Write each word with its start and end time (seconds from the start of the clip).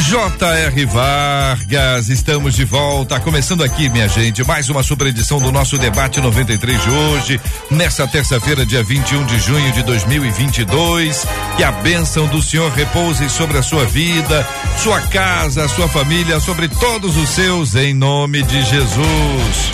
J.R. 0.00 0.86
Vargas, 0.86 2.08
estamos 2.08 2.54
de 2.54 2.64
volta, 2.64 3.20
começando 3.20 3.62
aqui, 3.62 3.88
minha 3.88 4.08
gente, 4.08 4.42
mais 4.42 4.68
uma 4.68 4.82
super 4.82 5.06
edição 5.06 5.38
do 5.38 5.52
nosso 5.52 5.78
debate 5.78 6.20
93 6.20 6.82
de 6.82 6.90
hoje, 6.90 7.40
nessa 7.70 8.04
terça-feira, 8.04 8.66
dia 8.66 8.82
21 8.82 9.24
de 9.24 9.38
junho 9.38 9.70
de 9.70 9.84
2022. 9.84 11.24
Que 11.56 11.62
a 11.62 11.70
bênção 11.70 12.26
do 12.26 12.42
Senhor 12.42 12.72
repouse 12.72 13.30
sobre 13.30 13.56
a 13.56 13.62
sua 13.62 13.84
vida, 13.84 14.44
sua 14.82 15.00
casa, 15.00 15.68
sua 15.68 15.88
família, 15.88 16.40
sobre 16.40 16.66
todos 16.66 17.16
os 17.16 17.28
seus, 17.28 17.76
em 17.76 17.94
nome 17.94 18.42
de 18.42 18.64
Jesus. 18.64 19.70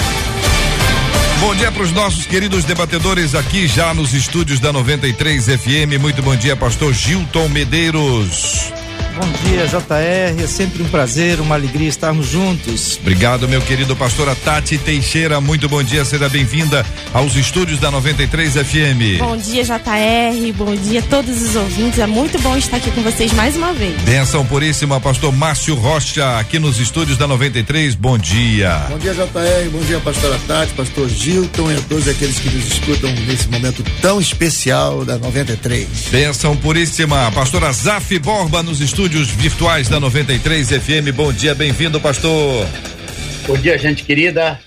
Bom 1.40 1.54
dia 1.54 1.72
para 1.72 1.82
os 1.82 1.92
nossos 1.92 2.26
queridos 2.26 2.64
debatedores 2.64 3.34
aqui 3.34 3.66
já 3.66 3.94
nos 3.94 4.12
estúdios 4.12 4.60
da 4.60 4.70
93 4.70 5.46
FM. 5.46 5.98
Muito 5.98 6.22
bom 6.22 6.36
dia, 6.36 6.54
pastor 6.54 6.92
Gilton 6.92 7.48
Medeiros. 7.48 8.79
Bom 9.14 9.28
dia, 9.44 9.66
JR. 9.66 10.42
É 10.42 10.46
sempre 10.46 10.82
um 10.82 10.88
prazer, 10.88 11.40
uma 11.40 11.54
alegria 11.54 11.88
estarmos 11.88 12.28
juntos. 12.28 12.98
Obrigado, 13.00 13.48
meu 13.48 13.60
querido 13.60 13.96
pastora 13.96 14.34
Tati 14.34 14.78
Teixeira. 14.78 15.40
Muito 15.40 15.68
bom 15.68 15.82
dia, 15.82 16.04
seja 16.04 16.28
bem-vinda 16.28 16.86
aos 17.12 17.34
estúdios 17.34 17.80
da 17.80 17.90
93 17.90 18.54
FM. 18.54 19.18
Bom 19.18 19.36
dia, 19.36 19.64
JR. 19.64 20.52
Bom 20.56 20.76
dia 20.76 21.00
a 21.00 21.02
todos 21.02 21.42
os 21.42 21.56
ouvintes. 21.56 21.98
É 21.98 22.06
muito 22.06 22.38
bom 22.40 22.56
estar 22.56 22.76
aqui 22.76 22.90
com 22.92 23.02
vocês 23.02 23.32
mais 23.32 23.56
uma 23.56 23.72
vez. 23.72 24.00
Benção 24.02 24.46
puríssima, 24.46 25.00
pastor 25.00 25.32
Márcio 25.32 25.74
Rocha, 25.74 26.38
aqui 26.38 26.58
nos 26.58 26.78
estúdios 26.78 27.18
da 27.18 27.26
93. 27.26 27.96
Bom 27.96 28.16
dia. 28.16 28.86
Bom 28.88 28.98
dia, 28.98 29.12
JR. 29.12 29.70
Bom 29.72 29.80
dia, 29.80 29.98
pastora 30.00 30.38
Tati, 30.46 30.72
pastor 30.74 31.08
Gilton 31.08 31.72
e 31.72 31.76
a 31.76 31.80
todos 31.82 32.06
aqueles 32.06 32.38
que 32.38 32.48
nos 32.48 32.66
escutam 32.66 33.10
nesse 33.26 33.48
momento 33.48 33.82
tão 34.00 34.20
especial 34.20 35.04
da 35.04 35.18
93. 35.18 35.88
Benção 36.10 36.56
puríssima, 36.56 37.30
pastora 37.32 37.72
Zaf 37.72 38.16
Borba 38.20 38.62
nos 38.62 38.80
estúdios 38.80 38.99
estúdios 39.00 39.30
virtuais 39.30 39.88
da 39.88 39.98
93 39.98 40.72
FM. 40.72 41.10
Bom 41.14 41.32
dia, 41.32 41.54
bem-vindo, 41.54 41.98
pastor. 41.98 42.68
Bom 43.46 43.56
dia, 43.56 43.78
gente 43.78 44.04
querida. 44.04 44.60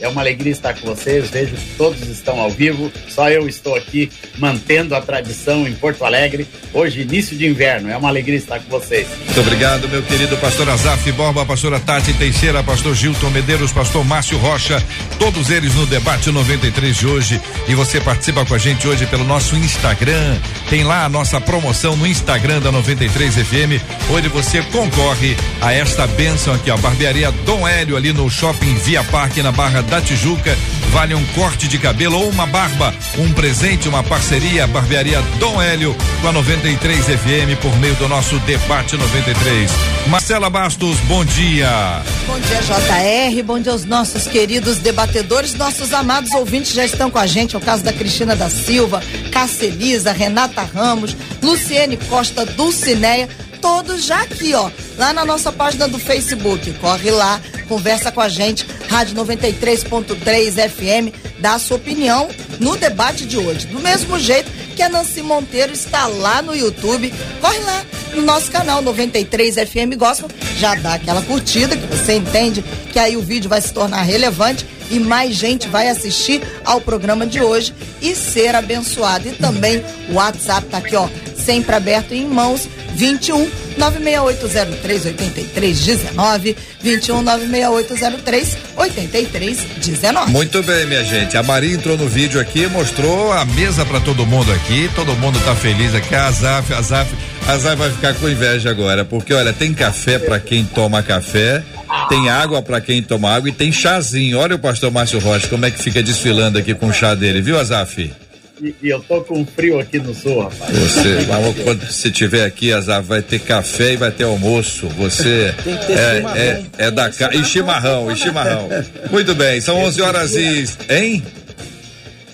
É 0.00 0.08
uma 0.08 0.20
alegria 0.20 0.52
estar 0.52 0.74
com 0.74 0.86
vocês. 0.86 1.30
Vejo 1.30 1.54
que 1.54 1.74
todos 1.76 2.08
estão 2.08 2.40
ao 2.40 2.50
vivo. 2.50 2.90
Só 3.08 3.28
eu 3.28 3.48
estou 3.48 3.74
aqui 3.74 4.10
mantendo 4.38 4.94
a 4.94 5.00
tradição 5.00 5.66
em 5.66 5.74
Porto 5.74 6.04
Alegre. 6.04 6.46
Hoje, 6.72 7.00
início 7.00 7.36
de 7.36 7.46
inverno. 7.46 7.90
É 7.90 7.96
uma 7.96 8.08
alegria 8.08 8.36
estar 8.36 8.60
com 8.60 8.68
vocês. 8.68 9.08
Muito 9.24 9.40
obrigado, 9.40 9.88
meu 9.88 10.02
querido 10.02 10.36
pastor 10.36 10.68
Azaf 10.68 11.10
Borba, 11.12 11.44
pastora 11.44 11.80
Tati 11.80 12.12
Teixeira, 12.14 12.62
pastor 12.62 12.94
Gilton 12.94 13.30
Medeiros, 13.30 13.72
pastor 13.72 14.04
Márcio 14.04 14.38
Rocha. 14.38 14.82
Todos 15.18 15.50
eles 15.50 15.74
no 15.74 15.86
debate 15.86 16.30
93 16.30 16.96
de 16.96 17.06
hoje. 17.06 17.40
E 17.66 17.74
você 17.74 18.00
participa 18.00 18.44
com 18.44 18.54
a 18.54 18.58
gente 18.58 18.86
hoje 18.86 19.06
pelo 19.06 19.24
nosso 19.24 19.56
Instagram. 19.56 20.38
Tem 20.70 20.84
lá 20.84 21.04
a 21.04 21.08
nossa 21.08 21.40
promoção 21.40 21.96
no 21.96 22.06
Instagram 22.06 22.60
da 22.60 22.70
93 22.70 23.34
FM, 23.34 23.82
onde 24.10 24.28
você 24.28 24.62
concorre 24.62 25.36
a 25.60 25.72
esta 25.72 26.06
bênção 26.06 26.54
aqui, 26.54 26.70
ó. 26.70 26.76
Barbearia 26.76 27.32
Dom 27.44 27.66
Hélio, 27.66 27.96
ali 27.96 28.12
no 28.12 28.28
shopping 28.30 28.74
Via 28.76 29.02
Parque, 29.04 29.42
na 29.42 29.50
Barra 29.50 29.82
da 29.88 30.00
Tijuca. 30.00 30.56
Vale 30.90 31.14
um 31.14 31.24
corte 31.34 31.68
de 31.68 31.78
cabelo 31.78 32.18
ou 32.18 32.28
uma 32.28 32.46
barba. 32.46 32.94
Um 33.18 33.32
presente, 33.32 33.88
uma 33.88 34.02
parceria. 34.02 34.66
Barbearia 34.66 35.20
Dom 35.38 35.60
Hélio 35.60 35.96
com 36.20 36.28
a 36.28 36.32
93 36.32 37.04
FM 37.04 37.60
por 37.60 37.74
meio 37.78 37.94
do 37.96 38.08
nosso 38.08 38.38
Debate 38.40 38.96
93. 38.96 39.70
Marcela 40.08 40.48
Bastos, 40.48 40.96
bom 41.00 41.24
dia. 41.24 42.02
Bom 42.26 42.38
dia, 42.40 42.60
JR. 42.60 43.42
Bom 43.42 43.60
dia 43.60 43.72
aos 43.72 43.84
nossos 43.84 44.26
queridos 44.26 44.78
debatedores. 44.78 45.54
Nossos 45.54 45.92
amados 45.92 46.32
ouvintes 46.32 46.72
já 46.72 46.84
estão 46.84 47.10
com 47.10 47.18
a 47.18 47.26
gente. 47.26 47.54
É 47.54 47.58
o 47.58 47.62
caso 47.62 47.82
da 47.82 47.92
Cristina 47.92 48.34
da 48.34 48.48
Silva, 48.48 49.02
Casselisa, 49.30 50.12
Renata 50.12 50.62
Ramos, 50.62 51.16
Luciene 51.42 51.96
Costa, 51.96 52.46
Dulcineia 52.46 53.28
todos 53.60 54.04
já 54.04 54.22
aqui, 54.22 54.54
ó, 54.54 54.70
lá 54.96 55.12
na 55.12 55.24
nossa 55.24 55.52
página 55.52 55.86
do 55.86 55.98
Facebook. 55.98 56.72
Corre 56.74 57.10
lá, 57.10 57.40
conversa 57.68 58.10
com 58.10 58.20
a 58.20 58.28
gente, 58.28 58.66
Rádio 58.88 59.16
93.3 59.16 60.68
FM, 60.68 61.14
dá 61.38 61.54
a 61.54 61.58
sua 61.58 61.76
opinião 61.76 62.28
no 62.58 62.76
debate 62.76 63.24
de 63.26 63.36
hoje. 63.36 63.66
Do 63.66 63.80
mesmo 63.80 64.18
jeito 64.18 64.50
que 64.74 64.82
a 64.82 64.88
Nancy 64.88 65.22
Monteiro 65.22 65.72
está 65.72 66.06
lá 66.06 66.40
no 66.40 66.54
YouTube, 66.54 67.12
corre 67.40 67.58
lá 67.58 67.84
no 68.14 68.22
nosso 68.22 68.50
canal 68.50 68.80
93 68.80 69.54
FM 69.56 69.96
Gospel, 69.96 70.30
já 70.56 70.74
dá 70.74 70.94
aquela 70.94 71.22
curtida 71.22 71.76
que 71.76 71.86
você 71.86 72.14
entende 72.14 72.64
que 72.92 72.98
aí 72.98 73.16
o 73.16 73.22
vídeo 73.22 73.48
vai 73.48 73.60
se 73.60 73.72
tornar 73.72 74.02
relevante 74.02 74.66
e 74.90 74.98
mais 74.98 75.34
gente 75.34 75.68
vai 75.68 75.88
assistir 75.88 76.42
ao 76.64 76.80
programa 76.80 77.26
de 77.26 77.40
hoje 77.40 77.74
e 78.00 78.14
ser 78.14 78.54
abençoado. 78.54 79.28
E 79.28 79.32
também 79.32 79.84
o 80.08 80.14
WhatsApp 80.14 80.66
tá 80.68 80.78
aqui, 80.78 80.96
ó, 80.96 81.08
sempre 81.48 81.74
aberto 81.74 82.12
em 82.12 82.26
mãos 82.26 82.68
21 82.94 83.50
96803 83.78 85.06
8319 85.06 86.56
21 86.82 87.22
96803 87.22 88.58
8319. 88.76 90.30
Muito 90.30 90.62
bem, 90.62 90.84
minha 90.84 91.02
gente. 91.02 91.38
A 91.38 91.42
Maria 91.42 91.74
entrou 91.74 91.96
no 91.96 92.06
vídeo 92.06 92.38
aqui, 92.38 92.66
mostrou 92.66 93.32
a 93.32 93.46
mesa 93.46 93.86
para 93.86 93.98
todo 93.98 94.26
mundo 94.26 94.52
aqui. 94.52 94.90
Todo 94.94 95.16
mundo 95.16 95.40
tá 95.42 95.54
feliz 95.54 95.94
aqui. 95.94 96.14
A 96.14 96.30
Zaf, 96.30 96.74
a 96.74 96.82
Zaf, 96.82 97.10
a 97.46 97.56
Zaf 97.56 97.76
vai 97.76 97.90
ficar 97.92 98.12
com 98.12 98.28
inveja 98.28 98.68
agora, 98.68 99.06
porque 99.06 99.32
olha, 99.32 99.54
tem 99.54 99.72
café 99.72 100.18
para 100.18 100.38
quem 100.38 100.66
toma 100.66 101.02
café, 101.02 101.62
tem 102.10 102.28
água 102.28 102.60
para 102.60 102.78
quem 102.78 103.02
toma 103.02 103.34
água 103.34 103.48
e 103.48 103.52
tem 103.52 103.72
chazinho. 103.72 104.38
Olha 104.38 104.56
o 104.56 104.58
pastor 104.58 104.90
Márcio 104.90 105.18
Rocha 105.18 105.48
como 105.48 105.64
é 105.64 105.70
que 105.70 105.82
fica 105.82 106.02
desfilando 106.02 106.58
aqui 106.58 106.74
com 106.74 106.88
o 106.88 106.92
chá 106.92 107.14
dele, 107.14 107.40
viu, 107.40 107.58
Azaf? 107.58 108.27
E, 108.60 108.74
e, 108.82 108.88
eu 108.88 109.00
tô 109.00 109.20
com 109.22 109.46
frio 109.46 109.78
aqui 109.78 109.98
no 109.98 110.14
sul, 110.14 110.42
rapaz. 110.42 110.72
Você, 110.76 111.26
quando 111.64 111.86
você 111.86 112.10
tiver 112.10 112.44
aqui, 112.44 112.72
Azar, 112.72 113.02
vai 113.02 113.22
ter 113.22 113.38
café 113.40 113.92
e 113.92 113.96
vai 113.96 114.10
ter 114.10 114.24
almoço. 114.24 114.88
Você 114.88 115.54
é, 115.88 116.22
é, 116.36 116.86
é, 116.86 116.90
da 116.90 117.10
casa. 117.10 117.36
E 117.36 117.44
chimarrão, 117.44 118.10
e 118.10 118.16
chimarrão. 118.16 118.68
Muito 119.10 119.34
bem, 119.34 119.60
são 119.60 119.76
11 119.76 120.02
horas 120.02 120.34
e. 120.34 120.64
Hein? 120.88 121.22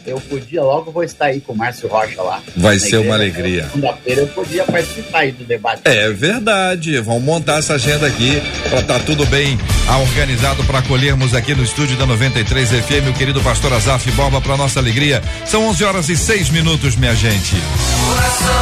Eu 0.06 0.20
podia 0.20 0.62
logo 0.62 0.90
vou 0.90 1.02
estar 1.02 1.26
aí 1.26 1.40
com 1.40 1.52
o 1.52 1.56
Márcio 1.56 1.88
Rocha 1.88 2.22
lá. 2.22 2.42
Vai 2.56 2.78
ser 2.78 2.98
uma 2.98 3.14
alegria. 3.14 3.64
Segunda-feira 3.64 4.20
eu 4.22 4.28
podia 4.28 4.64
participar 4.64 5.20
aí 5.20 5.32
do 5.32 5.44
debate. 5.44 5.82
É 5.84 6.10
verdade. 6.10 6.98
Vamos 7.00 7.22
montar 7.22 7.58
essa 7.58 7.74
agenda 7.74 8.06
aqui 8.06 8.40
para 8.68 8.80
estar 8.80 8.98
tá 8.98 9.04
tudo 9.04 9.26
bem 9.26 9.58
organizado 10.02 10.64
para 10.64 10.78
acolhermos 10.78 11.34
aqui 11.34 11.54
no 11.54 11.62
estúdio 11.62 11.96
da 11.96 12.06
93 12.06 12.68
FM 12.68 13.10
o 13.10 13.12
querido 13.14 13.40
pastor 13.42 13.72
Azaf 13.72 14.10
Borba 14.12 14.40
para 14.40 14.56
nossa 14.56 14.78
alegria. 14.78 15.22
São 15.46 15.66
11 15.68 15.84
horas 15.84 16.08
e 16.08 16.16
6 16.16 16.50
minutos, 16.50 16.96
minha 16.96 17.14
gente. 17.14 17.54
Coração, 18.06 18.52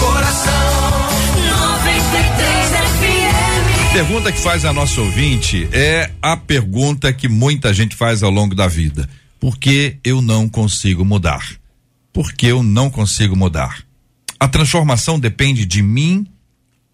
coração, 0.00 0.52
93 1.78 2.70
FM. 2.70 3.92
Pergunta 3.92 4.32
que 4.32 4.40
faz 4.40 4.64
a 4.64 4.72
nossa 4.72 5.00
ouvinte 5.00 5.68
é 5.72 6.10
a 6.20 6.36
pergunta 6.36 7.12
que 7.12 7.28
muita 7.28 7.74
gente 7.74 7.94
faz 7.94 8.22
ao 8.22 8.30
longo 8.30 8.54
da 8.54 8.66
vida 8.66 9.08
porque 9.42 9.98
eu 10.04 10.22
não 10.22 10.48
consigo 10.48 11.04
mudar. 11.04 11.58
Porque 12.12 12.46
eu 12.46 12.62
não 12.62 12.88
consigo 12.88 13.34
mudar. 13.34 13.84
A 14.38 14.46
transformação 14.46 15.18
depende 15.18 15.66
de 15.66 15.82
mim 15.82 16.28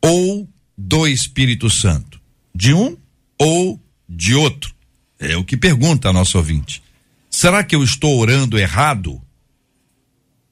ou 0.01 0.49
do 0.75 1.07
Espírito 1.07 1.69
Santo. 1.69 2.19
De 2.55 2.73
um 2.73 2.97
ou 3.39 3.79
de 4.09 4.35
outro. 4.35 4.75
É 5.19 5.37
o 5.37 5.45
que 5.45 5.59
pergunta 5.59 6.09
a 6.09 6.13
nosso 6.13 6.39
ouvinte. 6.39 6.83
Será 7.29 7.63
que 7.63 7.77
eu 7.77 7.85
estou 7.85 8.19
orando 8.19 8.59
errado? 8.59 9.21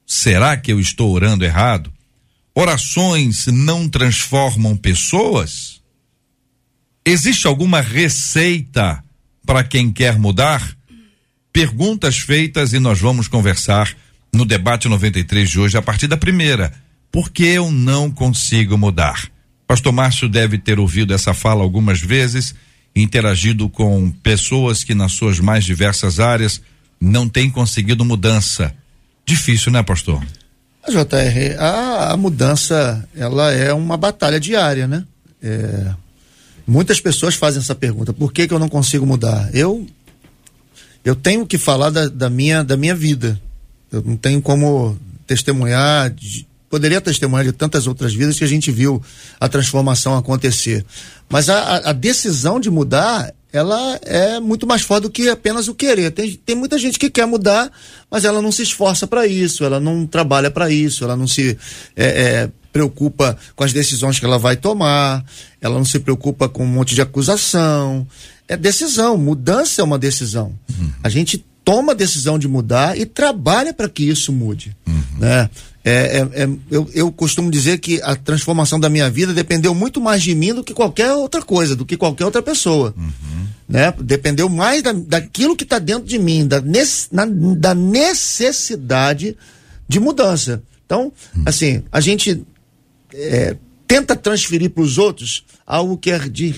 Será 0.05 0.55
que 0.55 0.71
eu 0.71 0.79
estou 0.79 1.11
orando 1.11 1.43
errado? 1.43 1.91
Orações 2.53 3.47
não 3.47 3.89
transformam 3.89 4.77
pessoas? 4.77 5.81
Existe 7.03 7.47
alguma 7.47 7.81
receita 7.81 9.03
para 9.43 9.63
quem 9.63 9.91
quer 9.91 10.19
mudar? 10.19 10.77
Perguntas 11.57 12.19
feitas 12.19 12.71
e 12.71 12.77
nós 12.77 12.99
vamos 12.99 13.27
conversar 13.27 13.91
no 14.31 14.45
debate 14.45 14.87
93 14.87 15.49
de 15.49 15.59
hoje 15.59 15.75
a 15.75 15.81
partir 15.81 16.05
da 16.05 16.15
primeira. 16.15 16.71
Por 17.11 17.31
que 17.31 17.45
eu 17.45 17.71
não 17.71 18.11
consigo 18.11 18.77
mudar? 18.77 19.27
Pastor 19.65 19.91
Márcio 19.91 20.29
deve 20.29 20.59
ter 20.59 20.79
ouvido 20.79 21.15
essa 21.15 21.33
fala 21.33 21.63
algumas 21.63 21.99
vezes, 21.99 22.53
interagido 22.95 23.67
com 23.69 24.11
pessoas 24.21 24.83
que 24.83 24.93
nas 24.93 25.13
suas 25.13 25.39
mais 25.39 25.65
diversas 25.65 26.19
áreas 26.19 26.61
não 27.01 27.27
têm 27.27 27.49
conseguido 27.49 28.05
mudança. 28.05 28.71
Difícil, 29.25 29.71
né, 29.71 29.81
pastor? 29.81 30.23
A 30.83 30.91
JR, 30.91 31.57
a, 31.57 32.11
a 32.11 32.17
mudança, 32.17 33.03
ela 33.15 33.51
é 33.51 33.73
uma 33.73 33.97
batalha 33.97 34.39
diária, 34.39 34.87
né? 34.87 35.03
É, 35.41 35.91
Muitas 36.67 36.99
pessoas 36.99 37.33
fazem 37.33 37.61
essa 37.61 37.73
pergunta: 37.73 38.11
por 38.11 38.33
que, 38.33 38.45
que 38.45 38.53
eu 38.53 38.59
não 38.59 38.67
consigo 38.67 39.05
mudar? 39.05 39.49
Eu 39.55 39.87
eu 41.07 41.15
tenho 41.15 41.47
que 41.47 41.57
falar 41.57 41.89
da, 41.89 42.09
da 42.09 42.29
minha 42.29 42.63
da 42.63 42.75
minha 42.75 42.93
vida. 42.93 43.41
Eu 43.89 44.03
não 44.03 44.17
tenho 44.17 44.41
como 44.41 44.99
testemunhar, 45.25 46.09
de, 46.09 46.45
poderia 46.69 46.99
testemunhar 46.99 47.45
de 47.45 47.53
tantas 47.53 47.87
outras 47.87 48.13
vidas 48.13 48.37
que 48.37 48.43
a 48.43 48.47
gente 48.47 48.69
viu 48.71 49.01
a 49.39 49.47
transformação 49.47 50.17
acontecer. 50.17 50.85
Mas 51.29 51.49
a, 51.49 51.77
a 51.77 51.93
decisão 51.93 52.59
de 52.59 52.69
mudar, 52.69 53.33
ela 53.53 53.97
é 54.03 54.41
muito 54.41 54.67
mais 54.67 54.81
forte 54.81 55.03
do 55.03 55.09
que 55.09 55.29
apenas 55.29 55.69
o 55.69 55.75
querer. 55.75 56.11
Tem, 56.11 56.33
tem 56.33 56.55
muita 56.57 56.77
gente 56.77 56.99
que 56.99 57.09
quer 57.09 57.25
mudar, 57.25 57.71
mas 58.11 58.25
ela 58.25 58.41
não 58.41 58.51
se 58.51 58.63
esforça 58.63 59.07
para 59.07 59.25
isso, 59.25 59.63
ela 59.63 59.79
não 59.79 60.05
trabalha 60.05 60.51
para 60.51 60.69
isso, 60.69 61.05
ela 61.05 61.15
não 61.15 61.25
se 61.25 61.57
é, 61.95 62.05
é, 62.05 62.49
preocupa 62.77 63.35
com 63.55 63.63
as 63.63 63.73
decisões 63.73 64.19
que 64.19 64.25
ela 64.25 64.37
vai 64.37 64.55
tomar, 64.55 65.25
ela 65.59 65.75
não 65.75 65.85
se 65.85 65.99
preocupa 65.99 66.47
com 66.47 66.63
um 66.63 66.67
monte 66.67 66.93
de 66.93 67.01
acusação. 67.01 68.05
É 68.47 68.55
decisão, 68.55 69.17
mudança 69.17 69.81
é 69.81 69.83
uma 69.83 69.97
decisão. 69.97 70.53
Uhum. 70.69 70.91
A 71.03 71.09
gente 71.09 71.43
toma 71.65 71.93
a 71.93 71.95
decisão 71.95 72.37
de 72.37 72.47
mudar 72.47 72.95
e 72.95 73.05
trabalha 73.05 73.73
para 73.73 73.89
que 73.89 74.03
isso 74.03 74.31
mude. 74.31 74.77
Uhum. 74.85 75.01
Né? 75.17 75.49
É, 75.83 75.91
é, 75.91 76.43
é, 76.43 76.49
eu, 76.69 76.87
eu 76.93 77.11
costumo 77.11 77.49
dizer 77.49 77.79
que 77.79 77.99
a 78.03 78.15
transformação 78.15 78.79
da 78.79 78.89
minha 78.89 79.09
vida 79.09 79.33
dependeu 79.33 79.73
muito 79.73 79.99
mais 79.99 80.21
de 80.21 80.35
mim 80.35 80.53
do 80.53 80.63
que 80.63 80.73
qualquer 80.73 81.11
outra 81.13 81.41
coisa, 81.41 81.75
do 81.75 81.85
que 81.85 81.97
qualquer 81.97 82.25
outra 82.25 82.43
pessoa. 82.43 82.93
Uhum. 82.95 83.47
Né? 83.67 83.91
Dependeu 83.99 84.47
mais 84.47 84.83
da, 84.83 84.91
daquilo 84.93 85.55
que 85.55 85.63
está 85.63 85.79
dentro 85.79 86.05
de 86.05 86.19
mim, 86.19 86.47
da, 86.47 86.61
nesse, 86.61 87.07
na, 87.11 87.25
da 87.25 87.73
necessidade 87.73 89.35
de 89.89 89.99
mudança. 89.99 90.61
Então, 90.87 91.11
uhum. 91.35 91.43
assim, 91.45 91.83
a 91.91 91.99
gente 91.99 92.41
é, 93.13 93.55
tenta 93.87 94.15
transferir 94.15 94.69
para 94.69 94.83
os 94.83 94.97
outros 94.97 95.45
algo 95.65 95.97
que 95.97 96.11
é 96.11 96.19
de 96.19 96.55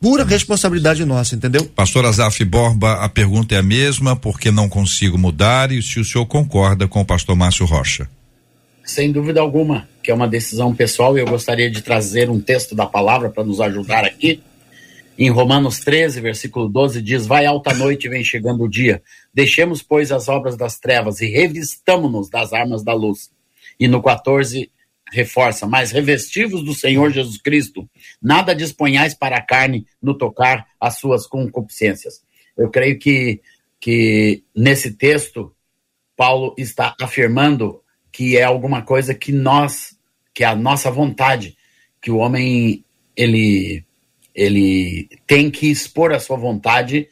pura 0.00 0.24
responsabilidade 0.24 1.04
nossa, 1.04 1.34
entendeu? 1.34 1.64
Pastor 1.64 2.04
Azaf 2.04 2.44
Borba, 2.44 2.94
a 2.94 3.08
pergunta 3.08 3.54
é 3.54 3.58
a 3.58 3.62
mesma, 3.62 4.14
porque 4.16 4.50
não 4.50 4.68
consigo 4.68 5.16
mudar 5.16 5.72
e 5.72 5.82
se 5.82 5.98
o 5.98 6.04
senhor 6.04 6.26
concorda 6.26 6.86
com 6.86 7.00
o 7.00 7.04
pastor 7.04 7.34
Márcio 7.36 7.66
Rocha. 7.66 8.08
Sem 8.84 9.10
dúvida 9.10 9.40
alguma, 9.40 9.88
que 10.02 10.10
é 10.10 10.14
uma 10.14 10.28
decisão 10.28 10.74
pessoal 10.74 11.16
e 11.16 11.20
eu 11.20 11.26
gostaria 11.26 11.70
de 11.70 11.82
trazer 11.82 12.30
um 12.30 12.40
texto 12.40 12.74
da 12.74 12.86
palavra 12.86 13.30
para 13.30 13.42
nos 13.42 13.60
ajudar 13.60 14.04
aqui. 14.04 14.40
Em 15.18 15.30
Romanos 15.30 15.80
13, 15.80 16.20
versículo 16.20 16.68
12, 16.68 17.00
diz: 17.02 17.26
Vai 17.26 17.46
alta 17.46 17.74
noite 17.74 18.06
e 18.06 18.10
vem 18.10 18.22
chegando 18.22 18.62
o 18.62 18.68
dia. 18.68 19.02
Deixemos, 19.34 19.82
pois, 19.82 20.12
as 20.12 20.28
obras 20.28 20.56
das 20.56 20.78
trevas 20.78 21.20
e 21.20 21.26
revistamo-nos 21.26 22.28
das 22.28 22.52
armas 22.52 22.84
da 22.84 22.92
luz. 22.92 23.30
E 23.80 23.88
no 23.88 24.02
14, 24.02 24.70
reforça, 25.12 25.66
mas 25.66 25.92
revestivos 25.92 26.64
do 26.64 26.74
Senhor 26.74 27.10
Jesus 27.10 27.40
Cristo, 27.40 27.88
nada 28.20 28.54
disponhais 28.54 29.14
para 29.14 29.36
a 29.36 29.42
carne 29.42 29.86
no 30.02 30.16
tocar 30.16 30.66
as 30.80 30.98
suas 30.98 31.26
concupiscências. 31.26 32.24
Eu 32.56 32.70
creio 32.70 32.98
que, 32.98 33.40
que 33.80 34.42
nesse 34.54 34.92
texto, 34.92 35.54
Paulo 36.16 36.54
está 36.56 36.96
afirmando 37.00 37.82
que 38.10 38.36
é 38.36 38.42
alguma 38.42 38.82
coisa 38.82 39.14
que 39.14 39.30
nós, 39.30 39.96
que 40.34 40.42
é 40.42 40.46
a 40.46 40.56
nossa 40.56 40.90
vontade, 40.90 41.56
que 42.00 42.10
o 42.10 42.16
homem, 42.16 42.84
ele, 43.14 43.84
ele 44.34 45.08
tem 45.26 45.50
que 45.50 45.70
expor 45.70 46.12
a 46.12 46.18
sua 46.18 46.36
vontade 46.36 47.08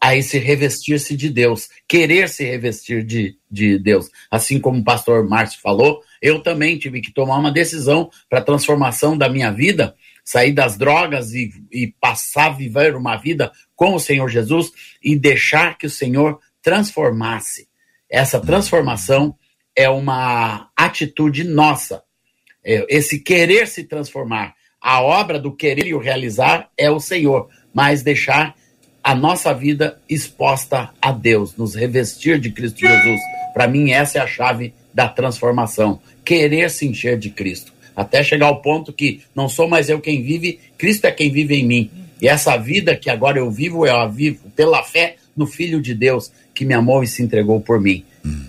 a 0.00 0.16
esse 0.16 0.38
revestir-se 0.38 1.16
de 1.16 1.28
Deus, 1.28 1.68
querer 1.86 2.28
se 2.28 2.44
revestir 2.44 3.04
de, 3.04 3.36
de 3.50 3.78
Deus. 3.78 4.08
Assim 4.30 4.60
como 4.60 4.80
o 4.80 4.84
pastor 4.84 5.28
Márcio 5.28 5.60
falou, 5.60 6.02
eu 6.20 6.40
também 6.40 6.78
tive 6.78 7.00
que 7.00 7.12
tomar 7.12 7.38
uma 7.38 7.52
decisão 7.52 8.10
para 8.28 8.38
a 8.40 8.44
transformação 8.44 9.16
da 9.16 9.28
minha 9.28 9.50
vida, 9.50 9.94
sair 10.24 10.52
das 10.52 10.76
drogas 10.76 11.32
e, 11.32 11.50
e 11.72 11.94
passar 12.00 12.46
a 12.46 12.54
viver 12.54 12.94
uma 12.94 13.16
vida 13.16 13.50
com 13.74 13.94
o 13.94 14.00
Senhor 14.00 14.28
Jesus 14.28 14.70
e 15.02 15.16
deixar 15.16 15.78
que 15.78 15.86
o 15.86 15.90
Senhor 15.90 16.38
transformasse. 16.62 17.68
Essa 18.10 18.40
transformação 18.40 19.36
é 19.76 19.88
uma 19.88 20.70
atitude 20.76 21.44
nossa. 21.44 22.02
É, 22.64 22.84
esse 22.88 23.20
querer 23.20 23.68
se 23.68 23.84
transformar. 23.84 24.54
A 24.80 25.00
obra 25.00 25.38
do 25.38 25.54
querer 25.54 25.86
e 25.86 25.94
o 25.94 25.98
realizar 25.98 26.68
é 26.76 26.90
o 26.90 27.00
Senhor, 27.00 27.48
mas 27.72 28.02
deixar 28.02 28.54
a 29.02 29.14
nossa 29.14 29.54
vida 29.54 30.00
exposta 30.08 30.90
a 31.00 31.12
Deus, 31.12 31.56
nos 31.56 31.74
revestir 31.74 32.38
de 32.38 32.50
Cristo 32.50 32.80
Jesus. 32.80 33.20
Para 33.54 33.66
mim, 33.66 33.90
essa 33.90 34.18
é 34.18 34.20
a 34.20 34.26
chave 34.26 34.74
da 34.98 35.08
transformação. 35.08 36.00
Querer 36.24 36.68
se 36.70 36.84
encher 36.84 37.16
de 37.16 37.30
Cristo. 37.30 37.72
Até 37.94 38.20
chegar 38.24 38.46
ao 38.46 38.60
ponto 38.60 38.92
que 38.92 39.20
não 39.32 39.48
sou 39.48 39.68
mais 39.68 39.88
eu 39.88 40.00
quem 40.00 40.24
vive, 40.24 40.58
Cristo 40.76 41.04
é 41.04 41.12
quem 41.12 41.30
vive 41.30 41.54
em 41.54 41.64
mim. 41.64 41.88
E 42.20 42.26
essa 42.26 42.56
vida 42.56 42.96
que 42.96 43.08
agora 43.08 43.38
eu 43.38 43.48
vivo, 43.48 43.86
eu 43.86 43.94
a 43.94 44.08
vivo 44.08 44.50
pela 44.56 44.82
fé 44.82 45.14
no 45.36 45.46
Filho 45.46 45.80
de 45.80 45.94
Deus 45.94 46.32
que 46.52 46.64
me 46.64 46.74
amou 46.74 47.04
e 47.04 47.06
se 47.06 47.22
entregou 47.22 47.60
por 47.60 47.80
mim. 47.80 48.04
Hum, 48.26 48.42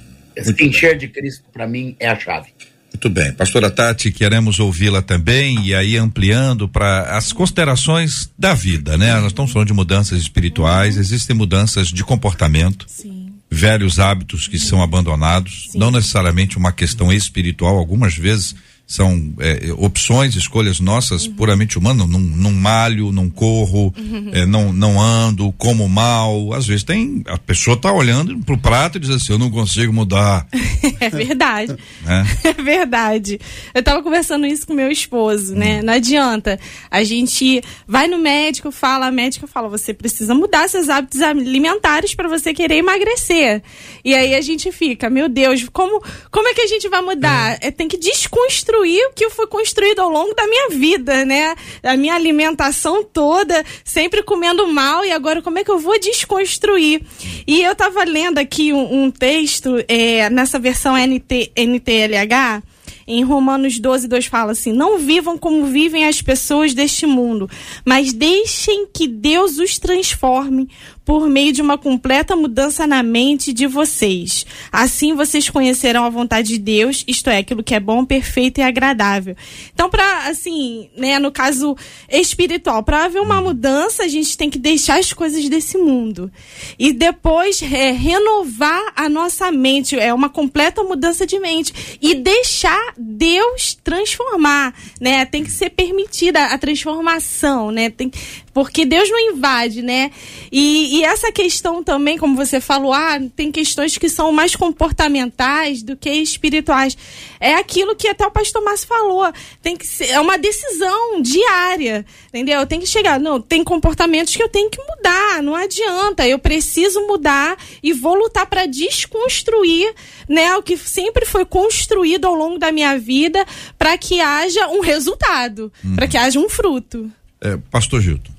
encher 0.59 0.97
de 0.97 1.07
Cristo, 1.07 1.43
para 1.53 1.67
mim, 1.67 1.95
é 1.99 2.09
a 2.09 2.17
chave. 2.17 2.49
Muito 2.91 3.11
bem. 3.11 3.31
Pastora 3.31 3.69
Tati, 3.69 4.11
queremos 4.11 4.59
ouvi-la 4.59 5.03
também 5.03 5.67
e 5.67 5.75
aí 5.75 5.97
ampliando 5.97 6.67
para 6.67 7.15
as 7.15 7.31
considerações 7.31 8.31
da 8.35 8.55
vida, 8.55 8.97
né? 8.97 9.13
Nós 9.19 9.27
estamos 9.27 9.51
falando 9.51 9.67
de 9.67 9.73
mudanças 9.73 10.19
espirituais, 10.19 10.97
existem 10.97 11.35
mudanças 11.35 11.89
de 11.89 12.03
comportamento. 12.03 12.87
Sim. 12.87 13.28
Velhos 13.59 13.99
hábitos 13.99 14.47
que 14.47 14.57
Sim. 14.57 14.67
são 14.67 14.81
abandonados, 14.81 15.67
Sim. 15.71 15.79
não 15.79 15.91
necessariamente 15.91 16.57
uma 16.57 16.71
questão 16.71 17.11
espiritual, 17.11 17.77
algumas 17.77 18.15
vezes 18.15 18.55
são 18.89 19.35
é, 19.39 19.71
opções, 19.77 20.35
escolhas 20.35 20.79
nossas 20.79 21.27
uhum. 21.27 21.35
puramente 21.35 21.77
humanas, 21.77 22.09
não, 22.09 22.19
não 22.19 22.51
malho, 22.51 23.11
não 23.11 23.29
corro, 23.29 23.93
uhum. 23.95 24.31
é, 24.33 24.47
não, 24.47 24.73
não 24.73 24.99
ando, 24.99 25.51
como 25.59 25.87
mal. 25.87 26.51
Às 26.53 26.65
vezes 26.65 26.83
tem, 26.83 27.21
a 27.27 27.37
pessoa 27.37 27.75
está 27.75 27.93
olhando 27.93 28.35
pro 28.39 28.57
prato 28.57 28.97
e 28.97 29.01
diz 29.01 29.11
assim, 29.11 29.33
eu 29.33 29.37
não 29.37 29.51
consigo 29.51 29.93
mudar. 29.93 30.47
é 30.99 31.07
verdade. 31.07 31.77
É? 32.03 32.49
é 32.49 32.53
verdade. 32.53 33.39
Eu 33.75 33.81
estava 33.81 34.01
conversando 34.01 34.47
isso 34.47 34.65
com 34.65 34.73
meu 34.73 34.91
esposo, 34.91 35.53
né? 35.53 35.77
Uhum. 35.77 35.85
Não 35.85 35.93
adianta. 35.93 36.59
A 36.89 37.03
gente 37.03 37.61
vai 37.87 38.07
no 38.07 38.17
médico, 38.17 38.71
fala, 38.71 39.05
a 39.05 39.11
médica 39.11 39.45
fala, 39.45 39.69
você 39.69 39.93
precisa 39.93 40.33
mudar 40.33 40.67
seus 40.67 40.89
hábitos 40.89 41.21
alimentares 41.21 42.15
para 42.15 42.27
você 42.27 42.55
querer 42.55 42.77
emagrecer. 42.77 43.61
E 44.03 44.15
aí 44.15 44.33
a 44.33 44.41
gente 44.41 44.71
fica, 44.71 45.11
meu 45.11 45.29
Deus, 45.29 45.63
como, 45.71 46.03
como 46.31 46.47
é 46.47 46.55
que 46.55 46.61
a 46.61 46.67
gente 46.67 46.89
vai 46.89 47.03
mudar? 47.03 47.59
É, 47.61 47.67
é 47.67 47.71
tem 47.71 47.87
que 47.87 47.95
desconstruir 47.95 48.78
construir 48.79 49.05
o 49.07 49.13
que 49.13 49.29
foi 49.29 49.47
construído 49.47 49.99
ao 49.99 50.09
longo 50.09 50.33
da 50.33 50.47
minha 50.47 50.69
vida, 50.69 51.25
né? 51.25 51.55
A 51.83 51.97
minha 51.97 52.15
alimentação 52.15 53.03
toda, 53.03 53.65
sempre 53.83 54.23
comendo 54.23 54.65
mal, 54.67 55.03
e 55.03 55.11
agora 55.11 55.41
como 55.41 55.59
é 55.59 55.63
que 55.63 55.71
eu 55.71 55.79
vou 55.79 55.99
desconstruir? 55.99 57.01
E 57.45 57.61
eu 57.61 57.73
estava 57.73 58.03
lendo 58.03 58.37
aqui 58.37 58.71
um, 58.71 59.03
um 59.03 59.11
texto 59.11 59.83
é, 59.87 60.29
nessa 60.29 60.57
versão 60.57 60.95
NT, 60.95 61.51
NTLH 61.55 62.63
em 63.07 63.23
Romanos 63.23 63.79
12, 63.79 64.07
2 64.07 64.25
fala 64.27 64.51
assim: 64.51 64.71
Não 64.71 64.99
vivam 64.99 65.37
como 65.37 65.65
vivem 65.65 66.05
as 66.05 66.21
pessoas 66.21 66.73
deste 66.73 67.05
mundo, 67.05 67.49
mas 67.83 68.13
deixem 68.13 68.87
que 68.93 69.07
Deus 69.07 69.57
os 69.57 69.79
transforme 69.79 70.69
por 71.09 71.27
meio 71.27 71.51
de 71.51 71.59
uma 71.59 71.75
completa 71.75 72.35
mudança 72.35 72.85
na 72.85 73.01
mente 73.01 73.51
de 73.51 73.65
vocês. 73.65 74.45
Assim 74.71 75.15
vocês 75.15 75.49
conhecerão 75.49 76.05
a 76.05 76.09
vontade 76.09 76.49
de 76.49 76.59
Deus, 76.59 77.03
isto 77.07 77.31
é, 77.31 77.39
aquilo 77.39 77.63
que 77.63 77.73
é 77.73 77.79
bom, 77.79 78.05
perfeito 78.05 78.59
e 78.59 78.61
agradável. 78.61 79.35
Então, 79.73 79.89
para 79.89 80.27
assim, 80.27 80.87
né, 80.95 81.17
no 81.17 81.31
caso 81.31 81.75
espiritual, 82.07 82.83
para 82.83 83.05
haver 83.05 83.23
uma 83.23 83.41
mudança, 83.41 84.03
a 84.03 84.07
gente 84.07 84.37
tem 84.37 84.51
que 84.51 84.59
deixar 84.59 84.99
as 84.99 85.11
coisas 85.11 85.49
desse 85.49 85.79
mundo 85.79 86.31
e 86.77 86.93
depois 86.93 87.59
é, 87.59 87.89
renovar 87.89 88.93
a 88.95 89.09
nossa 89.09 89.51
mente, 89.51 89.97
é 89.97 90.13
uma 90.13 90.29
completa 90.29 90.83
mudança 90.83 91.25
de 91.25 91.39
mente 91.39 91.97
e 91.99 92.13
deixar 92.13 92.93
Deus 92.95 93.75
transformar, 93.83 94.75
né? 95.01 95.25
Tem 95.25 95.43
que 95.43 95.49
ser 95.49 95.71
permitida 95.71 96.43
a 96.43 96.57
transformação, 96.59 97.71
né? 97.71 97.89
Tem, 97.89 98.11
porque 98.59 98.83
Deus 98.83 99.09
não 99.09 99.17
invade, 99.17 99.81
né? 99.81 100.11
E, 100.51 100.97
e, 100.97 101.03
essa 101.05 101.31
questão 101.31 101.81
também, 101.81 102.17
como 102.17 102.35
você 102.35 102.59
falou, 102.59 102.91
ah, 102.91 103.17
tem 103.33 103.53
questões 103.53 103.97
que 103.97 104.09
são 104.09 104.33
mais 104.33 104.53
comportamentais 104.53 105.81
do 105.81 105.95
que 105.95 106.09
espirituais. 106.09 106.97
É 107.39 107.53
aquilo 107.53 107.95
que 107.95 108.09
até 108.09 108.27
o 108.27 108.31
pastor 108.31 108.61
Márcio 108.61 108.85
falou. 108.85 109.31
Tem 109.61 109.77
que 109.77 109.87
ser, 109.87 110.09
é 110.09 110.19
uma 110.19 110.37
decisão 110.37 111.21
diária, 111.21 112.05
entendeu? 112.27 112.67
Tem 112.67 112.81
que 112.81 112.85
chegar, 112.85 113.17
não, 113.17 113.39
tem 113.39 113.63
comportamentos 113.63 114.35
que 114.35 114.43
eu 114.43 114.49
tenho 114.49 114.69
que 114.69 114.81
mudar, 114.83 115.41
não 115.41 115.55
adianta. 115.55 116.27
Eu 116.27 116.37
preciso 116.37 117.07
mudar 117.07 117.55
e 117.81 117.93
vou 117.93 118.13
lutar 118.13 118.45
para 118.45 118.65
desconstruir, 118.65 119.95
né, 120.27 120.53
o 120.57 120.61
que 120.61 120.75
sempre 120.75 121.25
foi 121.25 121.45
construído 121.45 122.25
ao 122.25 122.35
longo 122.35 122.59
da 122.59 122.73
minha 122.73 122.99
vida 122.99 123.45
para 123.77 123.97
que 123.97 124.19
haja 124.19 124.67
um 124.67 124.81
resultado, 124.81 125.71
uhum. 125.81 125.95
para 125.95 126.09
que 126.09 126.17
haja 126.17 126.37
um 126.37 126.49
fruto. 126.49 127.09
É, 127.39 127.55
pastor 127.71 128.01
Gilton. 128.01 128.38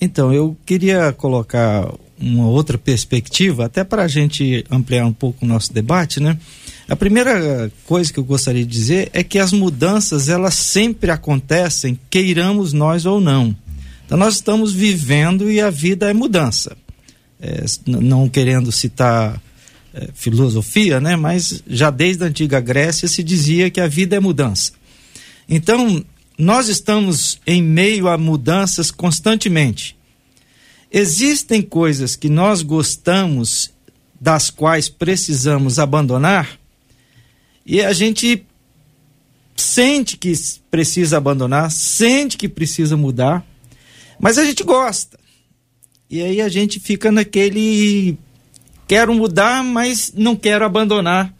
Então, 0.00 0.32
eu 0.32 0.56
queria 0.66 1.12
colocar 1.12 1.92
uma 2.18 2.46
outra 2.46 2.78
perspectiva, 2.78 3.66
até 3.66 3.84
para 3.84 4.02
a 4.02 4.08
gente 4.08 4.64
ampliar 4.70 5.06
um 5.06 5.12
pouco 5.12 5.44
o 5.44 5.48
nosso 5.48 5.72
debate, 5.72 6.20
né? 6.20 6.38
A 6.88 6.94
primeira 6.94 7.70
coisa 7.84 8.12
que 8.12 8.18
eu 8.18 8.24
gostaria 8.24 8.64
de 8.64 8.70
dizer 8.70 9.10
é 9.12 9.24
que 9.24 9.38
as 9.38 9.52
mudanças, 9.52 10.28
elas 10.28 10.54
sempre 10.54 11.10
acontecem, 11.10 11.98
queiramos 12.08 12.72
nós 12.72 13.04
ou 13.04 13.20
não. 13.20 13.54
Então 14.04 14.16
nós 14.16 14.34
estamos 14.34 14.72
vivendo 14.72 15.50
e 15.50 15.60
a 15.60 15.68
vida 15.68 16.08
é 16.08 16.14
mudança. 16.14 16.76
É, 17.40 17.64
não 17.86 18.28
querendo 18.28 18.70
citar 18.70 19.42
é, 19.92 20.08
filosofia, 20.14 21.00
né? 21.00 21.16
Mas 21.16 21.62
já 21.66 21.90
desde 21.90 22.22
a 22.22 22.28
antiga 22.28 22.60
Grécia 22.60 23.08
se 23.08 23.22
dizia 23.22 23.68
que 23.68 23.80
a 23.80 23.88
vida 23.88 24.14
é 24.14 24.20
mudança. 24.20 24.72
Então 25.48 26.04
nós 26.38 26.68
estamos 26.68 27.40
em 27.46 27.62
meio 27.62 28.08
a 28.08 28.18
mudanças 28.18 28.90
constantemente. 28.90 29.96
Existem 30.90 31.62
coisas 31.62 32.14
que 32.16 32.28
nós 32.28 32.62
gostamos, 32.62 33.70
das 34.20 34.50
quais 34.50 34.88
precisamos 34.88 35.78
abandonar, 35.78 36.58
e 37.64 37.82
a 37.82 37.92
gente 37.92 38.46
sente 39.56 40.16
que 40.16 40.32
precisa 40.70 41.16
abandonar, 41.16 41.70
sente 41.70 42.36
que 42.36 42.48
precisa 42.48 42.96
mudar, 42.96 43.44
mas 44.20 44.38
a 44.38 44.44
gente 44.44 44.62
gosta. 44.62 45.18
E 46.08 46.22
aí 46.22 46.40
a 46.40 46.48
gente 46.48 46.78
fica 46.78 47.10
naquele 47.10 48.16
quero 48.86 49.12
mudar, 49.12 49.64
mas 49.64 50.12
não 50.14 50.36
quero 50.36 50.64
abandonar 50.64 51.34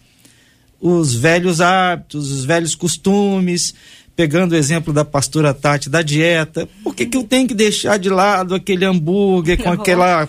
os 0.81 1.15
velhos 1.15 1.61
hábitos, 1.61 2.33
os 2.33 2.45
velhos 2.45 2.75
costumes, 2.75 3.75
pegando 4.17 4.53
o 4.53 4.57
exemplo 4.57 4.93
da 4.93 5.05
pastora 5.05 5.53
Tati 5.53 5.91
da 5.91 6.01
dieta, 6.01 6.67
por 6.83 6.95
que, 6.95 7.05
que 7.05 7.17
eu 7.17 7.23
tenho 7.23 7.47
que 7.47 7.55
deixar 7.55 7.99
de 7.99 8.09
lado 8.09 8.55
aquele 8.55 8.85
hambúrguer 8.85 9.63
com 9.63 9.71
aquela 9.71 10.27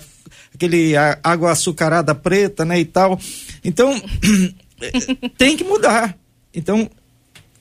aquele 0.54 0.94
água 1.24 1.52
açucarada 1.52 2.14
preta, 2.16 2.66
né, 2.66 2.80
e 2.80 2.86
tal. 2.86 3.20
Então, 3.64 4.02
tem 5.38 5.56
que 5.56 5.64
mudar. 5.64 6.18
Então, 6.54 6.90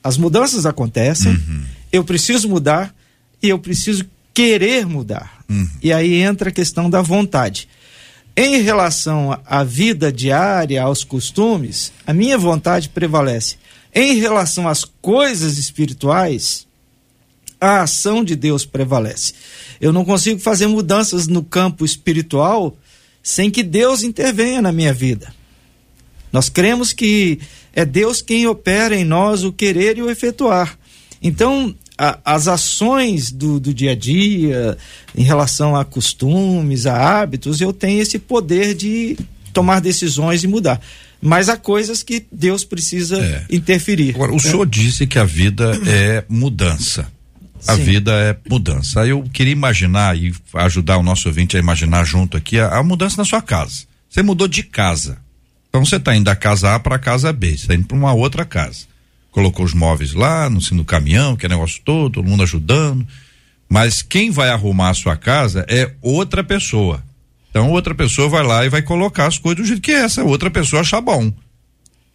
as 0.03 0.17
mudanças 0.17 0.65
acontecem, 0.65 1.31
uhum. 1.31 1.63
eu 1.91 2.03
preciso 2.03 2.49
mudar 2.49 2.93
e 3.41 3.49
eu 3.49 3.59
preciso 3.59 4.03
querer 4.33 4.85
mudar. 4.85 5.43
Uhum. 5.47 5.69
E 5.81 5.93
aí 5.93 6.15
entra 6.15 6.49
a 6.49 6.51
questão 6.51 6.89
da 6.89 7.01
vontade. 7.01 7.67
Em 8.35 8.61
relação 8.61 9.39
à 9.45 9.63
vida 9.63 10.11
diária, 10.11 10.81
aos 10.81 11.03
costumes, 11.03 11.91
a 12.05 12.13
minha 12.13 12.37
vontade 12.37 12.89
prevalece. 12.89 13.55
Em 13.93 14.15
relação 14.19 14.67
às 14.67 14.83
coisas 14.83 15.57
espirituais, 15.57 16.67
a 17.59 17.81
ação 17.81 18.23
de 18.23 18.35
Deus 18.35 18.65
prevalece. 18.65 19.33
Eu 19.81 19.91
não 19.91 20.05
consigo 20.05 20.39
fazer 20.39 20.67
mudanças 20.67 21.27
no 21.27 21.43
campo 21.43 21.83
espiritual 21.83 22.77
sem 23.23 23.49
que 23.49 23.63
Deus 23.63 24.03
intervenha 24.03 24.61
na 24.61 24.71
minha 24.71 24.93
vida. 24.93 25.33
Nós 26.31 26.49
cremos 26.49 26.93
que 26.93 27.39
é 27.73 27.83
Deus 27.85 28.21
quem 28.21 28.47
opera 28.47 28.95
em 28.95 29.03
nós 29.03 29.43
o 29.43 29.51
querer 29.51 29.97
e 29.97 30.01
o 30.01 30.09
efetuar. 30.09 30.77
Então, 31.21 31.75
a, 31.97 32.19
as 32.23 32.47
ações 32.47 33.31
do, 33.31 33.59
do 33.59 33.73
dia 33.73 33.91
a 33.91 33.95
dia, 33.95 34.77
em 35.15 35.23
relação 35.23 35.75
a 35.75 35.83
costumes, 35.83 36.85
a 36.85 37.19
hábitos, 37.19 37.59
eu 37.59 37.73
tenho 37.73 38.01
esse 38.01 38.19
poder 38.19 38.75
de 38.75 39.17
tomar 39.51 39.81
decisões 39.81 40.43
e 40.43 40.47
mudar 40.47 40.79
mas 41.21 41.49
há 41.49 41.57
coisas 41.57 42.03
que 42.03 42.25
Deus 42.31 42.63
precisa 42.63 43.17
é. 43.17 43.45
interferir. 43.49 44.15
Agora, 44.15 44.31
o 44.31 44.35
né? 44.35 44.41
senhor 44.41 44.65
disse 44.65 45.07
que 45.07 45.19
a 45.19 45.23
vida 45.23 45.79
é 45.87 46.23
mudança. 46.29 47.11
A 47.67 47.75
Sim. 47.75 47.83
vida 47.83 48.11
é 48.11 48.37
mudança. 48.49 49.05
Eu 49.05 49.23
queria 49.23 49.51
imaginar 49.51 50.17
e 50.17 50.33
ajudar 50.53 50.97
o 50.97 51.03
nosso 51.03 51.27
ouvinte 51.27 51.57
a 51.57 51.59
imaginar 51.59 52.03
junto 52.05 52.37
aqui 52.37 52.59
a, 52.59 52.77
a 52.77 52.83
mudança 52.83 53.17
na 53.17 53.25
sua 53.25 53.41
casa. 53.41 53.85
Você 54.09 54.21
mudou 54.21 54.47
de 54.47 54.63
casa. 54.63 55.17
Então 55.69 55.83
você 55.83 55.97
está 55.97 56.15
indo 56.15 56.25
da 56.25 56.35
casa 56.35 56.75
A 56.75 56.79
para 56.79 56.95
a 56.95 56.99
casa 56.99 57.33
B, 57.33 57.49
você 57.49 57.55
está 57.55 57.75
indo 57.75 57.85
para 57.85 57.97
uma 57.97 58.13
outra 58.13 58.45
casa. 58.45 58.85
Colocou 59.31 59.65
os 59.65 59.73
móveis 59.73 60.13
lá, 60.13 60.49
no, 60.49 60.59
no 60.71 60.85
caminhão, 60.85 61.35
que 61.35 61.45
é 61.45 61.49
negócio 61.49 61.81
todo, 61.83 62.13
todo 62.13 62.27
mundo 62.27 62.43
ajudando. 62.43 63.05
Mas 63.69 64.01
quem 64.01 64.31
vai 64.31 64.49
arrumar 64.49 64.89
a 64.89 64.93
sua 64.93 65.15
casa 65.17 65.65
é 65.67 65.91
outra 66.01 66.43
pessoa. 66.43 67.03
Então 67.57 67.71
outra 67.71 67.95
pessoa 67.95 68.29
vai 68.29 68.43
lá 68.43 68.63
e 68.67 68.69
vai 68.69 68.83
colocar 68.83 69.25
as 69.25 69.39
coisas 69.39 69.63
do 69.63 69.67
jeito 69.67 69.81
que 69.81 69.91
essa 69.91 70.23
outra 70.23 70.51
pessoa 70.51 70.83
achar 70.83 71.01
bom. 71.01 71.33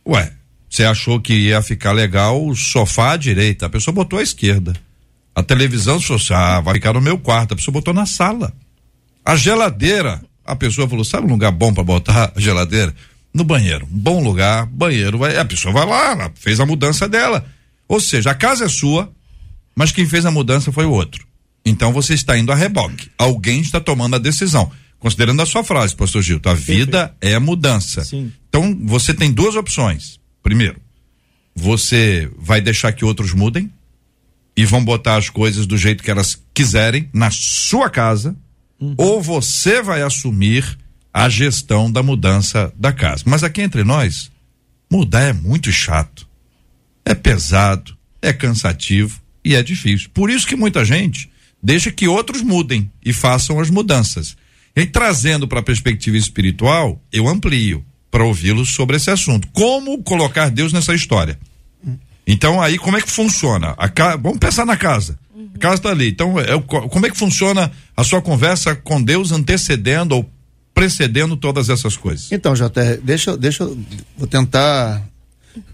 Ué, 0.06 0.32
você 0.70 0.84
achou 0.84 1.20
que 1.20 1.34
ia 1.34 1.61
ficar 1.61 1.90
legal 1.90 2.46
o 2.46 2.54
sofá 2.54 3.14
à 3.14 3.16
direita, 3.16 3.66
a 3.66 3.68
pessoa 3.68 3.92
botou 3.92 4.20
à 4.20 4.22
esquerda. 4.22 4.72
A 5.34 5.42
televisão, 5.42 6.00
fosse, 6.00 6.32
ah, 6.32 6.61
vai 6.61 6.75
ficar 6.75 6.92
no 6.92 7.00
meu 7.00 7.18
quarto, 7.18 7.54
a 7.54 7.56
pessoa 7.56 7.72
botou 7.72 7.92
na 7.92 8.06
sala. 8.06 8.52
A 9.25 9.34
geladeira, 9.34 10.22
a 10.44 10.54
pessoa 10.54 10.88
falou, 10.88 11.04
sabe 11.04 11.26
um 11.26 11.30
lugar 11.30 11.50
bom 11.50 11.75
para 11.75 11.82
botar 11.82 12.32
a 12.37 12.40
geladeira? 12.40 12.94
No 13.34 13.42
banheiro. 13.42 13.84
Um 13.92 13.99
bom 13.99 14.22
lugar, 14.22 14.64
banheiro, 14.66 15.18
vai, 15.18 15.37
a 15.37 15.44
pessoa 15.44 15.75
vai 15.75 15.84
lá, 15.84 16.12
ela 16.12 16.32
fez 16.37 16.61
a 16.61 16.66
mudança 16.66 17.08
dela. 17.08 17.44
Ou 17.88 17.99
seja, 17.99 18.30
a 18.30 18.34
casa 18.34 18.66
é 18.66 18.68
sua, 18.68 19.11
mas 19.75 19.90
quem 19.90 20.06
fez 20.06 20.25
a 20.25 20.30
mudança 20.30 20.70
foi 20.70 20.84
o 20.84 20.92
outro. 20.92 21.26
Então 21.66 21.92
você 21.92 22.14
está 22.14 22.38
indo 22.38 22.52
a 22.52 22.54
reboque. 22.54 23.11
Alguém 23.18 23.58
está 23.58 23.80
tomando 23.80 24.14
a 24.14 24.20
decisão. 24.20 24.70
Considerando 25.02 25.42
a 25.42 25.47
sua 25.47 25.64
frase, 25.64 25.97
pastor 25.97 26.23
Gil, 26.23 26.40
a 26.44 26.54
vida 26.54 27.12
é 27.21 27.37
mudança. 27.37 28.04
Sim. 28.04 28.32
Então, 28.49 28.78
você 28.85 29.12
tem 29.12 29.32
duas 29.32 29.56
opções. 29.56 30.21
Primeiro, 30.40 30.80
você 31.52 32.30
vai 32.38 32.61
deixar 32.61 32.92
que 32.92 33.04
outros 33.04 33.32
mudem 33.35 33.68
e 34.56 34.64
vão 34.64 34.85
botar 34.85 35.16
as 35.16 35.28
coisas 35.28 35.66
do 35.66 35.76
jeito 35.76 36.04
que 36.04 36.11
elas 36.11 36.40
quiserem 36.54 37.11
na 37.12 37.32
sua 37.32 37.90
casa, 37.90 38.37
uhum. 38.78 38.94
ou 38.97 39.21
você 39.21 39.82
vai 39.82 40.02
assumir 40.02 40.78
a 41.12 41.28
gestão 41.28 41.90
da 41.90 42.00
mudança 42.00 42.73
da 42.76 42.92
casa. 42.92 43.25
Mas 43.26 43.42
aqui 43.42 43.61
entre 43.61 43.82
nós, 43.82 44.30
mudar 44.88 45.23
é 45.23 45.32
muito 45.32 45.73
chato. 45.73 46.28
É 47.04 47.12
pesado, 47.12 47.99
é 48.23 48.32
cansativo 48.32 49.21
e 49.44 49.56
é 49.56 49.64
difícil. 49.64 50.11
Por 50.14 50.30
isso 50.30 50.47
que 50.47 50.54
muita 50.54 50.85
gente 50.85 51.28
deixa 51.61 51.90
que 51.90 52.06
outros 52.06 52.40
mudem 52.40 52.88
e 53.04 53.12
façam 53.12 53.59
as 53.59 53.68
mudanças. 53.68 54.37
E 54.75 54.87
trazendo 54.87 55.47
para 55.47 55.61
a 55.61 55.62
perspectiva 55.62 56.17
espiritual, 56.17 57.00
eu 57.12 57.29
amplio 57.29 57.85
para 58.11 58.25
ouvi-los 58.25 58.75
sobre 58.75 58.97
esse 58.97 59.11
assunto. 59.11 59.49
Como 59.52 60.02
colocar 60.02 60.50
Deus 60.50 60.73
nessa 60.73 60.95
história? 60.95 61.38
Então, 62.26 62.61
aí, 62.61 62.79
como 62.79 62.97
é 62.97 63.00
que 63.00 63.11
funciona? 63.11 63.75
A 63.76 63.88
ca... 63.88 64.17
Vamos 64.17 64.38
pensar 64.38 64.64
na 64.64 64.76
casa. 64.76 65.19
Uhum. 65.35 65.50
A 65.55 65.59
casa 65.59 65.75
está 65.75 65.91
ali. 65.91 66.09
Então, 66.09 66.38
é, 66.38 66.61
como 66.61 67.07
é 67.07 67.11
que 67.11 67.19
funciona 67.19 67.71
a 67.97 68.05
sua 68.05 68.23
conversa 68.23 68.75
com 68.76 69.02
Deus 69.02 69.33
antecedendo 69.33 70.14
ou 70.14 70.31
precedendo 70.73 71.37
todas 71.37 71.69
essas 71.69 71.97
coisas? 71.97 72.31
Então, 72.31 72.55
JR, 72.55 73.00
deixa, 73.02 73.37
deixa 73.37 73.64
eu 73.64 73.76
vou 74.17 74.26
tentar 74.26 75.02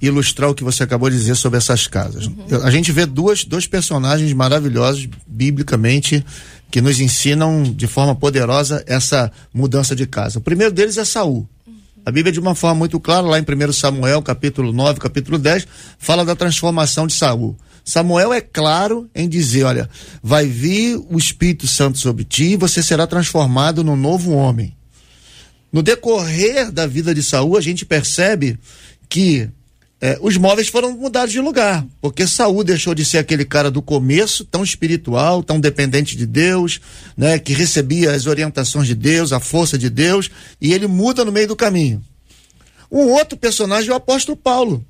ilustrar 0.00 0.50
o 0.50 0.54
que 0.54 0.64
você 0.64 0.82
acabou 0.82 1.08
de 1.10 1.16
dizer 1.16 1.36
sobre 1.36 1.58
essas 1.58 1.86
casas. 1.86 2.26
Uhum. 2.26 2.62
A 2.64 2.70
gente 2.70 2.90
vê 2.90 3.06
duas, 3.06 3.44
dois 3.44 3.66
personagens 3.66 4.32
maravilhosos, 4.32 5.08
biblicamente, 5.26 6.24
que 6.70 6.80
nos 6.80 7.00
ensinam 7.00 7.62
de 7.62 7.86
forma 7.86 8.14
poderosa 8.14 8.84
essa 8.86 9.32
mudança 9.52 9.96
de 9.96 10.06
casa. 10.06 10.38
O 10.38 10.42
primeiro 10.42 10.72
deles 10.72 10.98
é 10.98 11.04
Saul. 11.04 11.48
A 12.04 12.10
Bíblia, 12.10 12.32
de 12.32 12.40
uma 12.40 12.54
forma 12.54 12.76
muito 12.76 12.98
clara, 12.98 13.26
lá 13.26 13.38
em 13.38 13.42
1 13.42 13.72
Samuel, 13.72 14.22
capítulo 14.22 14.72
9, 14.72 14.98
capítulo 14.98 15.38
10, 15.38 15.66
fala 15.98 16.24
da 16.24 16.34
transformação 16.34 17.06
de 17.06 17.12
Saul. 17.12 17.56
Samuel 17.84 18.32
é 18.32 18.40
claro 18.40 19.08
em 19.14 19.28
dizer: 19.28 19.64
olha, 19.64 19.88
vai 20.22 20.46
vir 20.46 20.96
o 21.10 21.18
Espírito 21.18 21.66
Santo 21.66 21.98
sobre 21.98 22.24
ti 22.24 22.52
e 22.52 22.56
você 22.56 22.82
será 22.82 23.06
transformado 23.06 23.82
num 23.82 23.96
novo 23.96 24.32
homem. 24.32 24.76
No 25.72 25.82
decorrer 25.82 26.70
da 26.72 26.86
vida 26.86 27.14
de 27.14 27.22
Saul, 27.22 27.56
a 27.56 27.60
gente 27.60 27.84
percebe 27.84 28.58
que 29.08 29.50
é, 30.00 30.16
os 30.20 30.36
móveis 30.36 30.68
foram 30.68 30.92
mudados 30.92 31.32
de 31.32 31.40
lugar, 31.40 31.84
porque 32.00 32.26
Saul 32.26 32.62
deixou 32.62 32.94
de 32.94 33.04
ser 33.04 33.18
aquele 33.18 33.44
cara 33.44 33.70
do 33.70 33.82
começo, 33.82 34.44
tão 34.44 34.62
espiritual, 34.62 35.42
tão 35.42 35.58
dependente 35.58 36.16
de 36.16 36.24
Deus, 36.24 36.80
né, 37.16 37.38
que 37.38 37.52
recebia 37.52 38.12
as 38.12 38.26
orientações 38.26 38.86
de 38.86 38.94
Deus, 38.94 39.32
a 39.32 39.40
força 39.40 39.76
de 39.76 39.90
Deus, 39.90 40.30
e 40.60 40.72
ele 40.72 40.86
muda 40.86 41.24
no 41.24 41.32
meio 41.32 41.48
do 41.48 41.56
caminho. 41.56 42.00
Um 42.90 43.08
outro 43.08 43.36
personagem 43.36 43.90
é 43.90 43.92
o 43.92 43.96
apóstolo 43.96 44.36
Paulo, 44.36 44.84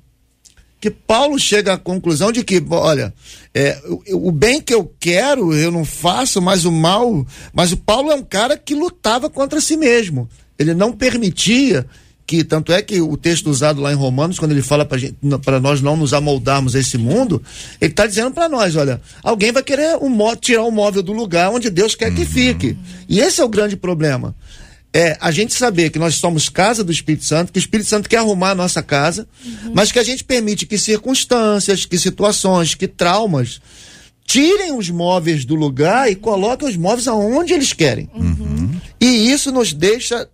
que 0.79 0.89
Paulo 0.89 1.37
chega 1.37 1.73
à 1.73 1.77
conclusão 1.77 2.31
de 2.31 2.43
que, 2.43 2.63
olha, 2.69 3.13
é, 3.53 3.81
o, 3.85 4.29
o, 4.29 4.31
bem 4.31 4.61
que 4.61 4.73
eu 4.73 4.93
quero 4.99 5.53
eu 5.53 5.71
não 5.71 5.83
faço, 5.83 6.41
mas 6.41 6.63
o 6.63 6.71
mal. 6.71 7.25
Mas 7.51 7.73
o 7.73 7.77
Paulo 7.77 8.11
é 8.11 8.15
um 8.15 8.23
cara 8.23 8.57
que 8.57 8.73
lutava 8.73 9.29
contra 9.29 9.59
si 9.59 9.75
mesmo. 9.75 10.29
Ele 10.57 10.73
não 10.73 10.93
permitia 10.93 11.85
que 12.29 12.43
tanto 12.43 12.71
é 12.71 12.79
que 12.79 13.01
o 13.01 13.17
texto 13.17 13.49
usado 13.49 13.81
lá 13.81 13.91
em 13.91 13.95
Romanos, 13.95 14.37
quando 14.37 14.51
ele 14.51 14.61
fala 14.61 14.85
para 14.85 15.59
nós 15.59 15.81
não 15.81 15.97
nos 15.97 16.13
amoldarmos 16.13 16.75
a 16.75 16.79
esse 16.79 16.95
mundo, 16.95 17.41
ele 17.81 17.89
está 17.89 18.05
dizendo 18.05 18.29
para 18.29 18.47
nós, 18.47 18.75
olha, 18.75 19.01
alguém 19.23 19.51
vai 19.51 19.63
querer 19.63 19.97
um, 19.99 20.15
tirar 20.35 20.61
o 20.61 20.69
móvel 20.69 21.01
do 21.01 21.11
lugar 21.11 21.49
onde 21.49 21.71
Deus 21.71 21.95
quer 21.95 22.13
que 22.13 22.21
uhum. 22.21 22.27
fique. 22.27 22.77
E 23.07 23.19
esse 23.19 23.41
é 23.41 23.43
o 23.43 23.49
grande 23.49 23.75
problema. 23.75 24.35
É 24.93 25.17
a 25.19 25.31
gente 25.31 25.55
saber 25.55 25.89
que 25.89 25.97
nós 25.97 26.17
somos 26.17 26.49
casa 26.49 26.83
do 26.83 26.91
Espírito 26.91 27.25
Santo, 27.25 27.51
que 27.51 27.57
o 27.57 27.59
Espírito 27.59 27.89
Santo 27.89 28.07
quer 28.07 28.17
arrumar 28.17 28.51
a 28.51 28.55
nossa 28.55 28.83
casa, 28.83 29.27
uhum. 29.43 29.71
mas 29.73 29.91
que 29.91 29.97
a 29.97 30.03
gente 30.03 30.23
permite 30.23 30.67
que 30.67 30.77
circunstâncias, 30.77 31.83
que 31.83 31.97
situações, 31.97 32.75
que 32.75 32.87
traumas 32.87 33.59
tirem 34.23 34.77
os 34.77 34.87
móveis 34.91 35.45
do 35.45 35.55
lugar 35.55 36.11
e 36.11 36.15
coloquem 36.15 36.69
os 36.69 36.77
móveis 36.77 37.07
aonde 37.07 37.53
eles 37.53 37.73
querem. 37.73 38.07
Uhum. 38.13 38.69
E 39.01 39.31
isso 39.31 39.51
nos 39.51 39.73
deixa 39.73 40.29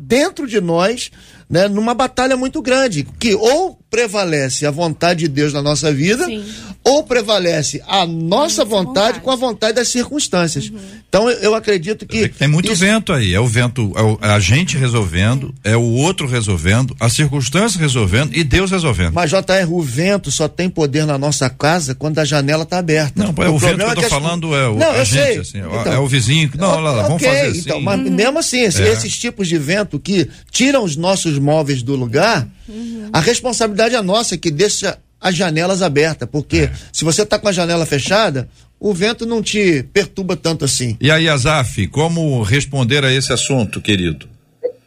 dentro 0.00 0.46
de 0.46 0.60
nós, 0.60 1.10
né, 1.48 1.68
numa 1.68 1.94
batalha 1.94 2.36
muito 2.36 2.62
grande, 2.62 3.06
que 3.18 3.34
ou 3.34 3.78
prevalece 3.90 4.64
a 4.66 4.70
vontade 4.70 5.20
de 5.20 5.28
Deus 5.28 5.52
na 5.52 5.60
nossa 5.60 5.92
vida, 5.92 6.24
Sim. 6.24 6.44
Ou 6.82 7.04
prevalece 7.04 7.82
a 7.86 8.06
nossa 8.06 8.64
vontade, 8.64 8.80
vontade, 8.80 9.20
com 9.20 9.30
a 9.30 9.36
vontade 9.36 9.74
das 9.74 9.88
circunstâncias. 9.88 10.70
Uhum. 10.70 10.78
Então 11.08 11.28
eu, 11.28 11.38
eu, 11.38 11.54
acredito 11.54 12.06
que. 12.06 12.28
Tem 12.28 12.48
muito 12.48 12.72
isso... 12.72 12.80
vento 12.80 13.12
aí. 13.12 13.34
É 13.34 13.40
o 13.40 13.46
vento, 13.46 13.92
é, 14.22 14.28
é 14.28 14.30
a 14.30 14.40
gente 14.40 14.78
resolvendo, 14.78 15.54
é. 15.62 15.72
é 15.72 15.76
o 15.76 15.82
outro 15.82 16.26
resolvendo, 16.26 16.96
a 16.98 17.08
circunstância 17.08 17.78
resolvendo 17.78 18.34
e 18.34 18.42
Deus 18.42 18.70
resolvendo. 18.70 19.12
Mas, 19.12 19.30
JR, 19.30 19.70
o 19.70 19.82
vento 19.82 20.30
só 20.30 20.48
tem 20.48 20.70
poder 20.70 21.04
na 21.04 21.18
nossa 21.18 21.50
casa 21.50 21.94
quando 21.94 22.18
a 22.18 22.24
janela 22.24 22.62
está 22.62 22.78
aberta. 22.78 23.12
Não, 23.14 23.28
o, 23.30 23.54
o 23.54 23.58
vento 23.58 23.76
que 23.76 23.82
eu 23.82 23.94
tô 23.94 24.00
é 24.00 24.04
que 24.04 24.08
falando 24.08 24.54
é 24.54 24.68
o 24.68 24.76
não, 24.76 24.94
eu 24.94 25.04
gente. 25.04 25.40
Assim, 25.40 25.58
então, 25.58 25.92
é 25.92 25.98
o 25.98 26.06
vizinho. 26.06 26.50
Não, 26.56 26.80
lá, 26.80 26.92
lá, 26.92 27.02
vamos 27.02 27.22
fazer 27.22 27.40
assim. 27.40 27.58
Então, 27.58 27.80
mas 27.80 28.00
uhum. 28.00 28.10
mesmo 28.10 28.38
assim, 28.38 28.60
esse, 28.60 28.82
é. 28.82 28.88
esses 28.88 29.18
tipos 29.18 29.48
de 29.48 29.58
vento 29.58 29.98
que 30.00 30.28
tiram 30.50 30.82
os 30.82 30.96
nossos 30.96 31.38
móveis 31.38 31.82
do 31.82 31.94
lugar, 31.94 32.48
uhum. 32.68 33.10
a 33.12 33.20
responsabilidade 33.20 33.94
é 33.94 34.02
nossa, 34.02 34.36
que 34.38 34.50
deixa 34.50 34.98
as 35.20 35.34
janelas 35.36 35.82
abertas, 35.82 36.28
porque 36.30 36.60
é. 36.60 36.72
se 36.92 37.04
você 37.04 37.22
está 37.22 37.38
com 37.38 37.48
a 37.48 37.52
janela 37.52 37.84
fechada, 37.84 38.48
o 38.78 38.94
vento 38.94 39.26
não 39.26 39.42
te 39.42 39.82
perturba 39.92 40.36
tanto 40.36 40.64
assim. 40.64 40.96
E 41.00 41.10
aí, 41.10 41.28
Azaf, 41.28 41.86
como 41.88 42.42
responder 42.42 43.04
a 43.04 43.12
esse 43.12 43.32
assunto, 43.32 43.80
querido? 43.80 44.26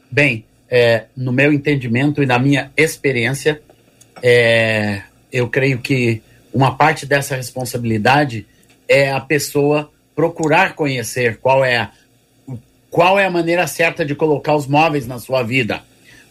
Bem, 0.09 0.45
é, 0.69 1.05
no 1.15 1.31
meu 1.31 1.53
entendimento 1.53 2.23
e 2.23 2.25
na 2.25 2.39
minha 2.39 2.71
experiência, 2.75 3.61
é, 4.21 5.03
eu 5.31 5.47
creio 5.47 5.79
que 5.79 6.21
uma 6.51 6.75
parte 6.75 7.05
dessa 7.05 7.35
responsabilidade 7.35 8.45
é 8.87 9.11
a 9.11 9.19
pessoa 9.19 9.91
procurar 10.15 10.75
conhecer 10.75 11.37
qual 11.37 11.63
é 11.63 11.77
a, 11.77 11.91
qual 12.89 13.19
é 13.19 13.25
a 13.25 13.31
maneira 13.31 13.65
certa 13.67 14.05
de 14.05 14.15
colocar 14.15 14.55
os 14.55 14.67
móveis 14.67 15.05
na 15.05 15.19
sua 15.19 15.43
vida. 15.43 15.83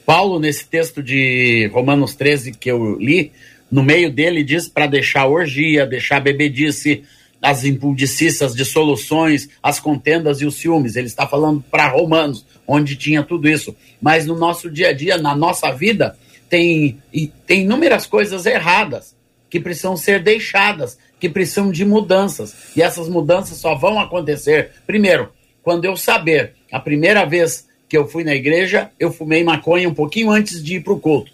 Paulo, 0.04 0.40
nesse 0.40 0.66
texto 0.66 1.02
de 1.02 1.70
Romanos 1.72 2.14
13 2.14 2.52
que 2.52 2.70
eu 2.70 2.98
li, 2.98 3.32
no 3.72 3.82
meio 3.82 4.12
dele 4.12 4.44
diz 4.44 4.68
para 4.68 4.86
deixar 4.86 5.26
orgia, 5.26 5.86
deixar 5.86 6.20
bebedice, 6.20 7.04
as 7.40 7.64
impulsicícias, 7.64 8.54
dissoluções, 8.54 9.48
as 9.62 9.80
contendas 9.80 10.42
e 10.42 10.46
os 10.46 10.56
ciúmes. 10.56 10.94
Ele 10.94 11.06
está 11.06 11.26
falando 11.26 11.64
para 11.70 11.88
Romanos, 11.88 12.44
onde 12.68 12.94
tinha 12.94 13.22
tudo 13.22 13.48
isso. 13.48 13.74
Mas 14.00 14.26
no 14.26 14.36
nosso 14.36 14.70
dia 14.70 14.90
a 14.90 14.92
dia, 14.92 15.16
na 15.16 15.34
nossa 15.34 15.72
vida, 15.72 16.18
tem, 16.50 16.98
tem 17.46 17.62
inúmeras 17.62 18.04
coisas 18.04 18.44
erradas 18.44 19.16
que 19.48 19.58
precisam 19.58 19.96
ser 19.96 20.22
deixadas, 20.22 20.98
que 21.18 21.28
precisam 21.30 21.72
de 21.72 21.84
mudanças. 21.84 22.54
E 22.76 22.82
essas 22.82 23.08
mudanças 23.08 23.56
só 23.56 23.74
vão 23.74 23.98
acontecer, 23.98 24.70
primeiro, 24.86 25.32
quando 25.62 25.86
eu 25.86 25.96
saber, 25.96 26.52
a 26.70 26.78
primeira 26.78 27.24
vez 27.24 27.66
que 27.88 27.96
eu 27.96 28.06
fui 28.06 28.22
na 28.22 28.34
igreja, 28.34 28.90
eu 29.00 29.10
fumei 29.10 29.42
maconha 29.42 29.88
um 29.88 29.94
pouquinho 29.94 30.30
antes 30.30 30.62
de 30.62 30.76
ir 30.76 30.84
para 30.84 30.92
o 30.92 31.00
culto. 31.00 31.32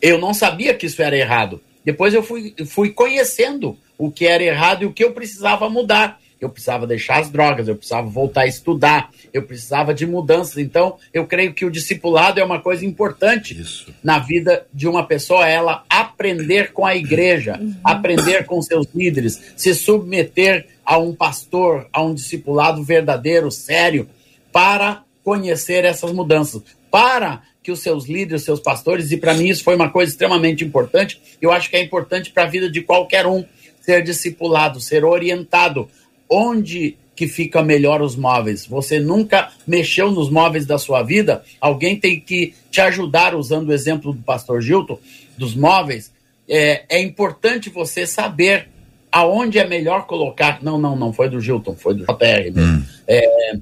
Eu 0.00 0.18
não 0.18 0.32
sabia 0.32 0.74
que 0.74 0.86
isso 0.86 1.02
era 1.02 1.16
errado. 1.16 1.60
Depois 1.84 2.14
eu 2.14 2.22
fui, 2.22 2.54
fui 2.66 2.90
conhecendo 2.90 3.76
o 3.98 4.10
que 4.10 4.26
era 4.26 4.42
errado 4.42 4.82
e 4.82 4.86
o 4.86 4.92
que 4.92 5.04
eu 5.04 5.12
precisava 5.12 5.68
mudar. 5.68 6.18
Eu 6.40 6.50
precisava 6.50 6.86
deixar 6.86 7.20
as 7.20 7.30
drogas, 7.30 7.68
eu 7.68 7.76
precisava 7.76 8.06
voltar 8.06 8.42
a 8.42 8.46
estudar, 8.46 9.10
eu 9.32 9.42
precisava 9.42 9.94
de 9.94 10.06
mudanças. 10.06 10.58
Então, 10.58 10.98
eu 11.12 11.26
creio 11.26 11.54
que 11.54 11.64
o 11.64 11.70
discipulado 11.70 12.38
é 12.38 12.44
uma 12.44 12.60
coisa 12.60 12.84
importante 12.84 13.58
Isso. 13.58 13.94
na 14.02 14.18
vida 14.18 14.66
de 14.72 14.86
uma 14.86 15.06
pessoa, 15.06 15.48
ela 15.48 15.84
aprender 15.88 16.72
com 16.72 16.84
a 16.84 16.94
igreja, 16.94 17.58
uhum. 17.58 17.74
aprender 17.82 18.44
com 18.44 18.60
seus 18.60 18.86
líderes, 18.94 19.54
se 19.56 19.74
submeter 19.74 20.66
a 20.84 20.98
um 20.98 21.14
pastor, 21.14 21.88
a 21.90 22.02
um 22.02 22.12
discipulado 22.12 22.82
verdadeiro, 22.82 23.50
sério, 23.50 24.08
para 24.52 25.02
conhecer 25.22 25.84
essas 25.84 26.12
mudanças, 26.12 26.62
para 26.90 27.42
que 27.64 27.72
os 27.72 27.80
seus 27.80 28.04
líderes, 28.04 28.42
os 28.42 28.44
seus 28.44 28.60
pastores, 28.60 29.10
e 29.10 29.16
para 29.16 29.32
mim 29.32 29.48
isso 29.48 29.64
foi 29.64 29.74
uma 29.74 29.88
coisa 29.88 30.12
extremamente 30.12 30.62
importante, 30.62 31.18
eu 31.40 31.50
acho 31.50 31.70
que 31.70 31.76
é 31.76 31.82
importante 31.82 32.30
para 32.30 32.42
a 32.42 32.46
vida 32.46 32.70
de 32.70 32.82
qualquer 32.82 33.26
um 33.26 33.42
ser 33.80 34.02
discipulado, 34.02 34.80
ser 34.80 35.02
orientado. 35.02 35.88
Onde 36.28 36.96
que 37.16 37.26
fica 37.26 37.62
melhor 37.62 38.02
os 38.02 38.16
móveis? 38.16 38.66
Você 38.66 39.00
nunca 39.00 39.50
mexeu 39.66 40.10
nos 40.10 40.28
móveis 40.28 40.66
da 40.66 40.76
sua 40.76 41.02
vida? 41.02 41.42
Alguém 41.58 41.96
tem 41.96 42.20
que 42.20 42.54
te 42.70 42.82
ajudar, 42.82 43.34
usando 43.34 43.70
o 43.70 43.72
exemplo 43.72 44.12
do 44.12 44.22
pastor 44.22 44.60
Gilton, 44.60 44.98
dos 45.38 45.54
móveis. 45.54 46.12
É, 46.46 46.84
é 46.88 47.00
importante 47.00 47.70
você 47.70 48.06
saber 48.06 48.68
aonde 49.10 49.58
é 49.58 49.66
melhor 49.66 50.06
colocar. 50.06 50.62
Não, 50.62 50.76
não, 50.76 50.94
não 50.94 51.14
foi 51.14 51.30
do 51.30 51.40
Gilton, 51.40 51.74
foi 51.74 51.94
do 51.94 52.04
JR. 52.04 52.52
Hum. 52.54 52.82
É, 53.08 53.56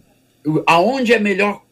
aonde 0.67 1.13
é 1.13 1.21
melhor 1.21 1.63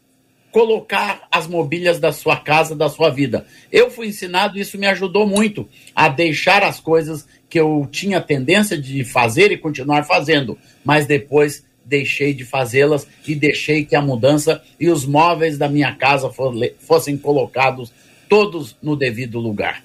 colocar 0.50 1.22
as 1.30 1.46
mobílias 1.46 1.98
da 1.98 2.12
sua 2.12 2.36
casa, 2.36 2.74
da 2.74 2.88
sua 2.88 3.10
vida. 3.10 3.46
Eu 3.70 3.90
fui 3.90 4.08
ensinado, 4.08 4.58
isso 4.58 4.78
me 4.78 4.86
ajudou 4.86 5.26
muito 5.26 5.68
a 5.94 6.08
deixar 6.08 6.62
as 6.62 6.80
coisas 6.80 7.26
que 7.48 7.58
eu 7.58 7.88
tinha 7.90 8.20
tendência 8.20 8.76
de 8.76 9.04
fazer 9.04 9.52
e 9.52 9.58
continuar 9.58 10.04
fazendo, 10.04 10.58
mas 10.84 11.06
depois 11.06 11.64
deixei 11.84 12.32
de 12.32 12.44
fazê-las 12.44 13.06
e 13.26 13.34
deixei 13.34 13.84
que 13.84 13.96
a 13.96 14.02
mudança 14.02 14.62
e 14.78 14.88
os 14.88 15.04
móveis 15.04 15.58
da 15.58 15.68
minha 15.68 15.94
casa 15.94 16.30
fossem 16.78 17.16
colocados 17.16 17.92
todos 18.28 18.76
no 18.80 18.94
devido 18.94 19.40
lugar. 19.40 19.82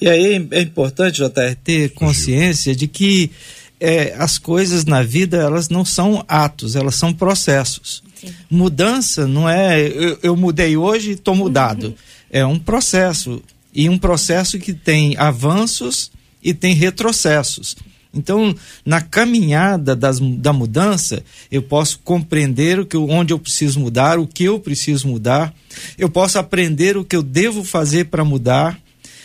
E 0.00 0.08
aí 0.08 0.46
é 0.50 0.60
importante, 0.60 1.22
JR, 1.22 1.54
ter 1.62 1.90
consciência 1.90 2.74
de 2.74 2.88
que 2.88 3.30
é, 3.78 4.14
as 4.18 4.36
coisas 4.36 4.84
na 4.84 5.02
vida 5.02 5.38
elas 5.38 5.68
não 5.68 5.84
são 5.84 6.24
atos, 6.26 6.74
elas 6.74 6.96
são 6.96 7.12
processos. 7.12 8.02
Sim. 8.20 8.32
Mudança 8.50 9.26
não 9.26 9.48
é 9.48 9.80
eu, 9.80 10.18
eu 10.22 10.36
mudei 10.36 10.76
hoje 10.76 11.10
e 11.10 11.14
estou 11.14 11.34
mudado. 11.34 11.88
Uhum. 11.88 11.94
É 12.30 12.46
um 12.46 12.58
processo. 12.58 13.42
E 13.74 13.88
um 13.88 13.98
processo 13.98 14.58
que 14.58 14.72
tem 14.72 15.16
avanços 15.18 16.10
e 16.42 16.54
tem 16.54 16.74
retrocessos. 16.74 17.76
Então, 18.16 18.54
na 18.84 19.02
caminhada 19.02 19.94
das, 19.94 20.18
da 20.18 20.52
mudança, 20.52 21.22
eu 21.52 21.62
posso 21.62 22.00
compreender 22.02 22.80
o 22.80 22.86
que, 22.86 22.96
onde 22.96 23.32
eu 23.32 23.38
preciso 23.38 23.78
mudar, 23.78 24.18
o 24.18 24.26
que 24.26 24.44
eu 24.44 24.58
preciso 24.58 25.06
mudar, 25.06 25.54
eu 25.98 26.08
posso 26.08 26.38
aprender 26.38 26.96
o 26.96 27.04
que 27.04 27.14
eu 27.14 27.22
devo 27.22 27.62
fazer 27.62 28.06
para 28.06 28.24
mudar, 28.24 28.80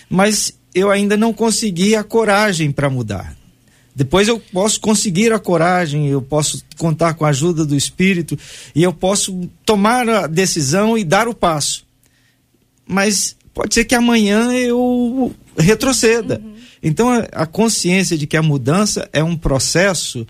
mas 0.10 0.54
eu 0.76 0.92
ainda 0.92 1.16
não 1.16 1.32
consegui 1.32 1.96
a 1.96 2.04
coragem 2.04 2.72
para 2.72 2.90
mudar. 2.90 3.36
Depois 4.02 4.28
eu 4.28 4.40
posso 4.40 4.80
conseguir 4.80 5.32
a 5.32 5.38
coragem, 5.38 6.08
eu 6.08 6.24
posso 6.24 6.64
contar 6.76 7.14
com 7.14 7.24
a 7.24 7.30
ajuda 7.30 7.64
do 7.64 7.76
Espírito 7.76 8.36
e 8.74 8.82
eu 8.82 8.92
posso 8.92 9.48
tomar 9.64 10.10
a 10.10 10.26
decisão 10.26 10.98
e 10.98 11.04
dar 11.04 11.28
o 11.28 11.36
passo. 11.36 11.86
Mas 12.84 13.36
pode 13.54 13.76
ser 13.76 13.86
que 13.86 13.94
amanhã 13.94 14.52
eu 14.54 15.32
retroceda. 15.56 16.42
Uhum. 16.44 16.56
Então, 16.82 17.10
a, 17.32 17.46
consciência 17.46 18.18
de 18.18 18.26
que 18.26 18.36
a 18.36 18.42
mudança 18.42 19.08
é 19.14 19.24
um 19.24 19.38
processo, 19.38 20.26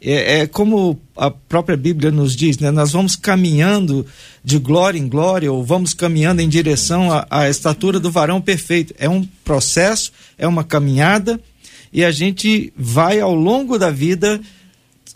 é, 0.00 0.40
é, 0.40 0.46
como 0.48 0.98
a 1.16 1.30
própria 1.30 1.76
Bíblia 1.76 2.10
nos 2.10 2.34
diz, 2.34 2.58
né? 2.58 2.72
nós 2.72 2.90
vamos 2.90 3.14
caminhando 3.14 4.04
de 4.42 4.58
glória 4.58 4.98
em 4.98 5.06
glória, 5.06 5.52
ou 5.52 5.62
vamos 5.62 5.94
caminhando 5.94 6.42
em 6.42 6.48
direção 6.48 7.10
à 7.30 7.48
estatura 7.48 8.00
do 8.00 8.10
varão 8.10 8.40
perfeito. 8.40 8.92
É 8.98 9.08
um 9.08 9.24
processo, 9.44 10.10
é 10.36 10.48
uma 10.48 10.64
caminhada, 10.64 11.40
e 11.92 12.04
a 12.04 12.10
gente 12.10 12.72
vai 12.76 13.20
ao 13.20 13.34
longo 13.34 13.78
da 13.78 13.90
vida 13.90 14.40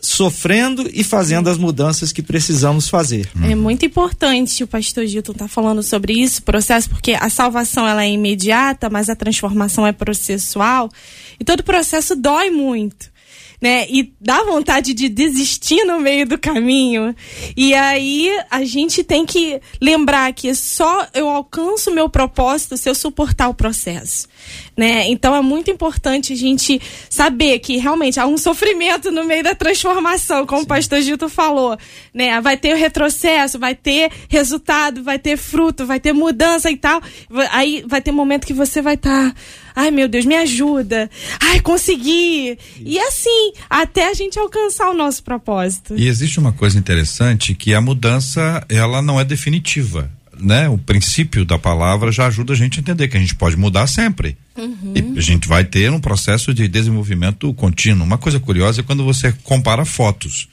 sofrendo 0.00 0.88
e 0.92 1.02
fazendo 1.02 1.48
as 1.48 1.58
mudanças 1.58 2.12
que 2.12 2.22
precisamos 2.22 2.88
fazer. 2.88 3.28
É 3.42 3.54
muito 3.54 3.84
importante 3.84 4.62
o 4.62 4.66
pastor 4.66 5.06
Gilton 5.06 5.32
estar 5.32 5.46
tá 5.46 5.48
falando 5.48 5.82
sobre 5.82 6.12
isso, 6.12 6.42
processo, 6.42 6.88
porque 6.88 7.12
a 7.12 7.28
salvação 7.28 7.88
ela 7.88 8.04
é 8.04 8.10
imediata, 8.10 8.88
mas 8.88 9.08
a 9.08 9.16
transformação 9.16 9.86
é 9.86 9.92
processual. 9.92 10.90
E 11.40 11.44
todo 11.44 11.64
processo 11.64 12.14
dói 12.14 12.50
muito 12.50 13.10
né? 13.60 13.86
E 13.88 14.12
dá 14.20 14.42
vontade 14.44 14.92
de 14.92 15.08
desistir 15.08 15.84
no 15.84 16.00
meio 16.00 16.26
do 16.26 16.38
caminho. 16.38 17.14
E 17.56 17.74
aí 17.74 18.30
a 18.50 18.64
gente 18.64 19.02
tem 19.02 19.24
que 19.24 19.60
lembrar 19.80 20.32
que 20.32 20.54
só 20.54 21.06
eu 21.14 21.28
alcanço 21.28 21.90
meu 21.90 22.08
propósito 22.08 22.76
se 22.76 22.88
eu 22.88 22.94
suportar 22.94 23.48
o 23.48 23.54
processo, 23.54 24.28
né? 24.76 25.08
Então 25.08 25.34
é 25.34 25.40
muito 25.40 25.70
importante 25.70 26.32
a 26.32 26.36
gente 26.36 26.80
saber 27.08 27.58
que 27.60 27.78
realmente 27.78 28.20
há 28.20 28.26
um 28.26 28.36
sofrimento 28.36 29.10
no 29.10 29.24
meio 29.24 29.42
da 29.42 29.54
transformação, 29.54 30.46
como 30.46 30.60
Sim. 30.60 30.64
o 30.64 30.68
pastor 30.68 31.00
Gilto 31.00 31.28
falou, 31.28 31.78
né? 32.12 32.40
Vai 32.40 32.56
ter 32.56 32.74
o 32.74 32.78
retrocesso, 32.78 33.58
vai 33.58 33.74
ter 33.74 34.10
resultado, 34.28 35.02
vai 35.02 35.18
ter 35.18 35.36
fruto, 35.36 35.86
vai 35.86 35.98
ter 35.98 36.12
mudança 36.12 36.70
e 36.70 36.76
tal. 36.76 37.00
Aí 37.50 37.84
vai 37.86 38.00
ter 38.00 38.12
momento 38.12 38.46
que 38.46 38.52
você 38.52 38.82
vai 38.82 38.94
estar 38.94 39.30
tá 39.30 39.36
Ai, 39.76 39.90
meu 39.90 40.08
Deus, 40.08 40.24
me 40.24 40.34
ajuda. 40.34 41.10
Ai, 41.38 41.60
consegui. 41.60 42.58
E 42.80 42.98
assim, 42.98 43.52
até 43.68 44.08
a 44.08 44.14
gente 44.14 44.38
alcançar 44.38 44.88
o 44.88 44.94
nosso 44.94 45.22
propósito. 45.22 45.94
E 45.98 46.08
existe 46.08 46.40
uma 46.40 46.50
coisa 46.50 46.78
interessante 46.78 47.54
que 47.54 47.74
a 47.74 47.80
mudança, 47.80 48.64
ela 48.70 49.02
não 49.02 49.20
é 49.20 49.24
definitiva. 49.24 50.10
Né? 50.38 50.68
O 50.68 50.78
princípio 50.78 51.44
da 51.44 51.58
palavra 51.58 52.12
já 52.12 52.26
ajuda 52.26 52.52
a 52.52 52.56
gente 52.56 52.78
a 52.78 52.80
entender 52.80 53.08
que 53.08 53.16
a 53.16 53.20
gente 53.20 53.34
pode 53.34 53.56
mudar 53.56 53.86
sempre. 53.86 54.36
Uhum. 54.56 54.92
E 54.94 55.18
a 55.18 55.22
gente 55.22 55.48
vai 55.48 55.64
ter 55.64 55.90
um 55.90 56.00
processo 56.00 56.52
de 56.52 56.68
desenvolvimento 56.68 57.52
contínuo. 57.54 58.06
Uma 58.06 58.18
coisa 58.18 58.38
curiosa 58.40 58.80
é 58.80 58.84
quando 58.84 59.04
você 59.04 59.32
compara 59.42 59.84
fotos. 59.84 60.48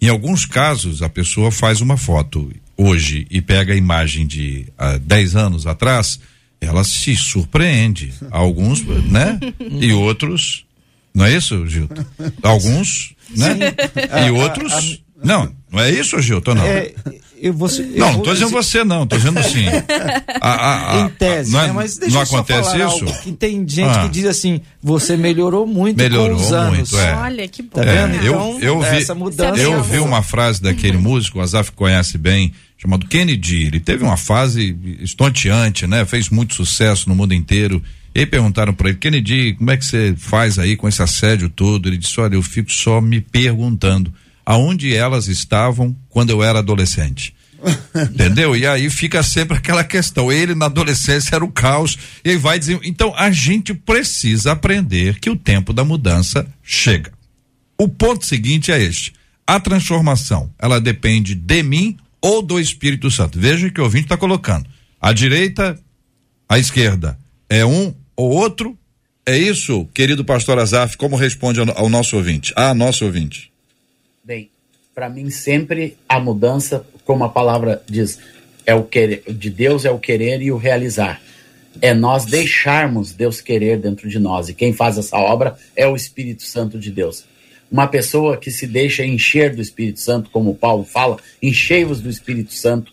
Em 0.00 0.08
alguns 0.08 0.44
casos, 0.44 1.02
a 1.02 1.08
pessoa 1.08 1.50
faz 1.50 1.80
uma 1.80 1.96
foto 1.96 2.52
hoje 2.76 3.26
e 3.30 3.40
pega 3.40 3.72
a 3.72 3.76
imagem 3.76 4.26
de 4.26 4.66
há 4.76 4.98
10 4.98 5.36
anos 5.36 5.66
atrás, 5.66 6.20
ela 6.60 6.84
se 6.84 7.16
surpreende. 7.16 8.12
Alguns, 8.30 8.84
né? 8.84 9.38
E 9.80 9.92
outros 9.92 10.64
Não 11.14 11.24
é 11.24 11.36
isso, 11.36 11.66
Gilton? 11.68 12.04
Alguns, 12.42 13.14
né? 13.30 13.54
E 14.26 14.30
outros. 14.32 15.00
Não, 15.24 15.52
não 15.72 15.80
é 15.80 15.90
isso, 15.90 16.20
Gilton, 16.20 16.54
não. 16.54 16.64
É, 16.64 16.92
eu 17.44 17.52
vou, 17.52 17.68
eu 17.68 17.98
não, 17.98 18.12
não 18.12 18.20
tô 18.20 18.32
dizendo 18.32 18.50
você 18.52 18.84
não, 18.84 19.06
tô 19.06 19.16
dizendo 19.16 19.38
assim. 19.38 19.64
A, 20.40 20.50
a, 20.50 20.96
a, 20.96 21.00
em 21.00 21.08
tese, 21.10 21.52
não, 21.52 21.60
é, 21.60 21.66
né? 21.68 21.72
Mas 21.72 21.96
deixa 21.96 22.14
não 22.14 22.22
acontece 22.22 22.76
isso? 22.76 23.22
Que 23.22 23.32
tem 23.32 23.66
gente 23.66 23.88
ah. 23.88 24.02
que 24.02 24.08
diz 24.10 24.26
assim, 24.26 24.60
você 24.82 25.16
melhorou 25.16 25.66
muito 25.66 25.96
melhorou 25.96 26.36
com 26.36 26.42
os 26.42 26.52
anos. 26.52 26.92
Muito, 26.92 26.98
é. 26.98 27.16
Olha, 27.16 27.48
que 27.48 27.62
bom. 27.62 27.70
Tá 27.70 27.82
vendo? 27.82 28.14
É, 28.14 28.26
então, 28.26 28.58
eu, 28.60 28.60
eu 28.60 28.80
vi, 28.80 28.96
essa 28.96 29.14
mudança. 29.14 29.60
Eu 29.60 29.82
vi 29.82 29.98
uma 30.00 30.22
frase 30.22 30.60
daquele 30.60 30.98
músico, 30.98 31.38
o 31.38 31.40
Azaf 31.40 31.72
conhece 31.72 32.18
bem, 32.18 32.52
chamado 32.76 33.06
Kennedy. 33.06 33.64
Ele 33.66 33.80
teve 33.80 34.04
uma 34.04 34.18
fase 34.18 34.76
estonteante, 35.00 35.86
né? 35.86 36.04
Fez 36.04 36.28
muito 36.28 36.54
sucesso 36.54 37.08
no 37.08 37.14
mundo 37.14 37.32
inteiro. 37.32 37.82
E 38.14 38.26
perguntaram 38.26 38.74
para 38.74 38.90
ele, 38.90 38.98
Kennedy, 38.98 39.54
como 39.54 39.70
é 39.70 39.76
que 39.78 39.84
você 39.84 40.14
faz 40.16 40.58
aí 40.58 40.76
com 40.76 40.86
esse 40.86 41.02
assédio 41.02 41.48
todo? 41.48 41.88
Ele 41.88 41.96
disse, 41.96 42.20
olha, 42.20 42.34
eu 42.34 42.42
fico 42.42 42.70
só 42.70 43.00
me 43.00 43.20
perguntando 43.20 44.12
aonde 44.44 44.94
elas 44.94 45.28
estavam 45.28 45.96
quando 46.08 46.30
eu 46.30 46.42
era 46.42 46.58
adolescente. 46.58 47.34
Entendeu? 47.94 48.54
E 48.54 48.66
aí 48.66 48.90
fica 48.90 49.22
sempre 49.22 49.56
aquela 49.56 49.84
questão. 49.84 50.30
Ele 50.30 50.54
na 50.54 50.66
adolescência 50.66 51.36
era 51.36 51.44
o 51.44 51.50
caos. 51.50 51.96
E 52.24 52.30
aí 52.30 52.36
vai 52.36 52.58
dizer. 52.58 52.78
Então 52.84 53.14
a 53.16 53.30
gente 53.30 53.72
precisa 53.72 54.52
aprender 54.52 55.18
que 55.18 55.30
o 55.30 55.36
tempo 55.36 55.72
da 55.72 55.84
mudança 55.84 56.46
chega. 56.62 57.12
O 57.78 57.88
ponto 57.88 58.26
seguinte 58.26 58.70
é 58.70 58.82
este: 58.82 59.12
a 59.46 59.58
transformação, 59.58 60.50
ela 60.58 60.80
depende 60.80 61.34
de 61.34 61.62
mim 61.62 61.96
ou 62.20 62.42
do 62.42 62.60
Espírito 62.60 63.10
Santo. 63.10 63.38
Veja 63.38 63.70
que 63.70 63.80
o 63.80 63.84
ouvinte 63.84 64.04
está 64.04 64.16
colocando. 64.16 64.66
A 65.00 65.12
direita, 65.12 65.78
a 66.48 66.58
esquerda. 66.58 67.18
É 67.48 67.64
um 67.64 67.94
ou 68.16 68.30
outro? 68.30 68.76
É 69.26 69.36
isso, 69.36 69.86
querido 69.94 70.24
pastor 70.24 70.58
Azaf, 70.58 70.98
como 70.98 71.16
responde 71.16 71.58
ao, 71.58 71.78
ao 71.78 71.88
nosso 71.88 72.16
ouvinte? 72.16 72.52
Ah, 72.56 72.74
nosso 72.74 73.04
ouvinte. 73.06 73.53
Para 74.94 75.08
mim 75.08 75.28
sempre 75.28 75.96
a 76.08 76.20
mudança, 76.20 76.86
como 77.04 77.24
a 77.24 77.28
palavra 77.28 77.82
diz, 77.84 78.20
é 78.64 78.74
o 78.74 78.84
querer 78.84 79.24
de 79.28 79.50
Deus 79.50 79.84
é 79.84 79.90
o 79.90 79.98
querer 79.98 80.40
e 80.40 80.52
o 80.52 80.56
realizar. 80.56 81.20
É 81.82 81.92
nós 81.92 82.24
deixarmos 82.24 83.12
Deus 83.12 83.40
querer 83.40 83.78
dentro 83.78 84.08
de 84.08 84.20
nós. 84.20 84.48
E 84.48 84.54
quem 84.54 84.72
faz 84.72 84.96
essa 84.96 85.18
obra 85.18 85.58
é 85.74 85.84
o 85.88 85.96
Espírito 85.96 86.44
Santo 86.44 86.78
de 86.78 86.92
Deus. 86.92 87.24
Uma 87.68 87.88
pessoa 87.88 88.36
que 88.36 88.52
se 88.52 88.68
deixa 88.68 89.04
encher 89.04 89.56
do 89.56 89.60
Espírito 89.60 89.98
Santo, 89.98 90.30
como 90.30 90.54
Paulo 90.54 90.84
fala, 90.84 91.16
enchei-vos 91.42 92.00
do 92.00 92.08
Espírito 92.08 92.54
Santo. 92.54 92.92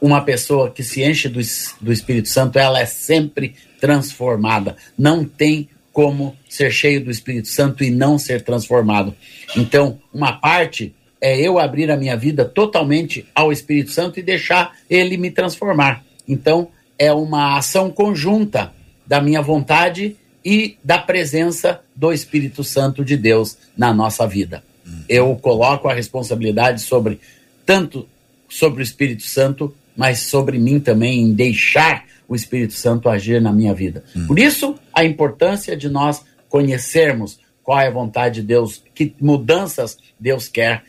Uma 0.00 0.22
pessoa 0.22 0.68
que 0.70 0.82
se 0.82 1.04
enche 1.04 1.28
do, 1.28 1.40
do 1.80 1.92
Espírito 1.92 2.28
Santo, 2.28 2.58
ela 2.58 2.80
é 2.80 2.86
sempre 2.86 3.54
transformada. 3.80 4.76
Não 4.98 5.24
tem 5.24 5.68
como 5.92 6.36
ser 6.48 6.72
cheio 6.72 7.04
do 7.04 7.10
Espírito 7.10 7.46
Santo 7.46 7.84
e 7.84 7.90
não 7.90 8.18
ser 8.18 8.42
transformado. 8.42 9.14
Então, 9.56 10.00
uma 10.12 10.32
parte 10.32 10.92
é 11.20 11.38
eu 11.38 11.58
abrir 11.58 11.90
a 11.90 11.96
minha 11.96 12.16
vida 12.16 12.44
totalmente 12.44 13.26
ao 13.34 13.52
Espírito 13.52 13.90
Santo 13.90 14.18
e 14.18 14.22
deixar 14.22 14.76
ele 14.88 15.16
me 15.16 15.30
transformar. 15.30 16.04
Então, 16.26 16.68
é 16.98 17.12
uma 17.12 17.56
ação 17.56 17.90
conjunta 17.90 18.72
da 19.06 19.20
minha 19.20 19.42
vontade 19.42 20.16
e 20.44 20.76
da 20.82 20.98
presença 20.98 21.80
do 21.94 22.12
Espírito 22.12 22.64
Santo 22.64 23.04
de 23.04 23.16
Deus 23.16 23.58
na 23.76 23.92
nossa 23.92 24.26
vida. 24.26 24.62
Eu 25.08 25.34
coloco 25.36 25.88
a 25.88 25.94
responsabilidade 25.94 26.80
sobre 26.82 27.20
tanto 27.64 28.08
sobre 28.48 28.82
o 28.82 28.84
Espírito 28.84 29.22
Santo, 29.22 29.74
mas 29.96 30.20
sobre 30.20 30.58
mim 30.58 30.80
também 30.80 31.20
em 31.20 31.32
deixar 31.32 32.04
o 32.28 32.34
Espírito 32.34 32.74
Santo 32.74 33.08
agir 33.08 33.40
na 33.40 33.52
minha 33.52 33.74
vida. 33.74 34.04
Hum. 34.16 34.26
Por 34.26 34.38
isso, 34.38 34.74
a 34.92 35.04
importância 35.04 35.76
de 35.76 35.88
nós 35.88 36.24
conhecermos 36.48 37.38
qual 37.62 37.80
é 37.80 37.86
a 37.86 37.92
vontade 37.92 38.40
de 38.40 38.46
Deus, 38.46 38.82
que 38.94 39.14
mudanças 39.20 39.98
Deus 40.18 40.48
quer 40.48 40.84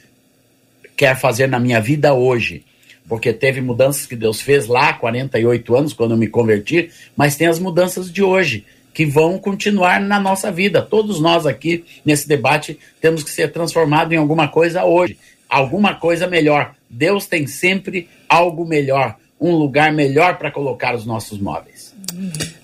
quer 1.01 1.19
fazer 1.19 1.47
na 1.47 1.59
minha 1.59 1.81
vida 1.81 2.13
hoje. 2.13 2.63
Porque 3.09 3.33
teve 3.33 3.59
mudanças 3.59 4.05
que 4.05 4.15
Deus 4.15 4.39
fez 4.39 4.67
lá 4.67 4.89
há 4.89 4.93
48 4.93 5.75
anos, 5.75 5.93
quando 5.93 6.11
eu 6.11 6.17
me 6.17 6.27
converti, 6.27 6.91
mas 7.17 7.35
tem 7.35 7.47
as 7.47 7.57
mudanças 7.57 8.13
de 8.13 8.21
hoje, 8.21 8.63
que 8.93 9.03
vão 9.03 9.39
continuar 9.39 9.99
na 9.99 10.19
nossa 10.19 10.51
vida. 10.51 10.79
Todos 10.79 11.19
nós 11.19 11.47
aqui, 11.47 11.83
nesse 12.05 12.27
debate, 12.27 12.77
temos 13.01 13.23
que 13.23 13.31
ser 13.31 13.51
transformados 13.51 14.13
em 14.13 14.17
alguma 14.17 14.47
coisa 14.47 14.85
hoje, 14.85 15.17
alguma 15.49 15.95
coisa 15.95 16.27
melhor. 16.27 16.75
Deus 16.87 17.25
tem 17.25 17.47
sempre 17.47 18.07
algo 18.29 18.63
melhor 18.63 19.15
um 19.39 19.55
lugar 19.55 19.91
melhor 19.91 20.37
para 20.37 20.51
colocar 20.51 20.93
os 20.93 21.03
nossos 21.03 21.39
móveis. 21.39 21.95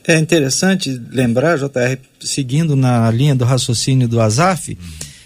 É 0.08 0.16
interessante 0.16 0.92
lembrar, 1.10 1.58
JR, 1.58 1.98
seguindo 2.20 2.76
na 2.76 3.10
linha 3.10 3.34
do 3.34 3.44
raciocínio 3.46 4.08
do 4.08 4.22
Azaf, 4.22 4.78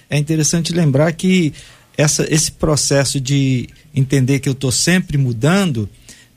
é 0.10 0.18
interessante 0.18 0.72
lembrar 0.72 1.12
que 1.12 1.54
essa, 1.98 2.26
esse 2.34 2.52
processo 2.52 3.20
de 3.20 3.70
entender 3.94 4.40
que 4.40 4.50
eu 4.50 4.54
estou 4.54 4.72
sempre 4.72 5.18
mudando 5.18 5.90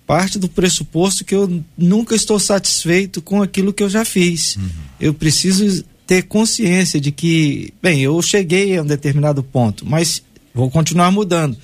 parte 0.07 0.39
do 0.39 0.49
pressuposto 0.49 1.25
que 1.25 1.35
eu 1.35 1.63
nunca 1.77 2.15
estou 2.15 2.39
satisfeito 2.39 3.23
com 3.23 3.43
aquilo 3.43 3.73
que 3.73 3.83
eu 3.83 3.89
já 3.89 4.05
fiz. 4.05 4.57
Uhum. 4.57 4.69
Eu 5.01 5.15
preciso 5.15 5.85
ter 6.07 6.25
consciência 6.25 7.01
de 7.01 7.11
que, 7.11 7.73
bem, 7.83 8.03
eu 8.03 8.21
cheguei 8.21 8.77
a 8.77 8.83
um 8.83 8.87
determinado 8.87 9.43
ponto, 9.43 9.87
mas 9.87 10.23
vou 10.55 10.71
continuar 10.71 11.11
mudando. 11.11 11.57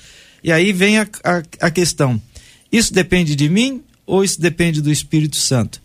E 0.43 0.51
aí 0.51 0.73
vem 0.73 0.97
a, 0.97 1.07
a, 1.23 1.43
a 1.61 1.71
questão: 1.71 2.19
isso 2.71 2.93
depende 2.93 3.35
de 3.35 3.47
mim 3.47 3.81
ou 4.05 4.23
isso 4.23 4.41
depende 4.41 4.81
do 4.81 4.91
Espírito 4.91 5.35
Santo? 5.35 5.81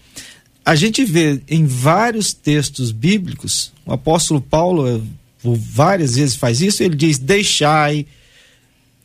A 0.65 0.75
gente 0.75 1.05
vê 1.05 1.41
em 1.49 1.65
vários 1.65 2.33
textos 2.33 2.91
bíblicos, 2.91 3.73
o 3.85 3.93
apóstolo 3.93 4.41
Paulo 4.41 5.07
eh, 5.55 5.59
várias 5.59 6.17
vezes 6.17 6.37
faz 6.37 6.61
isso, 6.61 6.83
ele 6.83 6.97
diz: 6.97 7.19
deixai, 7.19 8.07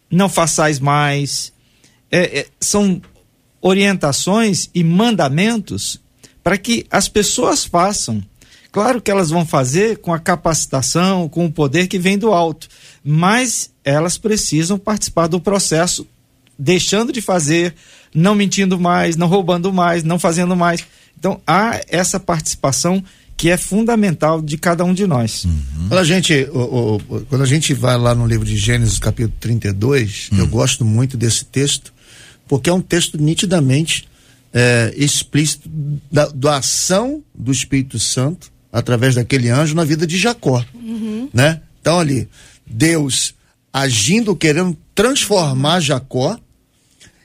não 0.10 0.30
façais 0.30 0.80
mais. 0.80 1.54
É, 2.12 2.40
é, 2.40 2.48
são 2.60 3.02
orientações 3.62 4.70
e 4.74 4.84
mandamentos 4.84 6.00
para 6.44 6.58
que 6.58 6.86
as 6.90 7.08
pessoas 7.08 7.64
façam. 7.64 8.22
Claro 8.72 9.02
que 9.02 9.12
elas 9.12 9.30
vão 9.30 9.46
fazer 9.46 9.98
com 9.98 10.14
a 10.14 10.20
capacitação, 10.20 11.28
com 11.28 11.46
o 11.46 11.52
poder 11.52 11.88
que 11.88 12.00
vem 12.00 12.18
do 12.18 12.32
alto, 12.32 12.68
mas 13.04 13.70
elas 13.84 14.18
precisam 14.18 14.78
participar 14.78 15.28
do 15.28 15.42
processo 15.42 16.08
deixando 16.58 17.12
de 17.12 17.22
fazer, 17.22 17.74
não 18.14 18.36
mentindo 18.36 18.80
mais, 18.80 19.16
não 19.16 19.28
roubando 19.28 19.74
mais, 19.74 20.04
não 20.04 20.20
fazendo 20.20 20.56
mais. 20.56 20.86
Então 21.18 21.42
há 21.46 21.82
essa 21.90 22.20
participação 22.20 23.04
que 23.42 23.50
é 23.50 23.58
fundamental 23.58 24.40
de 24.40 24.56
cada 24.56 24.86
um 24.86 24.94
de 24.94 25.08
nós. 25.08 25.46
Uhum. 25.46 25.88
Quando, 25.88 26.00
a 26.00 26.04
gente, 26.04 26.48
o, 26.54 26.98
o, 27.10 27.26
quando 27.26 27.42
a 27.42 27.48
gente 27.48 27.74
vai 27.74 27.98
lá 27.98 28.14
no 28.14 28.28
livro 28.28 28.46
de 28.46 28.56
Gênesis, 28.56 29.00
capítulo 29.00 29.34
32, 29.40 30.30
uhum. 30.32 30.38
eu 30.38 30.46
gosto 30.46 30.86
muito 30.86 31.18
desse 31.18 31.46
texto, 31.46 31.92
porque 32.48 32.70
é 32.70 32.74
um 32.74 32.82
texto 32.82 33.18
nitidamente 33.18 34.08
é, 34.54 34.94
explícito 34.96 35.68
da, 36.12 36.28
da 36.28 36.58
ação 36.58 37.24
do 37.34 37.52
Espírito 37.52 37.98
Santo 37.98 38.52
através 38.72 39.16
daquele 39.16 39.50
anjo 39.50 39.74
na 39.74 39.84
vida 39.84 40.06
de 40.06 40.20
Jacó. 40.20 40.64
Uhum. 40.76 41.28
Né? 41.34 41.62
Então, 41.82 41.98
ali, 41.98 42.30
Deus 42.64 43.34
agindo, 43.74 44.36
querendo 44.36 44.78
transformar 44.94 45.80
Jacó 45.80 46.38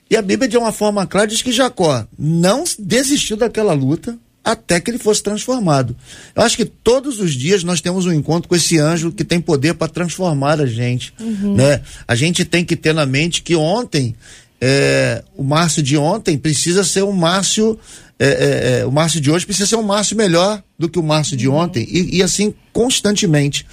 e 0.09 0.17
a 0.17 0.23
Bíblia, 0.23 0.49
de 0.49 0.57
uma 0.57 0.73
forma 0.73 1.07
clara, 1.07 1.27
diz 1.27 1.43
que 1.43 1.53
Jacó 1.53 2.07
não 2.19 2.65
desistiu 2.79 3.37
daquela 3.37 3.75
luta 3.75 4.19
até 4.47 4.81
que 4.81 4.93
ele 4.93 4.99
fosse 4.99 5.21
transformado. 5.21 5.97
Eu 6.35 6.43
acho 6.45 6.57
que 6.57 6.65
todos 6.65 7.19
os 7.19 7.35
dias 7.35 7.65
nós 7.65 7.81
temos 7.81 8.07
um 8.07 8.13
encontro 8.13 8.49
com 8.49 8.55
esse 8.55 8.79
anjo 8.79 9.11
que 9.11 9.25
tem 9.25 9.41
poder 9.41 9.75
para 9.75 9.89
transformar 9.89 10.61
a 10.61 10.67
gente. 10.67 11.13
Uhum. 11.19 11.57
Né? 11.57 11.83
A 12.07 12.15
gente 12.15 12.45
tem 12.45 12.65
que 12.65 12.77
ter 12.77 12.95
na 12.95 13.05
mente 13.05 13.43
que 13.43 13.57
ontem, 13.57 14.15
é, 14.61 15.25
o 15.37 15.43
Márcio 15.43 15.83
de 15.83 15.97
ontem 15.97 16.39
precisa 16.39 16.85
ser 16.85 17.03
um 17.03 17.11
Márcio. 17.11 17.77
É, 18.21 18.27
é, 18.29 18.81
é, 18.81 18.87
o 18.87 18.93
Márcio 18.93 19.21
de 19.21 19.33
hoje 19.33 19.45
precisa 19.45 19.67
ser 19.67 19.77
um 19.77 19.83
Márcio 19.83 20.17
melhor 20.17 20.63
do 20.79 20.89
que 20.89 20.99
o 20.99 21.03
Márcio 21.03 21.37
de 21.37 21.49
uhum. 21.49 21.57
ontem, 21.57 21.85
e, 21.91 22.19
e 22.19 22.23
assim 22.23 22.55
constantemente 22.73 23.67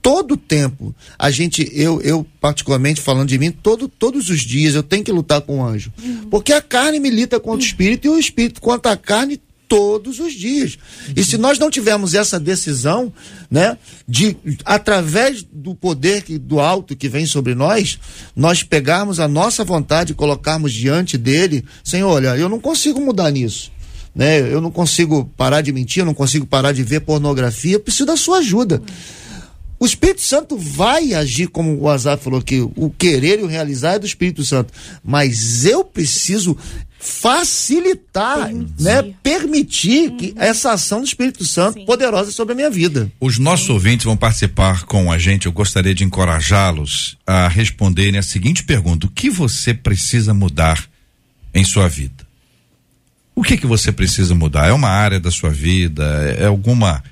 todo 0.00 0.36
tempo. 0.38 0.94
A 1.18 1.30
gente, 1.30 1.70
eu, 1.72 2.00
eu 2.00 2.26
particularmente 2.40 3.00
falando 3.00 3.28
de 3.28 3.38
mim, 3.38 3.50
todo, 3.50 3.88
todos 3.88 4.30
os 4.30 4.40
dias 4.40 4.74
eu 4.74 4.82
tenho 4.82 5.04
que 5.04 5.12
lutar 5.12 5.42
com 5.42 5.60
o 5.60 5.64
anjo. 5.64 5.92
Uhum. 6.02 6.28
Porque 6.30 6.52
a 6.52 6.62
carne 6.62 6.98
milita 6.98 7.38
contra 7.38 7.62
o 7.62 7.66
espírito 7.66 8.06
e 8.06 8.10
o 8.10 8.18
espírito 8.18 8.60
contra 8.60 8.92
a 8.92 8.96
carne 8.96 9.40
todos 9.74 10.20
os 10.20 10.32
dias. 10.32 10.78
E 11.16 11.24
se 11.24 11.36
nós 11.36 11.58
não 11.58 11.68
tivermos 11.68 12.14
essa 12.14 12.38
decisão, 12.38 13.12
né, 13.50 13.76
de 14.06 14.36
através 14.64 15.42
do 15.42 15.74
poder 15.74 16.22
que, 16.22 16.38
do 16.38 16.60
alto 16.60 16.94
que 16.94 17.08
vem 17.08 17.26
sobre 17.26 17.56
nós, 17.56 17.98
nós 18.36 18.62
pegarmos 18.62 19.18
a 19.18 19.26
nossa 19.26 19.64
vontade 19.64 20.12
e 20.12 20.14
colocarmos 20.14 20.72
diante 20.72 21.18
dele, 21.18 21.64
Senhor, 21.82 22.08
olha, 22.08 22.36
eu 22.36 22.48
não 22.48 22.60
consigo 22.60 23.00
mudar 23.00 23.32
nisso. 23.32 23.72
Né? 24.14 24.38
Eu 24.38 24.60
não 24.60 24.70
consigo 24.70 25.28
parar 25.36 25.60
de 25.60 25.72
mentir, 25.72 26.02
eu 26.02 26.06
não 26.06 26.14
consigo 26.14 26.46
parar 26.46 26.70
de 26.70 26.84
ver 26.84 27.00
pornografia, 27.00 27.72
eu 27.72 27.80
preciso 27.80 28.06
da 28.06 28.16
sua 28.16 28.38
ajuda. 28.38 28.80
Uhum 28.80 29.23
O 29.84 29.86
Espírito 29.86 30.22
Santo 30.22 30.56
vai 30.56 31.12
agir, 31.12 31.46
como 31.48 31.78
o 31.78 31.90
Azar 31.90 32.16
falou 32.16 32.40
que 32.40 32.62
o 32.62 32.88
querer 32.88 33.40
e 33.40 33.42
o 33.42 33.46
realizar 33.46 33.96
é 33.96 33.98
do 33.98 34.06
Espírito 34.06 34.42
Santo. 34.42 34.72
Mas 35.04 35.66
eu 35.66 35.84
preciso 35.84 36.56
facilitar, 36.98 38.46
permitir. 38.46 38.82
né, 38.82 39.14
permitir 39.22 40.08
uhum. 40.08 40.16
que 40.16 40.34
essa 40.38 40.72
ação 40.72 41.00
do 41.00 41.06
Espírito 41.06 41.44
Santo 41.44 41.80
Sim. 41.80 41.84
poderosa 41.84 42.32
sobre 42.32 42.54
a 42.54 42.56
minha 42.56 42.70
vida. 42.70 43.12
Os 43.20 43.38
nossos 43.38 43.66
Sim. 43.66 43.72
ouvintes 43.74 44.06
vão 44.06 44.16
participar 44.16 44.84
com 44.84 45.12
a 45.12 45.18
gente. 45.18 45.44
Eu 45.44 45.52
gostaria 45.52 45.94
de 45.94 46.02
encorajá-los 46.02 47.18
a 47.26 47.46
responderem 47.46 48.18
a 48.18 48.22
seguinte 48.22 48.64
pergunta: 48.64 49.06
o 49.06 49.10
que 49.10 49.28
você 49.28 49.74
precisa 49.74 50.32
mudar 50.32 50.82
em 51.52 51.62
sua 51.62 51.88
vida? 51.88 52.26
O 53.34 53.42
que 53.42 53.58
que 53.58 53.66
você 53.66 53.92
precisa 53.92 54.34
mudar? 54.34 54.66
É 54.66 54.72
uma 54.72 54.88
área 54.88 55.20
da 55.20 55.30
sua 55.30 55.50
vida? 55.50 56.04
É 56.38 56.46
alguma 56.46 57.04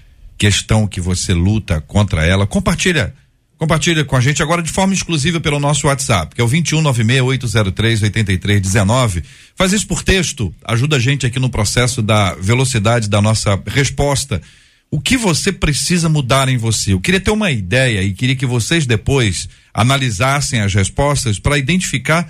questão 0.43 0.89
que 0.89 1.01
você 1.01 1.33
luta 1.33 1.81
contra 1.81 2.27
ela? 2.27 2.49
Compartilha 2.49 3.15
Compartilha 3.57 4.05
com 4.05 4.17
a 4.17 4.21
gente 4.21 4.43
agora 4.43 4.61
de 4.61 4.73
forma 4.73 4.93
exclusiva 4.93 5.39
pelo 5.39 5.61
nosso 5.61 5.87
WhatsApp, 5.87 6.35
que 6.35 6.41
é 6.41 6.45
o 6.45 6.49
21968038319. 6.49 9.23
Faz 9.55 9.73
isso 9.73 9.87
por 9.87 10.03
texto, 10.03 10.53
ajuda 10.65 10.97
a 10.97 10.99
gente 10.99 11.25
aqui 11.25 11.39
no 11.39 11.49
processo 11.49 12.03
da 12.03 12.35
velocidade 12.35 13.09
da 13.09 13.23
nossa 13.23 13.57
resposta. 13.69 14.43
O 14.91 15.01
que 15.01 15.17
você 15.17 15.53
precisa 15.53 16.09
mudar 16.09 16.49
em 16.49 16.57
você? 16.57 16.93
Eu 16.93 17.01
queria 17.01 17.21
ter 17.21 17.31
uma 17.31 17.53
ideia 17.53 18.03
e 18.03 18.13
queria 18.13 18.35
que 18.35 18.45
vocês 18.45 18.85
depois 18.85 19.49
analisassem 19.73 20.61
as 20.61 20.75
respostas 20.75 21.39
para 21.39 21.57
identificar 21.57 22.29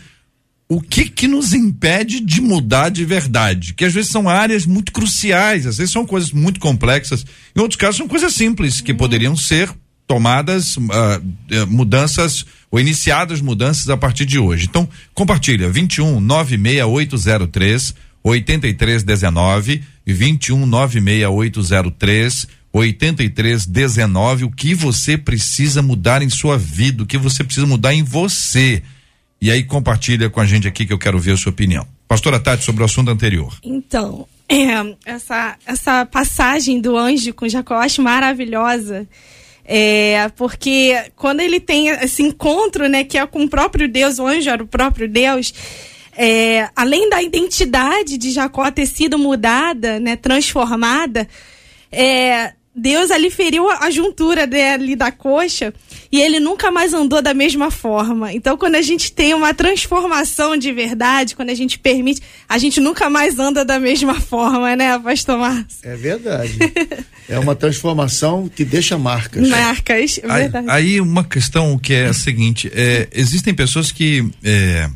o 0.74 0.80
que 0.80 1.04
que 1.04 1.28
nos 1.28 1.52
impede 1.52 2.18
de 2.18 2.40
mudar 2.40 2.88
de 2.88 3.04
verdade, 3.04 3.74
que 3.74 3.84
às 3.84 3.92
vezes 3.92 4.10
são 4.10 4.26
áreas 4.26 4.64
muito 4.64 4.90
cruciais, 4.90 5.66
às 5.66 5.76
vezes 5.76 5.92
são 5.92 6.06
coisas 6.06 6.32
muito 6.32 6.58
complexas, 6.58 7.26
em 7.54 7.60
outros 7.60 7.76
casos 7.76 7.96
são 7.96 8.08
coisas 8.08 8.32
simples 8.32 8.80
que 8.80 8.94
poderiam 8.94 9.36
ser 9.36 9.70
tomadas 10.06 10.78
uh, 10.78 10.80
mudanças 11.68 12.46
ou 12.70 12.80
iniciadas 12.80 13.42
mudanças 13.42 13.90
a 13.90 13.98
partir 13.98 14.24
de 14.24 14.38
hoje. 14.38 14.64
Então, 14.64 14.88
compartilha 15.12 15.68
21 15.68 16.18
96803 16.20 17.94
8319 18.24 19.82
e 20.06 20.12
21 20.12 20.64
96803 20.64 22.48
8319 22.72 24.44
o 24.44 24.50
que 24.50 24.74
você 24.74 25.18
precisa 25.18 25.82
mudar 25.82 26.22
em 26.22 26.30
sua 26.30 26.56
vida, 26.56 27.02
o 27.02 27.06
que 27.06 27.18
você 27.18 27.44
precisa 27.44 27.66
mudar 27.66 27.92
em 27.92 28.02
você. 28.02 28.82
E 29.42 29.50
aí 29.50 29.64
compartilha 29.64 30.30
com 30.30 30.38
a 30.38 30.46
gente 30.46 30.68
aqui 30.68 30.86
que 30.86 30.92
eu 30.92 30.98
quero 30.98 31.18
ver 31.18 31.32
a 31.32 31.36
sua 31.36 31.50
opinião. 31.50 31.84
Pastora 32.06 32.38
Tati, 32.38 32.62
sobre 32.62 32.82
o 32.82 32.84
assunto 32.84 33.10
anterior. 33.10 33.52
Então, 33.64 34.28
é, 34.48 34.94
essa, 35.04 35.56
essa 35.66 36.06
passagem 36.06 36.80
do 36.80 36.96
anjo 36.96 37.34
com 37.34 37.48
Jacó 37.48 37.74
eu 37.74 37.80
acho 37.80 38.00
maravilhosa. 38.00 39.04
É, 39.64 40.28
porque 40.36 40.94
quando 41.16 41.40
ele 41.40 41.58
tem 41.58 41.88
esse 41.88 42.22
encontro, 42.22 42.88
né, 42.88 43.02
que 43.02 43.18
é 43.18 43.26
com 43.26 43.42
o 43.42 43.48
próprio 43.48 43.88
Deus, 43.88 44.20
o 44.20 44.26
anjo 44.28 44.48
era 44.48 44.62
o 44.62 44.66
próprio 44.66 45.08
Deus, 45.08 45.52
é, 46.16 46.68
além 46.76 47.10
da 47.10 47.20
identidade 47.20 48.16
de 48.18 48.30
Jacó 48.30 48.70
ter 48.70 48.86
sido 48.86 49.18
mudada, 49.18 49.98
né, 49.98 50.14
transformada, 50.14 51.26
é, 51.90 52.52
Deus 52.72 53.10
ali 53.10 53.28
feriu 53.28 53.68
a 53.68 53.90
juntura 53.90 54.46
dele 54.46 54.94
da 54.94 55.10
coxa 55.10 55.74
e 56.12 56.20
ele 56.20 56.38
nunca 56.38 56.70
mais 56.70 56.92
andou 56.92 57.22
da 57.22 57.32
mesma 57.32 57.70
forma. 57.70 58.32
Então, 58.34 58.56
quando 58.56 58.74
a 58.74 58.82
gente 58.82 59.10
tem 59.10 59.32
uma 59.32 59.54
transformação 59.54 60.56
de 60.56 60.70
verdade, 60.70 61.34
quando 61.34 61.48
a 61.48 61.54
gente 61.54 61.78
permite, 61.78 62.20
a 62.46 62.58
gente 62.58 62.80
nunca 62.80 63.08
mais 63.08 63.38
anda 63.38 63.64
da 63.64 63.80
mesma 63.80 64.20
forma, 64.20 64.76
né, 64.76 64.98
Pastor 64.98 65.38
Márcio? 65.38 65.78
É 65.82 65.96
verdade. 65.96 66.58
é 67.26 67.38
uma 67.38 67.54
transformação 67.54 68.46
que 68.46 68.62
deixa 68.62 68.98
marcas. 68.98 69.48
Marcas, 69.48 70.20
é 70.22 70.28
verdade. 70.28 70.68
Aí, 70.68 70.94
aí 70.94 71.00
uma 71.00 71.24
questão 71.24 71.78
que 71.78 71.94
é 71.94 72.08
a 72.08 72.12
seguinte: 72.12 72.70
é, 72.74 73.08
existem 73.12 73.54
pessoas 73.54 73.90
que 73.90 74.30
é, 74.44 74.90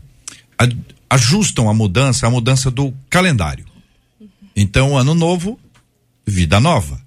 ajustam 1.08 1.70
a 1.70 1.72
mudança, 1.72 2.26
a 2.26 2.30
mudança 2.30 2.70
do 2.70 2.92
calendário. 3.08 3.64
Então, 4.54 4.96
ano 4.96 5.14
novo, 5.14 5.58
vida 6.26 6.60
nova 6.60 7.06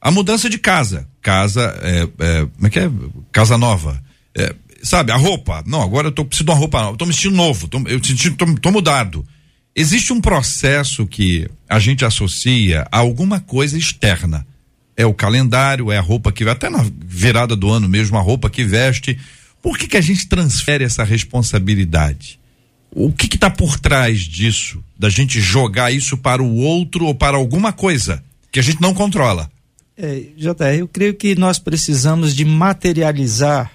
a 0.00 0.10
mudança 0.10 0.48
de 0.48 0.58
casa. 0.58 1.06
Casa, 1.22 1.78
é, 1.82 2.08
é, 2.18 2.46
como 2.46 2.66
é 2.66 2.70
que 2.70 2.78
é? 2.78 2.90
Casa 3.30 3.58
nova. 3.58 4.02
É, 4.34 4.54
sabe, 4.82 5.12
a 5.12 5.16
roupa. 5.16 5.62
Não, 5.66 5.82
agora 5.82 6.08
eu 6.08 6.12
tô, 6.12 6.24
preciso 6.24 6.44
de 6.44 6.50
uma 6.50 6.58
roupa 6.58 6.80
nova. 6.82 6.96
Tô 6.96 7.06
me 7.06 7.12
sentindo 7.12 7.36
novo. 7.36 7.68
Tô, 7.68 7.78
eu 7.86 8.00
tô, 8.00 8.54
tô 8.54 8.70
mudado. 8.70 9.26
Existe 9.74 10.12
um 10.12 10.20
processo 10.20 11.06
que 11.06 11.48
a 11.68 11.78
gente 11.78 12.04
associa 12.04 12.86
a 12.90 12.98
alguma 12.98 13.40
coisa 13.40 13.78
externa. 13.78 14.46
É 14.96 15.06
o 15.06 15.14
calendário, 15.14 15.90
é 15.90 15.96
a 15.96 16.02
roupa 16.02 16.32
que 16.32 16.46
até 16.48 16.68
na 16.68 16.84
virada 17.04 17.54
do 17.56 17.70
ano 17.70 17.88
mesmo, 17.88 18.18
a 18.18 18.20
roupa 18.20 18.50
que 18.50 18.64
veste. 18.64 19.18
Por 19.62 19.78
que 19.78 19.86
que 19.86 19.96
a 19.96 20.00
gente 20.00 20.28
transfere 20.28 20.84
essa 20.84 21.04
responsabilidade? 21.04 22.38
O 22.90 23.12
que 23.12 23.28
que 23.28 23.38
tá 23.38 23.48
por 23.48 23.78
trás 23.78 24.20
disso? 24.20 24.82
Da 24.98 25.08
gente 25.08 25.40
jogar 25.40 25.92
isso 25.92 26.16
para 26.16 26.42
o 26.42 26.56
outro 26.56 27.06
ou 27.06 27.14
para 27.14 27.36
alguma 27.36 27.72
coisa 27.72 28.22
que 28.50 28.58
a 28.58 28.62
gente 28.62 28.80
não 28.80 28.92
controla? 28.92 29.50
É, 30.02 30.28
JR, 30.34 30.78
eu 30.78 30.88
creio 30.88 31.14
que 31.14 31.34
nós 31.34 31.58
precisamos 31.58 32.34
de 32.34 32.42
materializar, 32.42 33.70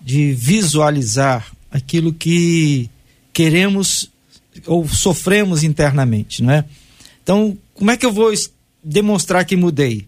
de 0.00 0.32
visualizar 0.32 1.46
aquilo 1.70 2.10
que 2.10 2.88
queremos 3.34 4.10
ou 4.66 4.88
sofremos 4.88 5.62
internamente, 5.62 6.42
não 6.42 6.54
é? 6.54 6.64
Então, 7.22 7.56
como 7.74 7.90
é 7.90 7.98
que 7.98 8.06
eu 8.06 8.12
vou 8.12 8.32
demonstrar 8.82 9.44
que 9.44 9.54
mudei? 9.54 10.06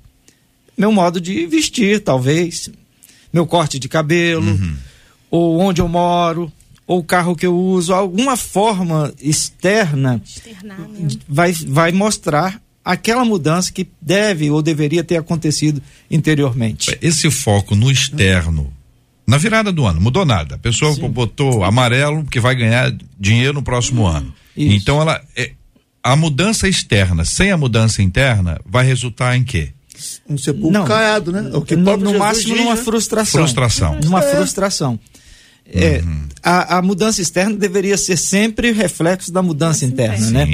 Meu 0.79 0.91
modo 0.91 1.21
de 1.21 1.47
vestir, 1.47 2.01
talvez, 2.01 2.71
meu 3.31 3.47
corte 3.47 3.79
de 3.79 3.89
cabelo, 3.89 4.51
uhum. 4.51 4.77
ou 5.31 5.59
onde 5.61 5.83
eu 5.83 5.89
moro, 5.89 6.51
ou 6.87 7.01
o 7.01 7.05
carro 7.05 7.37
que 7.37 7.45
eu 7.45 7.55
uso, 7.55 7.93
alguma 7.93 8.35
forma 8.35 9.13
externa 9.21 10.23
vai, 11.29 11.53
vai 11.53 11.93
mostrar 11.93 12.63
aquela 12.85 13.25
mudança 13.25 13.73
que 13.73 13.89
deve 14.01 14.51
ou 14.51 14.61
deveria 14.61 15.03
ter 15.03 15.17
acontecido 15.17 15.81
interiormente. 16.11 16.97
Esse 17.01 17.31
foco 17.31 17.75
no 17.75 17.91
externo, 17.91 18.73
na 19.27 19.39
virada 19.39 19.73
do 19.73 19.87
ano, 19.87 20.01
mudou 20.01 20.27
nada. 20.27 20.57
A 20.57 20.59
pessoa 20.59 20.93
Sim. 20.95 21.09
botou 21.09 21.65
amarelo 21.65 22.25
que 22.27 22.39
vai 22.39 22.55
ganhar 22.55 22.95
dinheiro 23.19 23.55
no 23.55 23.63
próximo 23.63 24.03
hum, 24.03 24.07
ano. 24.09 24.35
Isso. 24.57 24.77
Então 24.77 25.01
ela 25.01 25.21
é, 25.37 25.53
a 26.03 26.15
mudança 26.15 26.69
externa 26.69 27.25
sem 27.25 27.51
a 27.51 27.57
mudança 27.57 28.03
interna 28.03 28.61
vai 28.67 28.85
resultar 28.85 29.37
em 29.37 29.43
quê? 29.43 29.71
Um 30.29 30.37
sepulcro 30.37 30.73
não, 30.73 30.85
caiado, 30.85 31.33
né? 31.33 31.51
O 31.55 31.63
que 31.63 31.77
no, 31.77 31.97
no 31.97 32.19
máximo 32.19 32.57
numa 32.57 32.75
né? 32.75 32.83
frustração. 32.83 33.41
Frustração. 33.41 33.99
Numa 34.03 34.23
é. 34.23 34.35
frustração. 34.35 34.99
É, 35.67 36.03
uhum. 36.05 36.29
a, 36.43 36.77
a, 36.77 36.83
mudança 36.83 37.23
externa 37.23 37.57
deveria 37.57 37.97
ser 37.97 38.19
sempre 38.19 38.71
reflexo 38.71 39.33
da 39.33 39.41
mudança 39.41 39.87
interna, 39.87 40.31
né? 40.31 40.47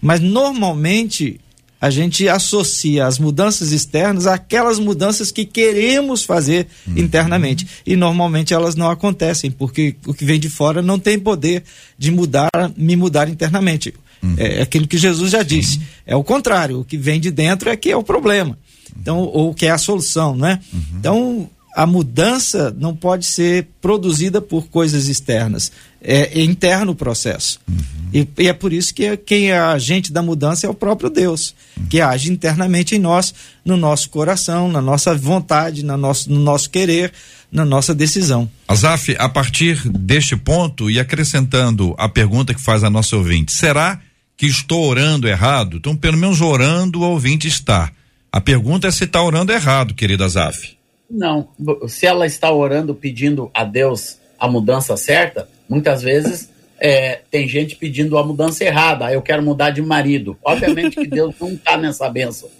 Mas 0.00 0.20
normalmente 0.20 1.38
a 1.84 1.90
gente 1.90 2.26
associa 2.26 3.06
as 3.06 3.18
mudanças 3.18 3.70
externas 3.70 4.26
àquelas 4.26 4.78
mudanças 4.78 5.30
que 5.30 5.44
queremos 5.44 6.24
fazer 6.24 6.66
uhum. 6.86 6.96
internamente. 6.96 7.66
E 7.86 7.94
normalmente 7.94 8.54
elas 8.54 8.74
não 8.74 8.88
acontecem, 8.88 9.50
porque 9.50 9.94
o 10.06 10.14
que 10.14 10.24
vem 10.24 10.40
de 10.40 10.48
fora 10.48 10.80
não 10.80 10.98
tem 10.98 11.18
poder 11.18 11.62
de 11.98 12.10
mudar, 12.10 12.48
me 12.74 12.96
mudar 12.96 13.28
internamente. 13.28 13.92
Uhum. 14.22 14.34
É, 14.38 14.60
é 14.60 14.62
aquilo 14.62 14.88
que 14.88 14.96
Jesus 14.96 15.30
já 15.30 15.42
disse. 15.42 15.78
É 16.06 16.16
o 16.16 16.24
contrário, 16.24 16.80
o 16.80 16.84
que 16.86 16.96
vem 16.96 17.20
de 17.20 17.30
dentro 17.30 17.68
é 17.68 17.76
que 17.76 17.90
é 17.90 17.96
o 17.96 18.02
problema. 18.02 18.56
Então, 18.98 19.18
ou 19.18 19.52
que 19.52 19.66
é 19.66 19.70
a 19.70 19.76
solução, 19.76 20.34
né? 20.34 20.60
Uhum. 20.72 20.80
Então, 20.98 21.50
a 21.74 21.86
mudança 21.86 22.74
não 22.78 22.94
pode 22.94 23.26
ser 23.26 23.66
produzida 23.82 24.40
por 24.40 24.68
coisas 24.68 25.08
externas. 25.08 25.72
É, 26.00 26.38
é 26.38 26.44
interno 26.44 26.92
o 26.92 26.94
processo. 26.94 27.58
Uhum. 27.68 27.76
E, 28.12 28.28
e, 28.38 28.48
é 28.48 28.52
por 28.52 28.72
isso 28.72 28.94
que 28.94 29.16
quem 29.16 29.50
é 29.50 29.58
agente 29.58 30.12
da 30.12 30.22
mudança 30.22 30.66
é 30.66 30.70
o 30.70 30.74
próprio 30.74 31.10
Deus, 31.10 31.54
uhum. 31.76 31.86
que 31.86 32.00
age 32.00 32.30
internamente 32.30 32.94
em 32.94 32.98
nós, 32.98 33.34
no 33.64 33.76
nosso 33.76 34.08
coração, 34.10 34.70
na 34.70 34.80
nossa 34.80 35.14
vontade, 35.16 35.84
no 35.84 35.96
nosso, 35.96 36.30
no 36.30 36.38
nosso 36.38 36.70
querer, 36.70 37.12
na 37.50 37.64
nossa 37.64 37.94
decisão. 37.94 38.48
Azaf, 38.68 39.16
a 39.18 39.28
partir 39.28 39.88
deste 39.88 40.36
ponto 40.36 40.90
e 40.90 41.00
acrescentando 41.00 41.94
a 41.98 42.08
pergunta 42.08 42.54
que 42.54 42.60
faz 42.60 42.84
a 42.84 42.90
nossa 42.90 43.16
ouvinte, 43.16 43.52
será 43.52 43.98
que 44.36 44.46
estou 44.46 44.86
orando 44.86 45.26
errado? 45.26 45.78
Então, 45.78 45.96
pelo 45.96 46.18
menos 46.18 46.40
orando, 46.40 47.00
o 47.00 47.04
ouvinte 47.04 47.48
está. 47.48 47.90
A 48.30 48.40
pergunta 48.40 48.86
é 48.86 48.90
se 48.90 49.04
está 49.04 49.22
orando 49.22 49.52
errado, 49.52 49.94
querida 49.94 50.24
Azaf. 50.24 50.76
Não. 51.14 51.48
Se 51.86 52.06
ela 52.06 52.26
está 52.26 52.50
orando 52.52 52.92
pedindo 52.92 53.48
a 53.54 53.62
Deus 53.62 54.18
a 54.36 54.48
mudança 54.48 54.96
certa, 54.96 55.48
muitas 55.68 56.02
vezes 56.02 56.50
é, 56.80 57.20
tem 57.30 57.46
gente 57.46 57.76
pedindo 57.76 58.18
a 58.18 58.26
mudança 58.26 58.64
errada. 58.64 59.12
Eu 59.12 59.22
quero 59.22 59.40
mudar 59.40 59.70
de 59.70 59.80
marido. 59.80 60.36
Obviamente 60.44 60.96
que 60.96 61.06
Deus 61.06 61.32
não 61.40 61.52
está 61.52 61.76
nessa 61.76 62.08
benção. 62.10 62.50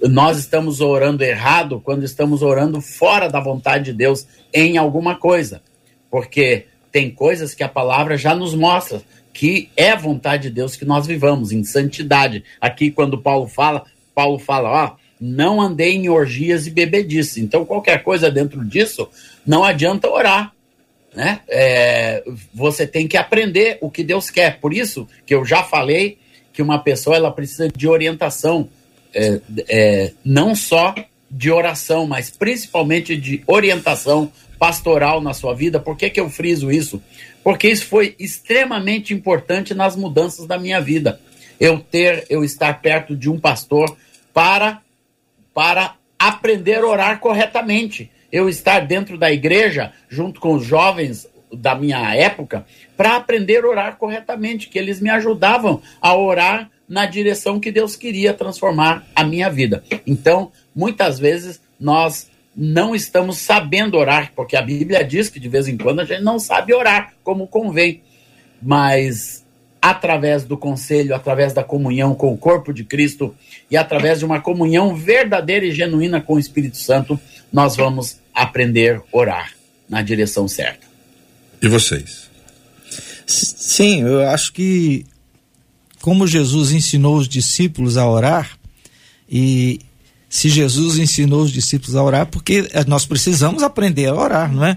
Nós 0.00 0.38
estamos 0.38 0.80
orando 0.80 1.22
errado 1.22 1.82
quando 1.84 2.02
estamos 2.02 2.40
orando 2.40 2.80
fora 2.80 3.28
da 3.28 3.40
vontade 3.40 3.84
de 3.84 3.92
Deus 3.92 4.26
em 4.54 4.78
alguma 4.78 5.16
coisa. 5.16 5.60
Porque 6.10 6.64
tem 6.90 7.10
coisas 7.10 7.54
que 7.54 7.62
a 7.62 7.68
palavra 7.68 8.16
já 8.16 8.34
nos 8.34 8.54
mostra 8.54 9.02
que 9.34 9.68
é 9.76 9.94
vontade 9.94 10.44
de 10.44 10.54
Deus 10.54 10.74
que 10.74 10.84
nós 10.86 11.06
vivamos 11.06 11.52
em 11.52 11.62
santidade. 11.62 12.42
Aqui, 12.58 12.90
quando 12.90 13.20
Paulo 13.20 13.46
fala, 13.46 13.84
Paulo 14.14 14.38
fala, 14.38 14.70
ó 14.70 14.99
não 15.20 15.60
andei 15.60 15.94
em 15.94 16.08
orgias 16.08 16.66
e 16.66 16.70
bebedice. 16.70 17.40
Então, 17.40 17.64
qualquer 17.64 18.02
coisa 18.02 18.30
dentro 18.30 18.64
disso, 18.64 19.08
não 19.46 19.62
adianta 19.62 20.08
orar. 20.08 20.52
Né? 21.14 21.40
É, 21.48 22.24
você 22.54 22.86
tem 22.86 23.06
que 23.06 23.16
aprender 23.16 23.78
o 23.80 23.90
que 23.90 24.02
Deus 24.02 24.30
quer. 24.30 24.58
Por 24.58 24.72
isso 24.72 25.06
que 25.26 25.34
eu 25.34 25.44
já 25.44 25.62
falei 25.62 26.18
que 26.52 26.62
uma 26.62 26.78
pessoa 26.78 27.16
ela 27.16 27.30
precisa 27.30 27.68
de 27.68 27.86
orientação, 27.86 28.68
é, 29.12 29.40
é, 29.68 30.12
não 30.24 30.54
só 30.54 30.94
de 31.30 31.50
oração, 31.50 32.06
mas 32.06 32.30
principalmente 32.30 33.16
de 33.16 33.42
orientação 33.46 34.32
pastoral 34.58 35.20
na 35.20 35.32
sua 35.32 35.54
vida. 35.54 35.78
Por 35.78 35.96
que, 35.96 36.10
que 36.10 36.20
eu 36.20 36.28
friso 36.28 36.70
isso? 36.70 37.02
Porque 37.42 37.68
isso 37.68 37.86
foi 37.86 38.14
extremamente 38.18 39.14
importante 39.14 39.74
nas 39.74 39.96
mudanças 39.96 40.46
da 40.46 40.58
minha 40.58 40.80
vida. 40.80 41.20
Eu 41.58 41.78
ter, 41.78 42.26
eu 42.28 42.44
estar 42.44 42.80
perto 42.80 43.16
de 43.16 43.28
um 43.30 43.38
pastor 43.38 43.96
para 44.32 44.80
para 45.54 45.94
aprender 46.18 46.78
a 46.78 46.86
orar 46.86 47.20
corretamente. 47.20 48.10
Eu 48.30 48.48
estar 48.48 48.80
dentro 48.86 49.18
da 49.18 49.32
igreja, 49.32 49.92
junto 50.08 50.40
com 50.40 50.54
os 50.54 50.64
jovens 50.64 51.28
da 51.52 51.74
minha 51.74 52.14
época, 52.14 52.64
para 52.96 53.16
aprender 53.16 53.64
a 53.64 53.68
orar 53.68 53.96
corretamente, 53.96 54.68
que 54.68 54.78
eles 54.78 55.00
me 55.00 55.10
ajudavam 55.10 55.82
a 56.00 56.14
orar 56.14 56.70
na 56.88 57.06
direção 57.06 57.60
que 57.60 57.72
Deus 57.72 57.96
queria 57.96 58.34
transformar 58.34 59.06
a 59.14 59.24
minha 59.24 59.48
vida. 59.48 59.82
Então, 60.06 60.52
muitas 60.74 61.18
vezes 61.18 61.60
nós 61.78 62.30
não 62.54 62.94
estamos 62.94 63.38
sabendo 63.38 63.96
orar, 63.96 64.32
porque 64.34 64.56
a 64.56 64.62
Bíblia 64.62 65.04
diz 65.04 65.28
que 65.28 65.40
de 65.40 65.48
vez 65.48 65.68
em 65.68 65.76
quando 65.76 66.00
a 66.00 66.04
gente 66.04 66.22
não 66.22 66.38
sabe 66.38 66.74
orar 66.74 67.14
como 67.22 67.46
convém. 67.46 68.02
Mas 68.60 69.46
através 69.80 70.44
do 70.44 70.56
conselho, 70.56 71.14
através 71.14 71.52
da 71.52 71.64
comunhão 71.64 72.14
com 72.14 72.32
o 72.32 72.36
corpo 72.36 72.72
de 72.72 72.84
Cristo 72.84 73.34
e 73.70 73.76
através 73.76 74.18
de 74.18 74.24
uma 74.24 74.40
comunhão 74.40 74.94
verdadeira 74.94 75.64
e 75.64 75.72
genuína 75.72 76.20
com 76.20 76.34
o 76.34 76.38
Espírito 76.38 76.76
Santo, 76.76 77.18
nós 77.52 77.76
vamos 77.76 78.18
aprender 78.34 78.96
a 78.96 79.02
orar 79.12 79.52
na 79.88 80.02
direção 80.02 80.46
certa. 80.46 80.86
E 81.62 81.68
vocês? 81.68 82.28
Sim, 83.26 84.02
eu 84.02 84.28
acho 84.28 84.52
que 84.52 85.06
como 86.00 86.26
Jesus 86.26 86.72
ensinou 86.72 87.16
os 87.16 87.28
discípulos 87.28 87.96
a 87.96 88.08
orar, 88.08 88.58
e 89.28 89.80
se 90.28 90.48
Jesus 90.48 90.98
ensinou 90.98 91.42
os 91.42 91.52
discípulos 91.52 91.94
a 91.94 92.02
orar, 92.02 92.26
porque 92.26 92.68
nós 92.86 93.04
precisamos 93.04 93.62
aprender 93.62 94.06
a 94.06 94.14
orar, 94.14 94.52
não 94.52 94.64
é? 94.64 94.76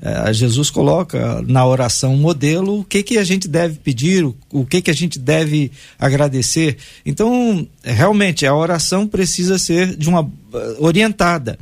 É, 0.00 0.32
Jesus 0.32 0.70
coloca 0.70 1.42
na 1.42 1.66
oração 1.66 2.16
modelo 2.16 2.80
o 2.80 2.84
que, 2.84 3.02
que 3.02 3.18
a 3.18 3.24
gente 3.24 3.48
deve 3.48 3.78
pedir, 3.78 4.24
o, 4.24 4.36
o 4.50 4.64
que, 4.64 4.80
que 4.80 4.90
a 4.90 4.94
gente 4.94 5.18
deve 5.18 5.72
agradecer. 5.98 6.76
Então, 7.04 7.66
realmente, 7.82 8.46
a 8.46 8.54
oração 8.54 9.08
precisa 9.08 9.58
ser 9.58 9.96
de 9.96 10.08
uma 10.08 10.30
eh, 10.54 10.76
orientada. 10.78 11.58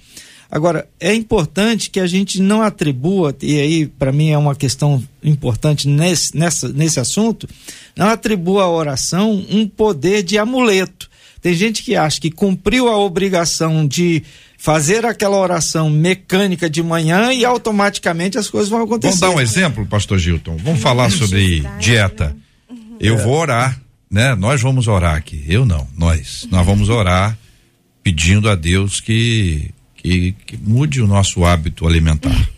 Agora, 0.50 0.86
é 1.00 1.14
importante 1.14 1.90
que 1.90 1.98
a 1.98 2.06
gente 2.06 2.40
não 2.40 2.62
atribua, 2.62 3.34
e 3.42 3.58
aí 3.58 3.86
para 3.86 4.12
mim 4.12 4.30
é 4.30 4.38
uma 4.38 4.54
questão 4.54 5.02
importante 5.22 5.88
nesse, 5.88 6.36
nessa, 6.36 6.68
nesse 6.68 7.00
assunto, 7.00 7.48
não 7.96 8.08
atribua 8.08 8.64
à 8.64 8.70
oração 8.70 9.44
um 9.50 9.66
poder 9.66 10.22
de 10.22 10.38
amuleto. 10.38 11.10
Tem 11.40 11.52
gente 11.54 11.82
que 11.82 11.96
acha 11.96 12.20
que 12.20 12.30
cumpriu 12.30 12.88
a 12.88 12.96
obrigação 12.96 13.86
de 13.86 14.22
fazer 14.58 15.04
aquela 15.04 15.36
oração 15.36 15.90
mecânica 15.90 16.68
de 16.68 16.82
manhã 16.82 17.32
e 17.32 17.44
automaticamente 17.44 18.38
as 18.38 18.48
coisas 18.48 18.68
vão 18.68 18.82
acontecer. 18.82 19.18
Vamos 19.18 19.34
dar 19.34 19.40
um 19.40 19.40
exemplo, 19.40 19.86
pastor 19.86 20.18
Gilton. 20.18 20.56
Vamos 20.56 20.80
falar 20.80 21.10
sobre 21.10 21.64
dieta. 21.78 22.36
Eu 22.98 23.18
vou 23.18 23.34
orar, 23.34 23.80
né? 24.10 24.34
Nós 24.34 24.60
vamos 24.62 24.88
orar 24.88 25.16
aqui. 25.16 25.44
Eu 25.46 25.66
não, 25.66 25.86
nós. 25.96 26.46
Nós 26.50 26.64
vamos 26.64 26.88
orar 26.88 27.36
pedindo 28.02 28.48
a 28.48 28.54
Deus 28.54 29.00
que 29.00 29.70
que, 30.06 30.32
que 30.46 30.56
mude 30.56 31.02
o 31.02 31.06
nosso 31.06 31.44
hábito 31.44 31.86
alimentar. 31.86 32.48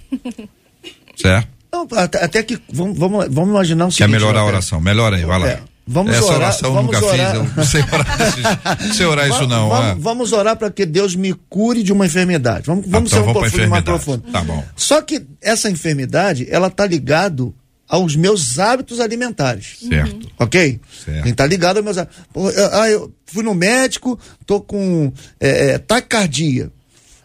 certo? 1.17 1.49
Não, 1.73 1.87
até, 1.93 2.25
até, 2.25 2.43
que 2.43 2.59
vamos, 2.73 2.99
vamos, 2.99 3.27
vamos 3.31 3.51
imaginar 3.51 3.87
o 3.87 3.91
seguinte. 3.91 4.07
Quer 4.07 4.09
melhorar 4.09 4.41
a 4.41 4.45
oração? 4.45 4.81
Melhora 4.81 5.17
aí, 5.17 5.25
vai 5.25 5.39
lá. 5.39 5.49
É. 5.49 5.63
Vamos 5.91 6.15
Essa 6.15 6.27
orar, 6.27 6.37
oração 6.37 6.75
vamos 6.75 6.93
nunca 6.93 7.07
orar. 7.07 7.31
fiz, 7.31 7.35
eu 7.35 7.57
não 7.57 7.65
sei 7.65 7.81
orar, 7.81 8.95
sei 8.95 9.07
orar 9.07 9.29
isso 9.31 9.47
não. 9.47 9.71
Vamos, 9.71 9.91
ah. 9.91 9.97
vamos 9.99 10.33
orar 10.33 10.57
para 10.57 10.71
que 10.71 10.85
Deus 10.85 11.17
me 11.17 11.33
cure 11.49 11.83
de 11.83 11.95
uma 11.95 12.05
enfermidade. 12.05 12.67
Vamos, 12.67 12.85
vamos 12.87 13.11
então 13.11 13.25
ser 13.25 13.31
um 13.31 13.33
profundo, 13.33 13.69
mais 13.69 13.85
profundo. 13.85 14.31
Tá 14.31 14.43
bom. 14.43 14.63
Só 14.77 15.01
que 15.01 15.25
essa 15.41 15.71
enfermidade, 15.71 16.47
ela 16.51 16.69
tá 16.69 16.87
ligado 16.87 17.55
aos 17.89 18.15
meus 18.15 18.59
hábitos 18.59 19.01
alimentares. 19.01 19.79
Certo. 19.89 20.29
Ok? 20.39 20.79
Certo. 21.05 21.35
Tá 21.35 21.47
ligado 21.47 21.79
aos 21.79 21.85
meus 21.85 21.97
hábitos. 21.97 22.19
Ah, 22.73 22.91
eu 22.91 23.11
fui 23.25 23.43
no 23.43 23.55
médico, 23.55 24.21
tô 24.45 24.61
com 24.61 25.11
é, 25.41 25.71
é, 25.71 25.79
taquicardia. 25.79 26.71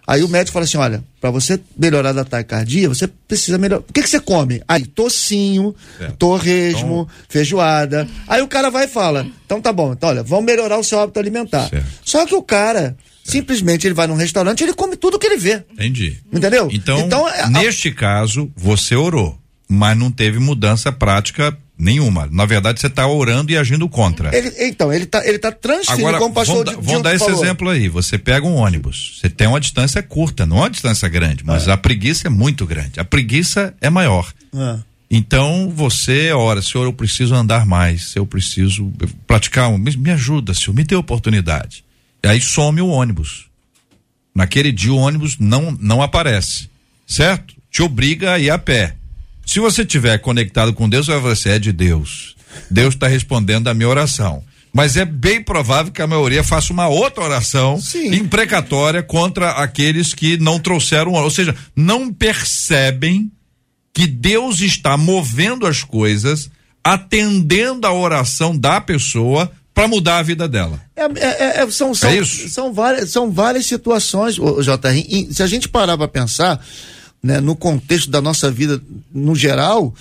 Aí 0.05 0.23
o 0.23 0.27
médico 0.27 0.53
fala 0.53 0.65
assim: 0.65 0.77
olha, 0.77 1.03
para 1.21 1.31
você 1.31 1.59
melhorar 1.77 2.11
da 2.11 2.25
taquicardia, 2.25 2.89
você 2.89 3.07
precisa 3.07 3.57
melhorar. 3.57 3.81
O 3.87 3.93
que, 3.93 4.01
que 4.01 4.09
você 4.09 4.19
come? 4.19 4.61
Aí, 4.67 4.85
tocinho, 4.85 5.73
Certo. 5.97 6.15
torresmo, 6.17 7.07
feijoada. 7.29 8.07
Aí 8.27 8.41
o 8.41 8.47
cara 8.47 8.69
vai 8.69 8.85
e 8.85 8.89
fala: 8.89 9.25
então 9.45 9.61
tá 9.61 9.71
bom, 9.71 9.93
então 9.93 10.09
olha, 10.09 10.23
vamos 10.23 10.45
melhorar 10.45 10.77
o 10.77 10.83
seu 10.83 10.99
hábito 10.99 11.19
alimentar. 11.19 11.69
Certo. 11.69 11.85
Só 12.03 12.25
que 12.25 12.35
o 12.35 12.43
cara, 12.43 12.97
simplesmente, 13.23 13.87
ele 13.87 13.93
vai 13.93 14.07
num 14.07 14.15
restaurante 14.15 14.61
ele 14.63 14.73
come 14.73 14.95
tudo 14.97 15.17
que 15.17 15.25
ele 15.25 15.37
vê. 15.37 15.63
Entendi. 15.71 16.17
Entendeu? 16.31 16.69
Então, 16.71 17.27
é- 17.29 17.47
neste 17.49 17.91
caso, 17.91 18.51
você 18.55 18.95
orou, 18.95 19.37
mas 19.69 19.97
não 19.97 20.11
teve 20.11 20.37
mudança 20.39 20.91
prática 20.91 21.57
nenhuma. 21.77 22.27
Na 22.31 22.45
verdade, 22.45 22.79
você 22.79 22.87
está 22.87 23.07
orando 23.07 23.51
e 23.51 23.57
agindo 23.57 23.87
contra. 23.89 24.35
ele, 24.35 24.51
então, 24.67 24.91
ele 24.93 25.05
tá, 25.05 25.25
ele 25.27 25.39
tá 25.39 25.51
transferindo, 25.51 26.07
Agora, 26.07 26.17
como 26.19 26.31
o 26.31 26.33
pastor 26.33 26.55
vamos, 26.57 26.65
dar- 26.73 26.81
Di- 26.81 26.87
vamos 26.87 27.03
dar 27.03 27.15
esse 27.15 27.25
falou. 27.25 27.43
exemplo 27.43 27.69
aí. 27.69 27.89
Você 27.89 28.17
pega 28.17 28.45
um 28.45 28.55
ônibus, 28.55 29.17
você 29.19 29.29
tem 29.29 29.47
uma 29.47 29.59
distância 29.59 30.01
curta, 30.03 30.45
não 30.45 30.57
é 30.57 30.61
uma 30.61 30.69
distância 30.69 31.07
grande, 31.09 31.43
mas 31.45 31.67
a 31.67 31.75
preguiça 31.77 32.27
é 32.27 32.29
muito 32.29 32.65
grande. 32.65 32.99
A 32.99 33.05
preguiça 33.05 33.73
é 33.81 33.89
maior. 33.89 34.31
Ah. 34.53 34.79
Então 35.09 35.71
você 35.75 36.31
ora, 36.31 36.61
Senhor, 36.61 36.85
eu 36.85 36.93
preciso 36.93 37.35
andar 37.35 37.65
mais, 37.65 38.15
eu 38.15 38.25
preciso 38.25 38.91
praticar, 39.27 39.69
um- 39.69 39.77
me, 39.77 39.95
me 39.97 40.11
ajuda, 40.11 40.53
Senhor, 40.53 40.73
me 40.73 40.83
dê 40.83 40.95
oportunidade. 40.95 41.83
E 42.23 42.27
aí 42.27 42.39
some 42.41 42.81
o 42.81 42.87
ônibus. 42.87 43.45
Naquele 44.33 44.71
dia 44.71 44.91
o 44.93 44.97
ônibus 44.97 45.37
não 45.37 45.77
não 45.79 46.01
aparece, 46.01 46.67
certo? 47.05 47.53
Te 47.69 47.83
obriga 47.83 48.33
a 48.33 48.39
ir 48.39 48.49
a 48.49 48.57
pé. 48.57 48.95
Se 49.45 49.59
você 49.59 49.85
tiver 49.85 50.17
conectado 50.19 50.73
com 50.73 50.89
Deus, 50.89 51.07
você 51.07 51.49
é 51.51 51.59
de 51.59 51.71
Deus. 51.71 52.35
Deus 52.69 52.93
está 52.93 53.07
respondendo 53.07 53.67
a 53.67 53.73
minha 53.73 53.89
oração. 53.89 54.43
Mas 54.73 54.97
é 54.97 55.05
bem 55.05 55.41
provável 55.43 55.91
que 55.91 56.01
a 56.01 56.07
maioria 56.07 56.43
faça 56.43 56.73
uma 56.73 56.87
outra 56.87 57.23
oração 57.23 57.79
Sim. 57.79 58.15
imprecatória 58.15 59.03
contra 59.03 59.51
aqueles 59.51 60.15
que 60.15 60.35
não 60.37 60.57
trouxeram, 60.59 61.11
ou 61.13 61.29
seja, 61.29 61.55
não 61.75 62.11
percebem 62.11 63.31
que 63.93 64.07
Deus 64.07 64.61
está 64.61 64.97
movendo 64.97 65.67
as 65.67 65.83
coisas, 65.83 66.49
atendendo 66.83 67.85
a 67.85 67.93
oração 67.93 68.57
da 68.57 68.81
pessoa 68.81 69.51
para 69.75 69.87
mudar 69.87 70.17
a 70.17 70.23
vida 70.23 70.47
dela. 70.47 70.81
É, 70.95 71.03
é- 71.03 71.61
é- 71.63 71.69
são, 71.71 71.93
são, 71.93 72.09
É 72.09 72.17
isso? 72.17 72.49
são, 72.49 72.73
várias, 72.73 73.11
são 73.11 73.31
várias 73.31 73.67
situações, 73.67 74.35
JR. 74.35 75.33
Se 75.33 75.43
a 75.43 75.47
gente 75.47 75.69
parar 75.69 75.97
para 75.97 76.07
pensar, 76.07 76.59
né, 77.23 77.39
no 77.39 77.55
contexto 77.55 78.11
da 78.11 78.21
nossa 78.21 78.51
vida 78.51 78.81
no 79.13 79.33
geral, 79.33 79.93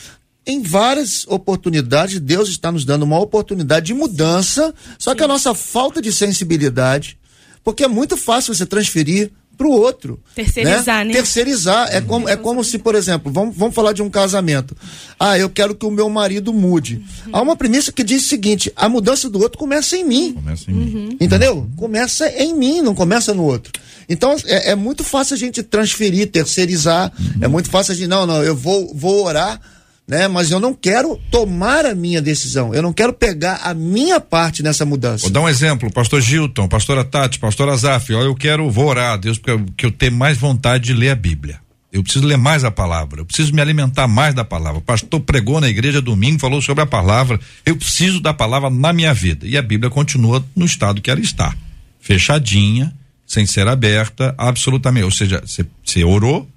em 0.44 0.60
várias 0.60 1.24
oportunidades, 1.28 2.18
Deus 2.18 2.48
está 2.48 2.72
nos 2.72 2.84
dando 2.84 3.04
uma 3.04 3.20
oportunidade 3.20 3.86
de 3.86 3.94
mudança, 3.94 4.74
só 4.98 5.14
que 5.14 5.22
a 5.22 5.28
nossa 5.28 5.54
falta 5.54 6.02
de 6.02 6.12
sensibilidade, 6.12 7.16
porque 7.62 7.84
é 7.84 7.88
muito 7.88 8.16
fácil 8.16 8.52
você 8.52 8.66
transferir 8.66 9.30
para 9.62 9.68
o 9.68 9.72
outro. 9.72 10.18
Terceirizar, 10.34 11.04
né? 11.04 11.12
Terceirizar. 11.12 11.88
É 11.92 12.00
como, 12.00 12.28
é 12.28 12.36
como 12.36 12.64
se, 12.64 12.78
por 12.78 12.96
exemplo, 12.96 13.32
vamos, 13.32 13.56
vamos 13.56 13.74
falar 13.74 13.92
de 13.92 14.02
um 14.02 14.10
casamento. 14.10 14.76
Ah, 15.18 15.38
eu 15.38 15.48
quero 15.48 15.74
que 15.74 15.86
o 15.86 15.90
meu 15.90 16.10
marido 16.10 16.52
mude. 16.52 17.04
Há 17.32 17.40
uma 17.40 17.54
premissa 17.54 17.92
que 17.92 18.02
diz 18.02 18.24
o 18.24 18.28
seguinte: 18.28 18.72
a 18.74 18.88
mudança 18.88 19.30
do 19.30 19.40
outro 19.40 19.58
começa 19.58 19.96
em 19.96 20.04
mim. 20.04 20.32
Começa 20.32 20.70
em 20.70 20.74
mim. 20.74 21.16
Entendeu? 21.20 21.68
Começa 21.76 22.28
em 22.28 22.54
mim, 22.54 22.82
não 22.82 22.94
começa 22.94 23.32
no 23.32 23.44
outro. 23.44 23.72
Então 24.08 24.36
é, 24.46 24.72
é 24.72 24.74
muito 24.74 25.04
fácil 25.04 25.34
a 25.34 25.38
gente 25.38 25.62
transferir, 25.62 26.28
terceirizar. 26.30 27.12
É 27.40 27.46
muito 27.46 27.70
fácil 27.70 27.92
a 27.92 27.94
gente, 27.94 28.08
não, 28.08 28.26
não, 28.26 28.42
eu 28.42 28.56
vou, 28.56 28.92
vou 28.92 29.24
orar, 29.24 29.60
né? 30.06 30.28
Mas 30.28 30.50
eu 30.50 30.60
não 30.60 30.74
quero 30.74 31.18
tomar 31.30 31.86
a 31.86 31.94
minha 31.94 32.20
decisão. 32.20 32.74
Eu 32.74 32.82
não 32.82 32.92
quero 32.92 33.12
pegar 33.12 33.60
a 33.62 33.72
minha 33.74 34.20
parte 34.20 34.62
nessa 34.62 34.84
mudança. 34.84 35.22
Vou 35.22 35.30
dar 35.30 35.40
um 35.40 35.48
exemplo, 35.48 35.90
pastor 35.92 36.20
Gilton, 36.20 36.68
pastora 36.68 37.04
Tati, 37.04 37.38
pastor 37.38 37.68
Azaf, 37.68 38.12
olha, 38.12 38.26
eu 38.26 38.34
quero, 38.34 38.70
vou 38.70 38.86
orar 38.86 39.12
a 39.12 39.16
Deus 39.16 39.38
porque 39.38 39.86
eu, 39.86 39.92
tenho 39.92 40.12
mais 40.12 40.36
vontade 40.38 40.84
de 40.84 40.92
ler 40.92 41.10
a 41.10 41.16
Bíblia. 41.16 41.60
Eu 41.92 42.02
preciso 42.02 42.26
ler 42.26 42.38
mais 42.38 42.64
a 42.64 42.70
palavra, 42.70 43.20
eu 43.20 43.26
preciso 43.26 43.54
me 43.54 43.60
alimentar 43.60 44.08
mais 44.08 44.34
da 44.34 44.44
palavra. 44.44 44.78
O 44.78 44.82
pastor 44.82 45.20
pregou 45.20 45.60
na 45.60 45.68
igreja 45.68 46.00
domingo, 46.00 46.40
falou 46.40 46.62
sobre 46.62 46.82
a 46.82 46.86
palavra. 46.86 47.38
Eu 47.66 47.76
preciso 47.76 48.18
da 48.18 48.32
palavra 48.32 48.70
na 48.70 48.94
minha 48.94 49.12
vida. 49.12 49.46
E 49.46 49.58
a 49.58 49.62
Bíblia 49.62 49.90
continua 49.90 50.42
no 50.56 50.64
estado 50.64 51.02
que 51.02 51.10
ela 51.10 51.20
está. 51.20 51.54
Fechadinha, 52.00 52.94
sem 53.26 53.44
ser 53.44 53.68
aberta, 53.68 54.34
absolutamente. 54.38 55.04
Ou 55.04 55.10
seja, 55.10 55.42
você 55.44 56.02
orou, 56.02 56.48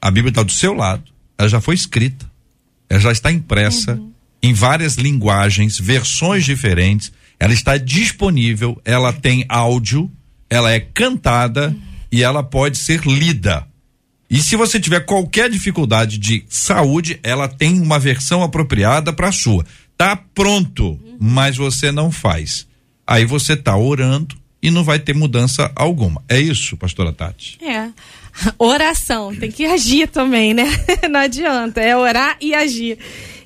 a 0.00 0.10
Bíblia 0.10 0.30
está 0.30 0.42
do 0.42 0.52
seu 0.52 0.74
lado, 0.74 1.04
ela 1.38 1.48
já 1.48 1.60
foi 1.60 1.76
escrita, 1.76 2.26
ela 2.88 3.00
já 3.00 3.12
está 3.12 3.30
impressa 3.32 4.00
em 4.42 4.52
várias 4.52 4.96
linguagens, 4.96 5.78
versões 5.78 6.44
diferentes, 6.44 7.10
ela 7.40 7.52
está 7.52 7.76
disponível, 7.76 8.80
ela 8.84 9.12
tem 9.12 9.44
áudio, 9.48 10.10
ela 10.50 10.70
é 10.70 10.80
cantada 10.80 11.74
e 12.12 12.22
ela 12.22 12.42
pode 12.42 12.76
ser 12.78 13.06
lida. 13.06 13.66
E 14.28 14.42
se 14.42 14.56
você 14.56 14.80
tiver 14.80 15.00
qualquer 15.00 15.48
dificuldade 15.48 16.18
de 16.18 16.44
saúde, 16.48 17.18
ela 17.22 17.48
tem 17.48 17.80
uma 17.80 17.98
versão 17.98 18.42
apropriada 18.42 19.12
para 19.12 19.28
a 19.28 19.32
sua. 19.32 19.64
Tá 19.96 20.16
pronto, 20.16 20.98
mas 21.20 21.56
você 21.56 21.92
não 21.92 22.10
faz. 22.10 22.66
Aí 23.06 23.24
você 23.24 23.56
tá 23.56 23.76
orando 23.76 24.36
e 24.62 24.70
não 24.70 24.82
vai 24.82 24.98
ter 24.98 25.14
mudança 25.14 25.70
alguma. 25.76 26.22
É 26.28 26.40
isso, 26.40 26.76
pastora 26.76 27.12
Tati? 27.12 27.58
É. 27.62 27.90
Oração, 28.58 29.34
tem 29.34 29.50
que 29.50 29.64
agir 29.64 30.08
também, 30.08 30.54
né? 30.54 30.64
Não 31.10 31.20
adianta, 31.20 31.80
é 31.80 31.96
orar 31.96 32.36
e 32.40 32.54
agir. 32.54 32.98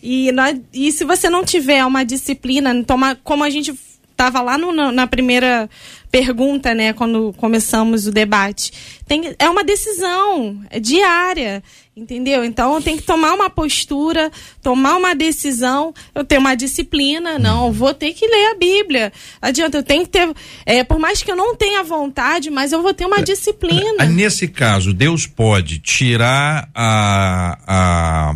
E, 0.03 0.31
e 0.73 0.93
se 0.93 1.05
você 1.05 1.29
não 1.29 1.45
tiver 1.45 1.85
uma 1.85 2.05
disciplina, 2.05 2.73
toma, 2.85 3.17
como 3.17 3.43
a 3.43 3.51
gente 3.51 3.75
estava 4.11 4.41
lá 4.41 4.57
no, 4.57 4.73
na 4.93 5.07
primeira 5.07 5.69
pergunta, 6.11 6.75
né, 6.75 6.93
quando 6.93 7.33
começamos 7.37 8.07
o 8.07 8.13
debate. 8.13 8.73
Tem, 9.07 9.35
é 9.39 9.49
uma 9.49 9.63
decisão 9.63 10.61
diária, 10.81 11.63
entendeu? 11.99 12.45
Então 12.45 12.81
tem 12.81 12.97
que 12.97 13.03
tomar 13.03 13.35
uma 13.35 13.51
postura, 13.51 14.31
tomar 14.63 14.97
uma 14.97 15.15
decisão. 15.15 15.93
Eu 16.15 16.25
tenho 16.25 16.41
uma 16.41 16.55
disciplina, 16.55 17.39
não, 17.39 17.73
vou 17.73 17.93
ter 17.93 18.13
que 18.13 18.27
ler 18.27 18.53
a 18.53 18.55
Bíblia. 18.55 19.13
Adianta, 19.43 19.79
eu 19.79 19.83
tenho 19.83 20.05
que 20.05 20.11
ter, 20.11 20.33
é, 20.65 20.85
por 20.85 20.99
mais 20.99 21.23
que 21.23 21.31
eu 21.31 21.37
não 21.37 21.57
tenha 21.57 21.83
vontade, 21.83 22.51
mas 22.51 22.73
eu 22.73 22.83
vou 22.83 22.95
ter 22.95 23.07
uma 23.07 23.23
disciplina. 23.23 24.05
Nesse 24.07 24.49
caso, 24.49 24.95
Deus 24.95 25.27
pode 25.27 25.81
tirar 25.81 26.69
a, 26.75 27.59
a 27.67 28.35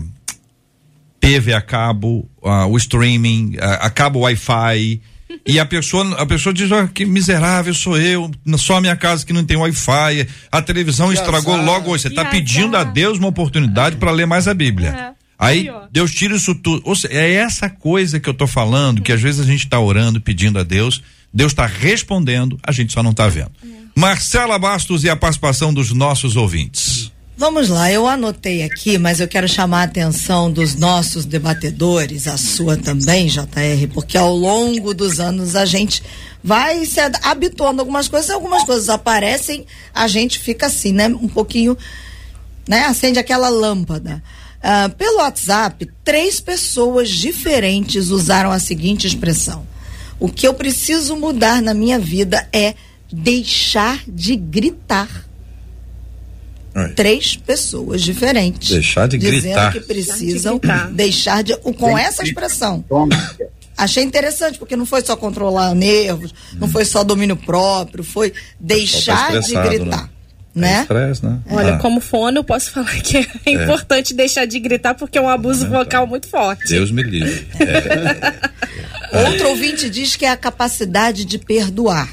TV 1.21 1.55
a 1.55 1.61
cabo, 1.61 2.29
a, 2.43 2.67
o 2.67 2.77
streaming, 2.77 3.57
a, 3.61 3.87
a 3.87 3.91
cabo 3.91 4.21
Wi-Fi 4.21 5.01
e 5.47 5.59
a 5.59 5.67
pessoa, 5.67 6.21
a 6.21 6.27
pessoa 6.27 6.53
diz, 6.53 6.71
oh, 6.71 6.89
que 6.89 7.05
miserável 7.05 7.75
sou 7.75 7.99
eu, 7.99 8.31
só 8.57 8.77
a 8.77 8.81
minha 8.81 8.97
casa 8.97 9.25
que 9.25 9.33
não 9.33 9.45
tem 9.45 9.57
Wi-Fi, 9.57 10.27
a 10.51 10.63
televisão 10.63 11.09
que 11.09 11.15
estragou 11.15 11.55
azar. 11.55 11.67
logo 11.67 11.91
hoje. 11.91 12.03
Você 12.03 12.09
está 12.09 12.25
pedindo 12.25 12.77
a 12.77 12.85
Deus 12.85 13.19
uma 13.19 13.29
oportunidade 13.29 13.97
para 13.97 14.11
ler 14.11 14.27
mais 14.27 14.47
a 14.49 14.55
Bíblia. 14.55 14.89
É. 15.19 15.23
Aí 15.39 15.69
Deus 15.91 16.13
tira 16.13 16.37
isso 16.37 16.55
tudo. 16.55 16.83
Ou 16.85 16.95
seja, 16.95 17.15
é 17.15 17.33
essa 17.33 17.69
coisa 17.69 18.21
que 18.21 18.29
eu 18.29 18.35
tô 18.35 18.47
falando, 18.47 19.03
que 19.03 19.13
às 19.13 19.21
vezes 19.21 19.41
a 19.41 19.45
gente 19.45 19.65
está 19.65 19.81
orando, 19.81 20.21
pedindo 20.21 20.59
a 20.59 20.63
Deus, 20.63 21.03
Deus 21.35 21.53
está 21.53 21.67
respondendo, 21.67 22.59
a 22.63 22.71
gente 22.71 22.93
só 22.93 23.03
não 23.03 23.11
está 23.11 23.27
vendo. 23.29 23.51
É. 23.65 23.69
Marcela 23.99 24.59
Bastos 24.59 25.05
e 25.05 25.11
a 25.11 25.17
participação 25.17 25.75
dos 25.75 25.93
nossos 25.93 26.37
ouvintes. 26.37 27.13
Vamos 27.43 27.69
lá, 27.69 27.91
eu 27.91 28.07
anotei 28.07 28.63
aqui, 28.63 28.97
mas 28.99 29.19
eu 29.19 29.27
quero 29.27 29.49
chamar 29.49 29.81
a 29.81 29.83
atenção 29.83 30.49
dos 30.49 30.77
nossos 30.77 31.25
debatedores, 31.25 32.29
a 32.29 32.37
sua 32.37 32.77
também, 32.77 33.27
JR, 33.27 33.89
porque 33.93 34.17
ao 34.17 34.33
longo 34.33 34.95
dos 34.95 35.19
anos 35.19 35.57
a 35.57 35.65
gente 35.65 36.05
vai 36.41 36.87
se 36.87 37.01
habituando 37.21 37.81
a 37.81 37.83
algumas 37.83 38.07
coisas, 38.07 38.31
algumas 38.31 38.63
coisas 38.63 38.89
aparecem, 38.89 39.67
a 39.93 40.07
gente 40.07 40.39
fica 40.39 40.67
assim, 40.67 40.93
né? 40.93 41.09
Um 41.09 41.27
pouquinho, 41.27 41.77
né? 42.69 42.85
Acende 42.85 43.19
aquela 43.19 43.49
lâmpada. 43.49 44.23
Uh, 44.59 44.95
pelo 44.95 45.17
WhatsApp, 45.17 45.91
três 46.05 46.39
pessoas 46.39 47.11
diferentes 47.11 48.11
usaram 48.11 48.53
a 48.53 48.61
seguinte 48.61 49.05
expressão: 49.05 49.67
O 50.21 50.29
que 50.29 50.47
eu 50.47 50.55
preciso 50.55 51.17
mudar 51.17 51.61
na 51.61 51.75
minha 51.75 51.99
vida 51.99 52.49
é 52.53 52.77
deixar 53.13 54.01
de 54.07 54.37
gritar. 54.37 55.32
Três 56.95 57.37
pessoas 57.37 58.03
diferentes. 58.03 58.71
Deixar 58.71 59.07
de 59.07 59.19
gritar. 59.19 59.73
que 59.73 59.81
precisam 59.81 60.59
de 60.59 60.93
deixar 60.93 61.43
de. 61.43 61.57
Com 61.57 61.97
essa 61.99 62.23
expressão. 62.23 62.85
Achei 63.77 64.03
interessante, 64.03 64.59
porque 64.59 64.77
não 64.77 64.87
foi 64.87 65.03
só 65.03 65.17
controlar 65.17 65.75
nervos, 65.75 66.33
não 66.55 66.69
foi 66.69 66.85
só 66.85 67.03
domínio 67.03 67.37
próprio, 67.37 68.05
foi 68.05 68.33
deixar 68.61 69.41
de 69.41 69.55
né? 69.55 69.63
gritar. 69.69 70.11
Né? 70.55 70.79
É 70.79 70.81
estresse, 70.83 71.25
né? 71.25 71.39
Olha, 71.51 71.75
ah. 71.75 71.79
como 71.79 71.99
fono, 71.99 72.39
eu 72.39 72.45
posso 72.45 72.71
falar 72.71 73.01
que 73.01 73.17
é, 73.17 73.27
é, 73.47 73.53
importante 73.53 74.13
deixar 74.13 74.45
de 74.45 74.59
gritar 74.61 74.95
porque 74.95 75.17
é 75.17 75.21
um 75.21 75.29
abuso 75.29 75.67
vocal 75.67 76.07
muito 76.07 76.29
forte. 76.29 76.69
Deus 76.69 76.91
me 76.91 77.03
livre. 77.03 77.47
É. 79.15 79.29
Outro 79.29 79.51
ouvinte 79.51 79.91
diz 79.91 80.17
que 80.17 80.25
é 80.25 80.31
a 80.31 80.37
capacidade 80.39 81.27
de 81.27 81.37
perdoar. 81.37 82.09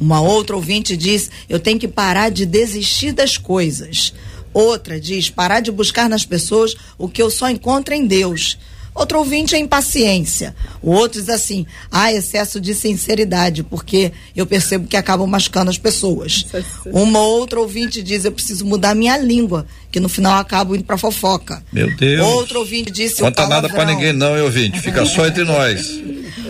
Uma 0.00 0.22
outra 0.22 0.56
ouvinte 0.56 0.96
diz: 0.96 1.30
eu 1.46 1.60
tenho 1.60 1.78
que 1.78 1.86
parar 1.86 2.30
de 2.30 2.46
desistir 2.46 3.12
das 3.12 3.36
coisas. 3.36 4.14
Outra 4.52 4.98
diz: 4.98 5.28
parar 5.28 5.60
de 5.60 5.70
buscar 5.70 6.08
nas 6.08 6.24
pessoas 6.24 6.74
o 6.96 7.06
que 7.06 7.22
eu 7.22 7.30
só 7.30 7.50
encontro 7.50 7.92
em 7.92 8.06
Deus. 8.06 8.58
Outro 8.94 9.18
ouvinte 9.18 9.54
é 9.54 9.58
impaciência. 9.58 10.54
O 10.82 10.90
outro 10.90 11.20
diz 11.20 11.28
assim: 11.28 11.66
ah, 11.90 12.12
excesso 12.12 12.60
de 12.60 12.74
sinceridade, 12.74 13.62
porque 13.62 14.12
eu 14.34 14.46
percebo 14.46 14.86
que 14.86 14.96
acabam 14.96 15.28
machucando 15.28 15.70
as 15.70 15.78
pessoas. 15.78 16.44
Uma 16.86 17.20
outra 17.20 17.60
ouvinte 17.60 18.02
diz: 18.02 18.24
eu 18.24 18.32
preciso 18.32 18.64
mudar 18.64 18.94
minha 18.94 19.16
língua, 19.16 19.66
que 19.90 20.00
no 20.00 20.08
final 20.08 20.38
acabo 20.38 20.74
indo 20.74 20.84
pra 20.84 20.98
fofoca. 20.98 21.62
Meu 21.72 21.94
Deus. 21.96 22.26
Outro 22.26 22.58
ouvinte 22.60 22.90
disse: 22.90 23.22
Conta 23.22 23.46
nada 23.46 23.68
pra 23.68 23.84
ninguém, 23.84 24.12
não, 24.12 24.36
eu 24.36 24.46
ouvinte. 24.46 24.80
Fica 24.80 25.04
só 25.06 25.26
entre 25.26 25.44
nós. 25.44 25.88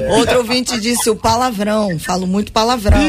Outro 0.09 0.39
ouvinte 0.39 0.81
disse: 0.81 1.11
o 1.11 1.17
palavrão. 1.17 1.99
Falo 1.99 2.27
muito 2.27 2.53
palavrão 2.53 3.01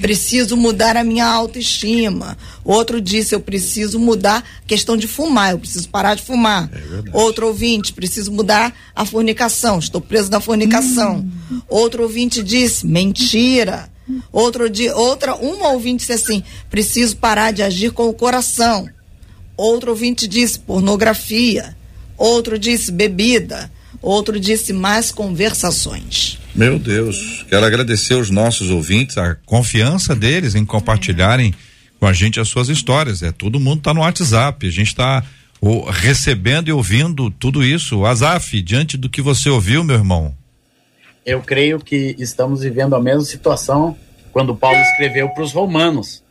preciso 0.00 0.56
mudar 0.56 0.96
a 0.96 1.04
minha 1.04 1.26
autoestima. 1.26 2.36
Outro 2.64 3.00
disse, 3.00 3.34
eu 3.34 3.40
preciso 3.40 3.98
mudar 3.98 4.38
a 4.38 4.66
questão 4.66 4.96
de 4.96 5.06
fumar, 5.06 5.52
eu 5.52 5.58
preciso 5.58 5.88
parar 5.88 6.14
de 6.14 6.22
fumar. 6.22 6.70
É 6.72 7.16
Outro 7.16 7.46
ouvinte, 7.46 7.92
preciso 7.92 8.32
mudar 8.32 8.74
a 8.94 9.04
fornicação, 9.04 9.78
estou 9.78 10.00
preso 10.00 10.30
na 10.30 10.40
fornicação. 10.40 11.26
Hum. 11.50 11.60
Outro 11.68 12.02
ouvinte 12.02 12.42
disse, 12.42 12.86
mentira. 12.86 13.90
Outro 14.32 14.70
dia, 14.70 14.96
outra, 14.96 15.34
uma 15.36 15.68
ouvinte 15.68 16.00
disse 16.00 16.12
assim, 16.12 16.42
preciso 16.70 17.16
parar 17.16 17.52
de 17.52 17.62
agir 17.62 17.92
com 17.92 18.08
o 18.08 18.14
coração. 18.14 18.88
Outro 19.56 19.90
ouvinte 19.90 20.26
disse, 20.26 20.58
pornografia. 20.58 21.76
Outro 22.16 22.58
disse, 22.58 22.90
bebida. 22.90 23.70
Outro 24.00 24.38
disse, 24.38 24.72
mais 24.72 25.10
conversações. 25.10 26.38
Meu 26.54 26.78
Deus, 26.78 27.44
quero 27.48 27.64
agradecer 27.64 28.14
aos 28.14 28.30
nossos 28.30 28.70
ouvintes 28.70 29.18
a 29.18 29.34
confiança 29.46 30.14
deles 30.14 30.54
em 30.54 30.64
compartilharem 30.64 31.54
com 31.98 32.06
a 32.06 32.12
gente 32.12 32.38
as 32.38 32.48
suas 32.48 32.68
histórias. 32.68 33.22
É, 33.22 33.32
todo 33.32 33.60
mundo 33.60 33.78
está 33.78 33.92
no 33.92 34.00
WhatsApp, 34.00 34.66
a 34.66 34.70
gente 34.70 34.88
está 34.88 35.24
recebendo 35.90 36.68
e 36.68 36.72
ouvindo 36.72 37.30
tudo 37.30 37.64
isso. 37.64 38.04
Azaf, 38.04 38.60
diante 38.62 38.96
do 38.96 39.08
que 39.08 39.20
você 39.20 39.48
ouviu, 39.48 39.82
meu 39.82 39.96
irmão. 39.96 40.34
Eu 41.26 41.40
creio 41.42 41.78
que 41.78 42.14
estamos 42.18 42.62
vivendo 42.62 42.94
a 42.94 43.00
mesma 43.00 43.24
situação 43.24 43.96
quando 44.32 44.54
Paulo 44.54 44.78
escreveu 44.78 45.28
para 45.30 45.42
os 45.42 45.52
romanos. 45.52 46.22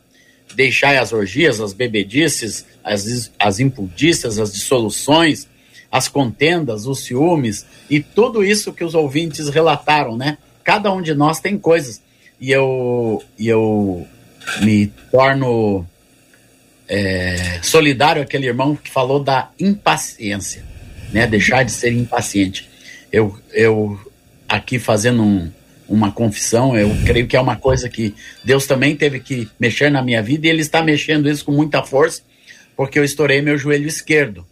Deixai 0.56 0.98
as 0.98 1.12
orgias, 1.12 1.60
as 1.60 1.74
bebedices, 1.74 2.66
as, 2.84 3.30
as 3.38 3.60
impudícias, 3.60 4.40
as 4.40 4.54
dissoluções, 4.54 5.48
as 5.92 6.08
contendas, 6.08 6.86
os 6.86 7.00
ciúmes 7.00 7.66
e 7.90 8.00
tudo 8.00 8.44
isso 8.44 8.74
que 8.74 8.84
os 8.84 8.94
ouvintes 8.94 9.50
relataram, 9.50 10.18
né? 10.18 10.38
Cada 10.64 10.92
um 10.92 11.02
de 11.02 11.14
nós 11.14 11.40
tem 11.40 11.58
coisas. 11.58 12.02
E 12.40 12.52
eu, 12.52 13.24
e 13.38 13.48
eu 13.48 14.06
me 14.62 14.88
torno 15.12 15.86
é, 16.88 17.60
solidário 17.64 18.22
aquele 18.22 18.48
irmão 18.48 18.76
que 18.76 18.90
falou 18.90 19.24
da 19.24 19.50
impaciência, 19.60 20.64
né? 21.12 21.26
Deixar 21.26 21.64
de 21.64 21.72
ser 21.72 21.92
impaciente. 21.94 22.70
Eu, 23.12 23.38
eu 23.54 24.00
aqui 24.48 24.78
fazendo 24.78 25.24
um, 25.24 25.52
uma 25.88 26.12
confissão, 26.12 26.78
eu 26.78 26.90
creio 27.06 27.28
que 27.28 27.38
é 27.38 27.40
uma 27.40 27.56
coisa 27.56 27.90
que 27.90 28.14
Deus 28.44 28.68
também 28.68 28.96
teve 28.96 29.20
que 29.20 29.48
mexer 29.60 29.90
na 29.90 30.02
minha 30.02 30.22
vida 30.22 30.48
e 30.48 30.50
Ele 30.50 30.62
está 30.62 30.82
mexendo 30.84 31.30
isso 31.30 31.46
com 31.46 31.52
muita 31.52 31.82
força, 31.84 32.22
porque 32.76 33.00
eu 33.00 33.04
estourei 33.04 33.42
meu 33.42 33.58
joelho 33.58 33.88
esquerdo. 33.88 34.46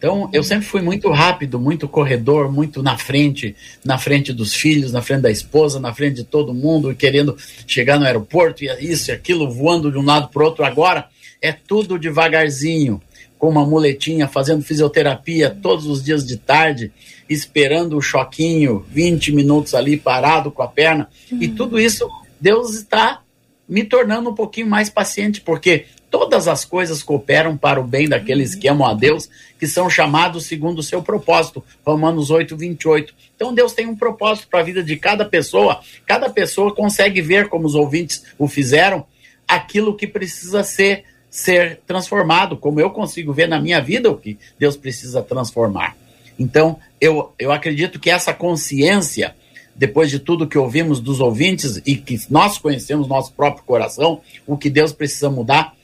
Então, 0.00 0.30
eu 0.32 0.42
sempre 0.42 0.64
fui 0.64 0.80
muito 0.80 1.10
rápido, 1.10 1.60
muito 1.60 1.86
corredor, 1.86 2.50
muito 2.50 2.82
na 2.82 2.96
frente, 2.96 3.54
na 3.84 3.98
frente 3.98 4.32
dos 4.32 4.54
filhos, 4.54 4.92
na 4.92 5.02
frente 5.02 5.20
da 5.20 5.30
esposa, 5.30 5.78
na 5.78 5.92
frente 5.92 6.16
de 6.16 6.24
todo 6.24 6.54
mundo, 6.54 6.94
querendo 6.94 7.36
chegar 7.66 8.00
no 8.00 8.06
aeroporto, 8.06 8.64
e 8.64 8.68
isso 8.80 9.10
e 9.10 9.12
aquilo, 9.12 9.50
voando 9.50 9.92
de 9.92 9.98
um 9.98 10.02
lado 10.02 10.30
para 10.30 10.42
o 10.42 10.46
outro. 10.46 10.64
Agora, 10.64 11.10
é 11.42 11.52
tudo 11.52 11.98
devagarzinho, 11.98 12.98
com 13.38 13.50
uma 13.50 13.66
muletinha, 13.66 14.26
fazendo 14.26 14.62
fisioterapia 14.62 15.50
todos 15.50 15.84
os 15.84 16.02
dias 16.02 16.26
de 16.26 16.38
tarde, 16.38 16.90
esperando 17.28 17.98
o 17.98 18.00
choquinho, 18.00 18.82
20 18.88 19.32
minutos 19.32 19.74
ali 19.74 19.98
parado 19.98 20.50
com 20.50 20.62
a 20.62 20.68
perna. 20.68 21.10
Uhum. 21.30 21.42
E 21.42 21.48
tudo 21.48 21.78
isso, 21.78 22.08
Deus 22.40 22.74
está 22.74 23.20
me 23.68 23.84
tornando 23.84 24.30
um 24.30 24.34
pouquinho 24.34 24.66
mais 24.66 24.88
paciente, 24.88 25.42
porque 25.42 25.84
todas 26.10 26.48
as 26.48 26.64
coisas 26.64 27.02
cooperam 27.02 27.56
para 27.56 27.80
o 27.80 27.84
bem 27.84 28.08
daqueles 28.08 28.54
que 28.54 28.68
amam 28.68 28.86
a 28.86 28.92
Deus, 28.92 29.30
que 29.58 29.66
são 29.66 29.88
chamados 29.88 30.46
segundo 30.46 30.80
o 30.80 30.82
seu 30.82 31.02
propósito. 31.02 31.64
Romanos 31.86 32.30
8, 32.30 32.56
28. 32.56 33.14
Então 33.36 33.54
Deus 33.54 33.72
tem 33.72 33.86
um 33.86 33.96
propósito 33.96 34.48
para 34.48 34.60
a 34.60 34.64
vida 34.64 34.82
de 34.82 34.96
cada 34.96 35.24
pessoa. 35.24 35.80
Cada 36.04 36.28
pessoa 36.28 36.74
consegue 36.74 37.22
ver, 37.22 37.48
como 37.48 37.66
os 37.66 37.74
ouvintes 37.74 38.24
o 38.36 38.48
fizeram, 38.48 39.06
aquilo 39.46 39.96
que 39.96 40.06
precisa 40.06 40.64
ser, 40.64 41.04
ser 41.30 41.80
transformado, 41.86 42.56
como 42.56 42.80
eu 42.80 42.90
consigo 42.90 43.32
ver 43.32 43.48
na 43.48 43.60
minha 43.60 43.80
vida 43.80 44.10
o 44.10 44.16
que 44.16 44.36
Deus 44.58 44.76
precisa 44.76 45.22
transformar. 45.22 45.96
Então, 46.38 46.78
eu, 47.00 47.32
eu 47.38 47.52
acredito 47.52 48.00
que 48.00 48.10
essa 48.10 48.34
consciência 48.34 49.34
depois 49.80 50.10
de 50.10 50.18
tudo 50.18 50.46
que 50.46 50.58
ouvimos 50.58 51.00
dos 51.00 51.20
ouvintes 51.20 51.80
e 51.86 51.96
que 51.96 52.20
nós 52.28 52.58
conhecemos 52.58 53.08
nosso 53.08 53.32
próprio 53.32 53.64
coração, 53.64 54.20
o 54.46 54.58
que 54.58 54.68
Deus 54.68 54.92
precisa 54.92 55.30
mudar, 55.30 55.74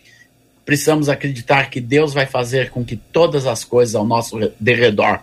precisamos 0.66 1.08
acreditar 1.08 1.70
que 1.70 1.80
Deus 1.80 2.12
vai 2.12 2.26
fazer 2.26 2.70
com 2.70 2.84
que 2.84 2.96
todas 2.96 3.46
as 3.46 3.64
coisas 3.64 3.94
ao 3.94 4.04
nosso 4.04 4.36
derredor 4.58 5.20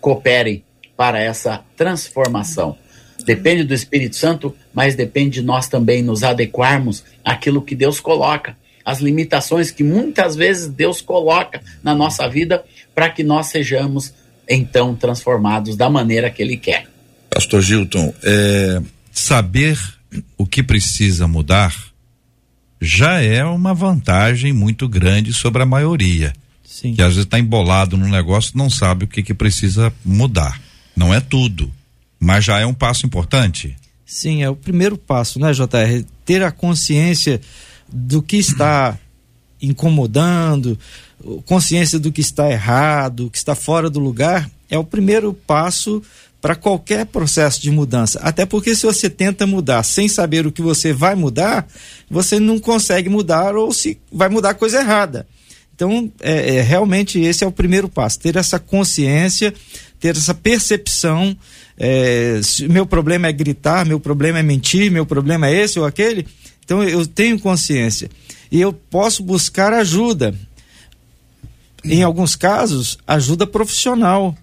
cooperem 0.00 0.64
para 0.96 1.20
essa 1.20 1.62
transformação. 1.76 2.78
Depende 3.24 3.62
do 3.62 3.74
Espírito 3.74 4.16
Santo, 4.16 4.56
mas 4.72 4.94
depende 4.94 5.40
de 5.40 5.42
nós 5.42 5.68
também 5.68 6.02
nos 6.02 6.22
adequarmos 6.22 7.04
àquilo 7.22 7.60
que 7.60 7.74
Deus 7.74 8.00
coloca, 8.00 8.56
as 8.84 9.00
limitações 9.00 9.70
que 9.70 9.84
muitas 9.84 10.34
vezes 10.34 10.68
Deus 10.68 11.00
coloca 11.00 11.60
na 11.82 11.94
nossa 11.94 12.26
vida 12.28 12.64
para 12.94 13.10
que 13.10 13.22
nós 13.22 13.48
sejamos 13.48 14.14
então 14.48 14.94
transformados 14.94 15.76
da 15.76 15.90
maneira 15.90 16.30
que 16.30 16.40
Ele 16.40 16.56
quer. 16.56 16.86
Pastor 17.28 17.60
Gilton, 17.60 18.14
é, 18.22 18.80
saber 19.12 19.76
o 20.38 20.46
que 20.46 20.62
precisa 20.62 21.26
mudar 21.26 21.74
já 22.80 23.20
é 23.20 23.44
uma 23.44 23.74
vantagem 23.74 24.52
muito 24.52 24.88
grande 24.88 25.32
sobre 25.32 25.62
a 25.62 25.66
maioria. 25.66 26.32
Sim. 26.64 26.94
Que 26.94 27.02
às 27.02 27.08
vezes 27.08 27.24
está 27.24 27.38
embolado 27.38 27.96
no 27.96 28.06
negócio 28.06 28.52
não 28.54 28.68
sabe 28.68 29.04
o 29.04 29.08
que, 29.08 29.22
que 29.22 29.32
precisa 29.32 29.92
mudar. 30.04 30.60
Não 30.94 31.12
é 31.12 31.20
tudo, 31.20 31.72
mas 32.18 32.44
já 32.44 32.58
é 32.58 32.66
um 32.66 32.74
passo 32.74 33.06
importante. 33.06 33.76
Sim, 34.04 34.42
é 34.42 34.50
o 34.50 34.56
primeiro 34.56 34.96
passo, 34.96 35.38
né, 35.38 35.52
JR? 35.52 36.04
Ter 36.24 36.42
a 36.42 36.52
consciência 36.52 37.40
do 37.88 38.22
que 38.22 38.36
está 38.36 38.98
incomodando, 39.60 40.78
consciência 41.44 41.98
do 41.98 42.12
que 42.12 42.20
está 42.20 42.50
errado, 42.50 43.30
que 43.30 43.38
está 43.38 43.54
fora 43.54 43.88
do 43.88 43.98
lugar, 43.98 44.50
é 44.68 44.78
o 44.78 44.84
primeiro 44.84 45.32
passo 45.32 46.02
para 46.40 46.54
qualquer 46.54 47.06
processo 47.06 47.60
de 47.60 47.70
mudança. 47.70 48.20
Até 48.22 48.46
porque 48.46 48.74
se 48.74 48.86
você 48.86 49.10
tenta 49.10 49.46
mudar 49.46 49.82
sem 49.82 50.08
saber 50.08 50.46
o 50.46 50.52
que 50.52 50.62
você 50.62 50.92
vai 50.92 51.14
mudar, 51.14 51.66
você 52.10 52.38
não 52.38 52.58
consegue 52.58 53.08
mudar 53.08 53.56
ou 53.56 53.72
se 53.72 53.98
vai 54.12 54.28
mudar 54.28 54.54
coisa 54.54 54.80
errada. 54.80 55.26
Então, 55.74 56.10
é, 56.20 56.56
é, 56.56 56.62
realmente 56.62 57.20
esse 57.20 57.44
é 57.44 57.46
o 57.46 57.52
primeiro 57.52 57.88
passo, 57.88 58.18
ter 58.18 58.36
essa 58.36 58.58
consciência, 58.58 59.52
ter 60.00 60.16
essa 60.16 60.34
percepção. 60.34 61.36
É, 61.76 62.40
meu 62.70 62.86
problema 62.86 63.26
é 63.26 63.32
gritar, 63.32 63.84
meu 63.84 64.00
problema 64.00 64.38
é 64.38 64.42
mentir, 64.42 64.90
meu 64.90 65.04
problema 65.04 65.48
é 65.48 65.54
esse 65.54 65.78
ou 65.78 65.84
aquele. 65.84 66.26
Então, 66.64 66.82
eu 66.82 67.06
tenho 67.06 67.38
consciência 67.38 68.10
e 68.50 68.60
eu 68.60 68.72
posso 68.72 69.22
buscar 69.22 69.72
ajuda. 69.72 70.34
Em 71.84 72.02
alguns 72.02 72.34
casos, 72.34 72.98
ajuda 73.06 73.46
profissional 73.46 74.36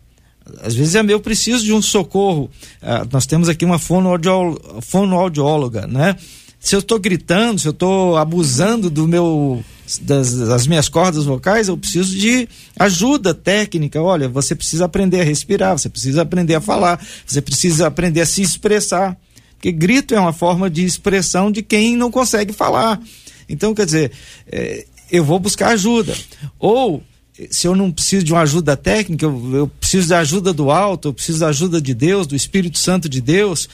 às 0.62 0.76
vezes 0.76 0.96
é 0.96 1.04
meu, 1.04 1.18
eu 1.18 1.22
preciso 1.22 1.64
de 1.64 1.74
um 1.74 1.82
socorro. 1.82 2.50
Ah, 2.82 3.06
nós 3.12 3.26
temos 3.26 3.50
aqui 3.50 3.66
uma 3.66 3.80
fonoaudióloga, 3.80 5.88
né? 5.88 6.16
Se 6.60 6.76
eu 6.76 6.80
estou 6.80 7.00
gritando, 7.00 7.60
se 7.60 7.68
eu 7.68 7.72
estou 7.72 8.18
abusando 8.18 8.90
do 8.90 9.08
meu 9.08 9.64
das, 10.02 10.34
das, 10.34 10.66
minhas 10.66 10.88
cordas 10.88 11.26
vocais, 11.26 11.68
eu 11.68 11.78
preciso 11.78 12.18
de 12.18 12.48
ajuda 12.80 13.34
técnica. 13.34 14.02
Olha, 14.02 14.30
você 14.30 14.56
precisa 14.56 14.86
aprender 14.86 15.20
a 15.20 15.26
respirar, 15.26 15.78
você 15.78 15.90
precisa 15.90 16.22
aprender 16.22 16.56
a 16.56 16.62
falar, 16.62 17.06
você 17.26 17.42
precisa 17.42 17.88
aprender 17.88 18.22
a 18.22 18.26
se 18.26 18.42
expressar. 18.42 19.18
Porque 19.56 19.72
grito 19.72 20.16
é 20.16 20.20
uma 20.20 20.34
forma 20.34 20.70
de 20.70 20.86
expressão 20.86 21.52
de 21.52 21.62
quem 21.62 21.98
não 21.98 22.10
consegue 22.10 22.54
falar. 22.54 23.02
Então, 23.48 23.74
quer 23.74 23.86
dizer, 23.86 24.12
é, 24.50 24.86
eu 25.12 25.24
vou 25.24 25.40
buscar 25.40 25.70
ajuda. 25.70 26.16
Ou 26.58 27.04
se 27.50 27.68
eu 27.68 27.76
não 27.76 27.92
preciso 27.92 28.24
de 28.24 28.32
uma 28.32 28.42
ajuda 28.42 28.78
técnica, 28.78 29.26
eu, 29.26 29.56
eu, 29.56 29.68
preciso 29.68 30.10
da 30.10 30.20
ajuda 30.20 30.54
do 30.54 30.70
alto, 30.70 31.08
eu 31.08 31.14
preciso 31.14 31.40
da 31.40 31.48
ajuda 31.48 31.82
de 31.82 31.94
Deus, 31.94 32.28
do 32.28 32.36
Espírito 32.36 32.78
Santo 32.78 33.10
de 33.10 33.20
Deus. 33.20 33.68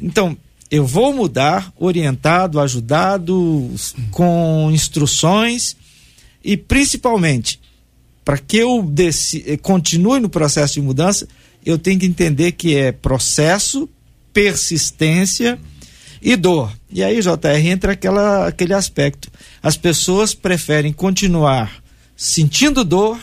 Então, 0.00 0.36
eu 0.70 0.86
vou 0.86 1.12
mudar, 1.12 1.72
orientado, 1.76 2.58
ajudado, 2.58 3.70
com 4.10 4.70
instruções 4.72 5.76
e 6.42 6.56
principalmente, 6.56 7.60
para 8.24 8.38
que 8.38 8.56
eu 8.56 8.92
eh, 9.46 9.56
continue 9.58 10.18
no 10.18 10.30
processo 10.30 10.74
de 10.74 10.80
mudança, 10.80 11.28
eu 11.64 11.78
tenho 11.78 12.00
que 12.00 12.06
entender 12.06 12.52
que 12.52 12.74
é 12.74 12.90
processo, 12.90 13.88
persistência 14.32 15.58
e 16.20 16.36
dor. 16.36 16.72
E 16.90 17.02
aí, 17.02 17.20
JR, 17.20 17.66
entra 17.66 17.92
aquela, 17.92 18.48
aquele 18.48 18.72
aspecto. 18.72 19.30
As 19.62 19.76
pessoas 19.76 20.34
preferem 20.34 20.92
continuar 20.92 21.83
sentindo 22.16 22.84
dor 22.84 23.18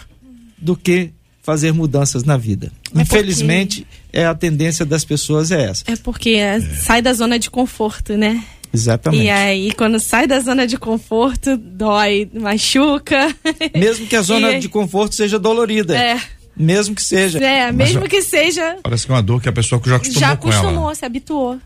do 0.58 0.76
que 0.76 1.12
fazer 1.42 1.74
mudanças 1.74 2.24
na 2.24 2.38
vida. 2.38 2.72
É 2.96 3.02
Infelizmente, 3.02 3.82
porque... 3.82 4.18
é 4.20 4.26
a 4.26 4.36
tendência 4.36 4.86
das 4.86 5.04
pessoas 5.04 5.52
é 5.52 5.64
essa. 5.64 5.84
É 5.88 5.96
porque 5.96 6.32
é, 6.32 6.60
sai 6.60 7.02
da 7.02 7.14
zona 7.14 7.40
de 7.40 7.50
conforto, 7.50 8.16
né? 8.16 8.44
Exatamente. 8.74 9.24
E 9.24 9.30
aí, 9.30 9.74
quando 9.74 10.00
sai 10.00 10.28
da 10.28 10.40
zona 10.40 10.66
de 10.66 10.78
conforto, 10.78 11.58
dói, 11.58 12.30
machuca. 12.34 13.36
Mesmo 13.76 14.08
que 14.08 14.16
a 14.16 14.22
zona 14.22 14.54
e... 14.54 14.60
de 14.60 14.70
conforto 14.70 15.16
seja 15.16 15.38
dolorida. 15.38 15.98
É. 15.98 16.20
Mesmo 16.56 16.94
que 16.96 17.02
seja. 17.02 17.40
É, 17.40 17.72
mesmo 17.72 18.02
Mas, 18.02 18.10
que 18.10 18.22
seja. 18.22 18.78
Parece 18.84 19.06
que 19.06 19.12
é 19.12 19.16
uma 19.16 19.24
dor 19.24 19.42
que 19.42 19.48
a 19.48 19.54
pessoa 19.54 19.82
já 19.84 19.96
acostumou 19.96 20.20
já 20.20 20.32
acostumou, 20.32 20.74
com 20.74 20.82
ela. 20.84 20.96
se 20.96 21.06
habituou. 21.06 21.60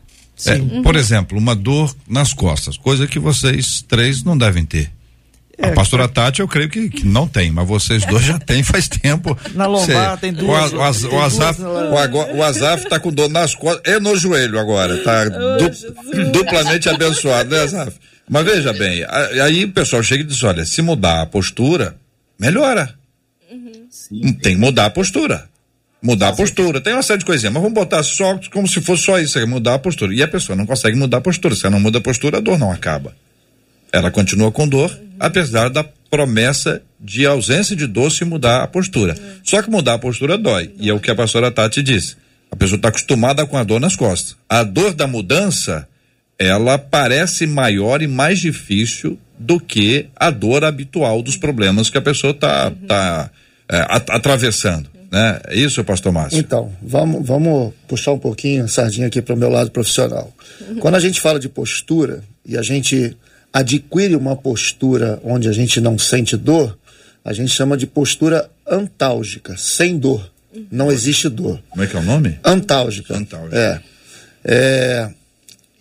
É, 0.46 0.56
uhum. 0.56 0.84
Por 0.84 0.96
exemplo, 0.96 1.38
uma 1.38 1.56
dor 1.56 1.94
nas 2.08 2.34
costas, 2.34 2.78
coisa 2.78 3.08
que 3.08 3.18
vocês 3.18 3.84
três 3.88 4.24
não 4.24 4.38
devem 4.38 4.64
ter. 4.64 4.92
É, 5.58 5.68
a 5.68 5.72
pastora 5.72 6.08
Tati, 6.08 6.42
eu 6.42 6.48
creio 6.48 6.70
que, 6.70 6.90
que, 6.90 7.06
não 7.06 7.28
tem, 7.28 7.50
mas 7.50 7.68
vocês 7.68 8.06
dois 8.06 8.24
já 8.24 8.38
têm 8.38 8.62
faz 8.62 8.90
tempo. 8.90 9.38
Na 9.56 9.66
lombar 9.66 10.18
tem 10.18 10.34
duas. 10.34 10.74
O, 10.74 10.76
o, 10.76 10.80
o, 10.80 11.22
Azaf, 11.22 11.62
o, 11.62 12.44
Azaf 12.44 12.90
tá 12.90 13.00
com 13.00 13.12
dor 13.12 13.30
nas 13.30 13.56
costas 13.56 13.82
e 13.86 14.00
no 14.00 14.18
joelho 14.18 14.60
agora, 14.60 14.98
tá 14.98 15.26
du, 15.26 16.32
duplamente 16.32 16.90
abençoado, 16.90 17.50
né, 17.50 17.62
Azaf? 17.62 17.98
Mas 18.28 18.44
veja 18.44 18.74
bem, 18.74 19.06
aí 19.42 19.66
o 19.66 19.72
pessoal 19.72 20.04
chega 20.04 20.24
e 20.24 20.26
diz: 20.26 20.44
olha, 20.44 20.66
se 20.66 20.82
mudar 20.82 21.22
a 21.22 21.26
postura, 21.26 21.96
melhora. 22.40 22.94
Uhum. 23.50 24.34
Tem 24.34 24.56
que 24.56 24.62
mudar 24.62 24.88
a 24.88 24.90
postura. 24.90 25.48
Mudar 26.02 26.30
a 26.30 26.34
postura, 26.34 26.82
tem 26.82 26.94
uma 26.94 27.02
série 27.02 27.20
de 27.20 27.26
coisinhas, 27.26 27.52
mas 27.52 27.64
vamos 27.64 27.74
botar 27.74 28.04
só 28.04 28.40
como 28.52 28.68
se 28.68 28.80
fosse 28.82 29.04
só 29.04 29.20
isso, 29.20 29.48
mudar 29.48 29.76
a 29.76 29.80
postura. 29.80 30.14
E 30.14 30.22
a 30.22 30.28
pessoa 30.28 30.56
não 30.56 30.66
consegue 30.66 30.96
mudar 30.98 31.18
a 31.18 31.22
postura. 31.22 31.56
Se 31.56 31.66
ela 31.66 31.72
não 31.72 31.80
muda 31.80 31.98
a 31.98 32.02
postura, 32.02 32.38
a 32.38 32.42
dor 32.42 32.60
não 32.60 32.72
acaba. 32.72 33.16
Ela 33.92 34.12
continua 34.12 34.52
com 34.52 34.68
dor, 34.68 34.96
apesar 35.20 35.70
da 35.70 35.84
promessa 36.10 36.82
de 37.00 37.26
ausência 37.26 37.76
de 37.76 37.88
dor 37.88 38.12
se 38.12 38.24
mudar 38.24 38.64
a 38.64 38.68
postura. 38.68 39.16
Só 39.44 39.62
que 39.62 39.70
mudar 39.70 39.96
a 39.96 40.00
postura 40.00 40.38
dói, 40.38 40.72
e 40.80 40.90
é 40.90 40.94
o 40.94 41.00
que 41.00 41.12
a 41.12 41.16
pastora 41.16 41.52
Tati 41.52 41.84
disse. 41.84 42.16
A 42.52 42.56
pessoa 42.56 42.78
está 42.78 42.90
acostumada 42.90 43.46
com 43.46 43.58
a 43.58 43.64
dor 43.64 43.80
nas 43.80 43.96
costas. 43.96 44.36
A 44.48 44.64
dor 44.64 44.94
da 44.94 45.08
mudança, 45.08 45.88
ela 46.40 46.78
parece 46.78 47.46
maior 47.46 48.02
e 48.02 48.08
mais 48.08 48.40
difícil 48.40 49.20
do 49.38 49.60
que 49.60 50.08
a 50.16 50.30
dor 50.30 50.64
habitual 50.64 51.22
dos 51.22 51.36
problemas 51.36 51.90
que 51.90 51.98
a 51.98 52.02
pessoa 52.02 52.32
está 52.32 52.72
tá, 52.88 53.30
é, 53.70 53.86
atravessando. 53.90 54.90
Né? 55.12 55.40
É 55.48 55.56
isso, 55.56 55.84
pastor 55.84 56.12
Márcio? 56.12 56.40
Então, 56.40 56.72
vamos, 56.82 57.26
vamos 57.26 57.74
puxar 57.88 58.14
um 58.14 58.20
pouquinho 58.20 58.64
a 58.64 58.68
sardinha 58.68 59.08
aqui 59.08 59.22
para 59.22 59.36
o 59.36 59.38
meu 59.38 59.50
lado 59.50 59.72
profissional. 59.72 60.34
Quando 60.80 60.96
a 60.96 61.00
gente 61.00 61.20
fala 61.22 61.40
de 61.40 61.50
postura 61.50 62.24
e 62.46 62.58
a 62.58 62.62
gente 62.62 63.16
adquire 63.56 64.18
uma 64.18 64.36
postura 64.36 65.18
onde 65.24 65.48
a 65.48 65.54
gente 65.54 65.80
não 65.80 65.98
sente 65.98 66.36
dor, 66.36 66.78
a 67.24 67.32
gente 67.32 67.52
chama 67.52 67.78
de 67.78 67.88
postura 67.88 68.52
antálgica, 68.68 69.56
sem 69.56 69.98
dor. 69.98 70.30
Não 70.70 70.92
existe 70.92 71.30
dor. 71.30 71.62
Como 71.70 71.82
é 71.82 71.88
que 71.88 71.96
é 71.96 72.00
o 72.00 72.04
nome? 72.04 72.38
Antálgica. 72.44 73.16
Antálgica. 73.16 73.58
É. 73.58 73.82
é 74.44 75.10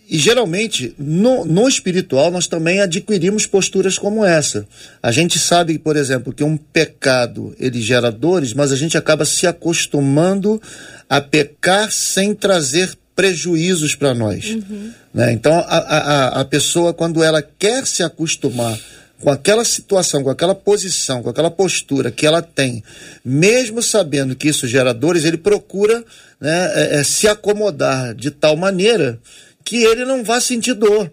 e 0.07 0.17
geralmente, 0.17 0.95
no, 0.97 1.43
no 1.43 1.67
espiritual, 1.67 2.31
nós 2.31 2.47
também 2.47 2.79
adquirimos 2.79 3.45
posturas 3.45 3.97
como 3.97 4.23
essa. 4.23 4.65
A 5.01 5.11
gente 5.11 5.37
sabe, 5.37 5.77
por 5.77 5.97
exemplo, 5.97 6.31
que 6.31 6.43
um 6.43 6.55
pecado 6.55 7.55
ele 7.59 7.81
gera 7.81 8.11
dores, 8.11 8.53
mas 8.53 8.71
a 8.71 8.75
gente 8.75 8.97
acaba 8.97 9.25
se 9.25 9.47
acostumando 9.47 10.61
a 11.09 11.19
pecar 11.19 11.91
sem 11.91 12.33
trazer 12.35 12.95
prejuízos 13.15 13.95
para 13.95 14.13
nós. 14.13 14.45
Uhum. 14.49 14.91
Né? 15.13 15.31
Então, 15.31 15.53
a, 15.53 15.77
a, 15.77 16.41
a 16.41 16.45
pessoa, 16.45 16.93
quando 16.93 17.23
ela 17.23 17.41
quer 17.41 17.87
se 17.87 18.03
acostumar 18.03 18.77
com 19.19 19.31
aquela 19.31 19.63
situação, 19.63 20.23
com 20.23 20.29
aquela 20.29 20.53
posição, 20.53 21.23
com 21.23 21.29
aquela 21.29 21.49
postura 21.49 22.11
que 22.11 22.25
ela 22.25 22.41
tem, 22.41 22.83
mesmo 23.23 23.81
sabendo 23.81 24.35
que 24.35 24.49
isso 24.49 24.67
gera 24.67 24.93
dores, 24.93 25.23
ele 25.23 25.37
procura 25.37 26.03
né, 26.39 26.71
é, 26.75 26.99
é, 26.99 27.03
se 27.03 27.27
acomodar 27.27 28.13
de 28.13 28.29
tal 28.29 28.57
maneira 28.57 29.17
que 29.63 29.77
ele 29.77 30.05
não 30.05 30.23
vá 30.23 30.39
sentir 30.39 30.73
dor. 30.73 31.11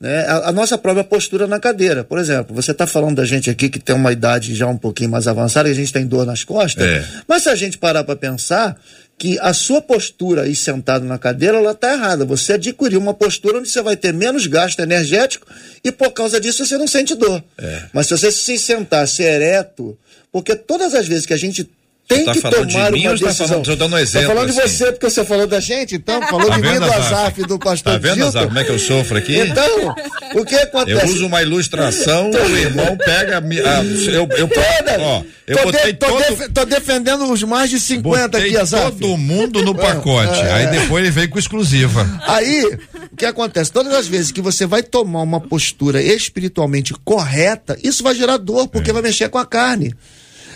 Né? 0.00 0.24
A, 0.26 0.48
a, 0.48 0.52
nossa 0.52 0.78
própria 0.78 1.04
postura 1.04 1.46
na 1.46 1.60
cadeira. 1.60 2.02
Por 2.02 2.18
exemplo, 2.18 2.54
você 2.54 2.70
está 2.70 2.86
falando 2.86 3.16
da 3.16 3.24
gente 3.26 3.50
aqui 3.50 3.68
que 3.68 3.78
tem 3.78 3.94
uma 3.94 4.12
idade 4.12 4.54
já 4.54 4.66
um 4.66 4.78
pouquinho 4.78 5.10
mais 5.10 5.28
avançada 5.28 5.68
e 5.68 5.72
a 5.72 5.74
gente 5.74 5.92
tem 5.92 6.06
dor 6.06 6.24
nas 6.24 6.42
costas, 6.42 6.86
é. 6.86 7.04
mas 7.28 7.42
se 7.42 7.50
a 7.50 7.54
gente 7.54 7.76
parar 7.76 8.04
para 8.04 8.16
pensar, 8.16 8.80
que 9.20 9.38
a 9.40 9.52
sua 9.52 9.82
postura 9.82 10.44
aí 10.44 10.56
sentado 10.56 11.04
na 11.04 11.18
cadeira, 11.18 11.58
ela 11.58 11.72
está 11.72 11.92
errada. 11.92 12.24
Você 12.24 12.54
adquiriu 12.54 12.98
uma 12.98 13.12
postura 13.12 13.58
onde 13.58 13.68
você 13.68 13.82
vai 13.82 13.94
ter 13.94 14.14
menos 14.14 14.46
gasto 14.46 14.80
energético 14.80 15.46
e 15.84 15.92
por 15.92 16.10
causa 16.12 16.40
disso 16.40 16.64
você 16.64 16.78
não 16.78 16.86
sente 16.86 17.14
dor. 17.14 17.44
É. 17.58 17.82
Mas 17.92 18.06
se 18.06 18.16
você 18.16 18.32
se 18.32 18.56
sentar, 18.56 19.06
ser 19.06 19.24
ereto, 19.24 19.94
porque 20.32 20.56
todas 20.56 20.94
as 20.94 21.06
vezes 21.06 21.26
que 21.26 21.34
a 21.34 21.36
gente 21.36 21.68
tem 22.14 22.24
tá 22.24 22.32
que 22.32 22.40
tomar 22.42 22.64
de 22.66 22.92
mim, 22.92 23.06
uma 23.06 23.18
tá 23.18 23.24
decisão. 23.26 23.46
falando, 23.48 23.64
tô 23.64 23.76
dando 23.76 23.94
um 23.94 23.98
exemplo. 23.98 24.28
Tô 24.28 24.34
falando 24.34 24.50
assim. 24.50 24.60
de 24.60 24.68
você, 24.68 24.92
porque 24.92 25.10
você 25.10 25.24
falou 25.24 25.46
da 25.46 25.60
gente, 25.60 25.94
então, 25.94 26.20
falou 26.28 26.48
Tá 26.48 26.56
de 26.56 26.62
mim, 26.62 26.78
do 26.78 26.84
Azaf? 26.92 27.42
Do 27.44 27.58
pastor 27.58 27.92
Tá 27.92 27.98
vendo, 27.98 28.14
Gilton. 28.14 28.28
Azaf, 28.28 28.46
como 28.46 28.58
é 28.58 28.64
que 28.64 28.70
eu 28.70 28.78
sofro 28.78 29.18
aqui? 29.18 29.38
Então, 29.38 29.94
o 30.34 30.44
que 30.44 30.54
Eu 30.54 30.62
acontece? 30.62 31.06
uso 31.12 31.26
uma 31.26 31.42
ilustração, 31.42 32.30
o 32.30 32.56
irmão 32.56 32.96
pega 32.96 33.36
a, 33.38 33.40
a- 33.40 33.84
eu, 33.84 34.28
eu, 34.36 34.48
Toda. 34.48 35.00
ó, 35.00 35.22
eu 35.46 35.56
tô, 35.56 35.62
botei 35.64 35.92
de- 35.92 35.98
tô 35.98 36.06
todo, 36.06 36.18
def- 36.36 36.48
tô 36.52 36.64
defendendo 36.64 37.30
os 37.32 37.42
mais 37.42 37.70
de 37.70 37.78
50 37.80 38.28
botei 38.28 38.48
aqui, 38.48 38.56
Azaf. 38.56 38.92
todo 38.92 39.16
mundo 39.16 39.62
no 39.62 39.74
pacote. 39.74 40.40
é. 40.40 40.52
Aí 40.52 40.66
depois 40.66 41.02
ele 41.04 41.10
veio 41.12 41.28
com 41.30 41.38
exclusiva. 41.38 42.06
Aí, 42.26 42.64
o 43.12 43.16
que 43.16 43.24
acontece? 43.24 43.70
Todas 43.72 43.94
as 43.94 44.06
vezes 44.06 44.30
que 44.32 44.40
você 44.40 44.66
vai 44.66 44.82
tomar 44.82 45.22
uma 45.22 45.40
postura 45.40 46.02
espiritualmente 46.02 46.92
correta, 47.04 47.78
isso 47.82 48.02
vai 48.02 48.14
gerar 48.14 48.36
dor, 48.36 48.68
porque 48.68 48.92
vai 48.92 49.02
mexer 49.02 49.28
com 49.28 49.38
a 49.38 49.46
carne. 49.46 49.94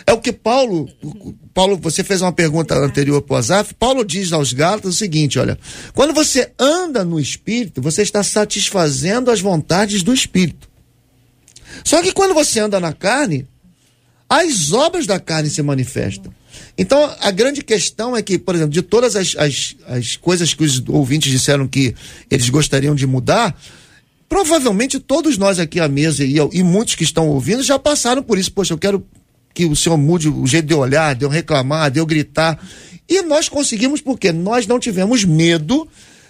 É 0.07 0.13
o 0.13 0.21
que 0.21 0.33
Paulo, 0.33 0.89
Paulo, 1.55 1.79
você 1.79 2.05
fez 2.05 2.21
uma 2.21 2.33
pergunta 2.33 2.77
anterior 2.77 3.23
para 3.23 3.35
o 3.35 3.37
Azaf, 3.37 3.75
Paulo 3.75 4.05
diz 4.05 4.33
aos 4.33 4.53
Gálatas 4.53 4.95
o 4.95 4.99
seguinte, 4.99 5.39
olha, 5.39 5.59
quando 5.95 6.13
você 6.13 6.53
anda 6.59 7.05
no 7.05 7.19
Espírito, 7.19 7.81
você 7.81 8.03
está 8.03 8.23
satisfazendo 8.23 9.31
as 9.31 9.41
vontades 9.41 10.03
do 10.03 10.13
Espírito. 10.13 10.69
Só 11.83 12.03
que 12.03 12.13
quando 12.13 12.35
você 12.35 12.61
anda 12.61 12.79
na 12.79 12.93
carne, 12.93 13.49
as 14.29 14.73
obras 14.73 15.07
da 15.07 15.19
carne 15.19 15.49
se 15.49 15.63
manifestam. 15.63 16.33
Então, 16.77 17.15
a 17.21 17.31
grande 17.31 17.63
questão 17.63 18.17
é 18.17 18.23
que, 18.23 18.39
por 18.39 18.55
exemplo, 18.55 18.73
de 18.73 18.83
todas 18.83 19.17
as, 19.17 19.35
as, 19.37 19.77
as 19.87 20.17
coisas 20.17 20.55
que 20.55 20.65
os 20.65 20.83
ouvintes 20.89 21.31
disseram 21.31 21.67
que 21.67 21.95
eles 22.31 22.49
gostariam 22.49 22.95
de 22.95 23.07
mudar, 23.07 23.59
provavelmente 24.29 24.99
todos 24.99 25.39
nós 25.39 25.59
aqui 25.59 25.81
à 25.81 25.89
mesa 25.89 26.25
e, 26.25 26.37
e 26.53 26.63
muitos 26.63 26.95
que 26.95 27.05
estão 27.05 27.29
ouvindo 27.29 27.63
já 27.63 27.79
passaram 27.79 28.23
por 28.23 28.39
isso. 28.39 28.53
Poxa, 28.53 28.75
eu 28.75 28.79
quero 28.79 29.07
que 29.55 29.65
o 29.65 29.77
senhor 29.77 29.97
mude 29.97 30.29
o 30.29 30.47
jeito 30.47 30.67
de 30.67 30.75
eu 30.75 30.81
olhar, 30.81 31.15
de 31.15 31.25
eu 31.25 31.29
reclamar, 31.29 31.91
de 31.91 32.01
eu 32.01 32.07
gritar. 32.07 32.59
E 33.09 33.23
nós 33.23 33.49
conseguimos 33.49 34.01
porque 34.01 34.33
nós 34.33 34.67
não 34.67 34.81
tivemos 34.81 35.25
medo 35.25 35.89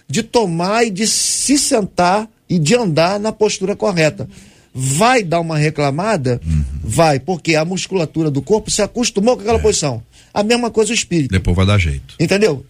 de 0.09 0.23
tomar 0.23 0.85
e 0.85 0.91
de 0.91 1.07
se 1.07 1.57
sentar 1.57 2.29
e 2.49 2.59
de 2.59 2.75
andar 2.75 3.19
na 3.19 3.33
postura 3.33 3.75
correta. 3.75 4.29
Vai 4.75 5.23
dar 5.23 5.41
uma 5.41 5.57
reclamada? 5.57 6.41
Vai, 6.83 7.19
porque 7.19 7.55
a 7.55 7.65
musculatura 7.65 8.31
do 8.31 8.43
corpo 8.43 8.71
se 8.71 8.83
acostumou 8.83 9.37
com 9.37 9.43
aquela 9.43 9.59
posição. 9.59 10.03
A 10.33 10.43
mesma 10.43 10.71
coisa 10.71 10.91
o 10.91 10.95
espírito. 10.95 11.31
Depois 11.31 11.57
vai 11.57 11.65
dar 11.65 11.79
jeito. 11.79 12.17
Entendeu? 12.19 12.67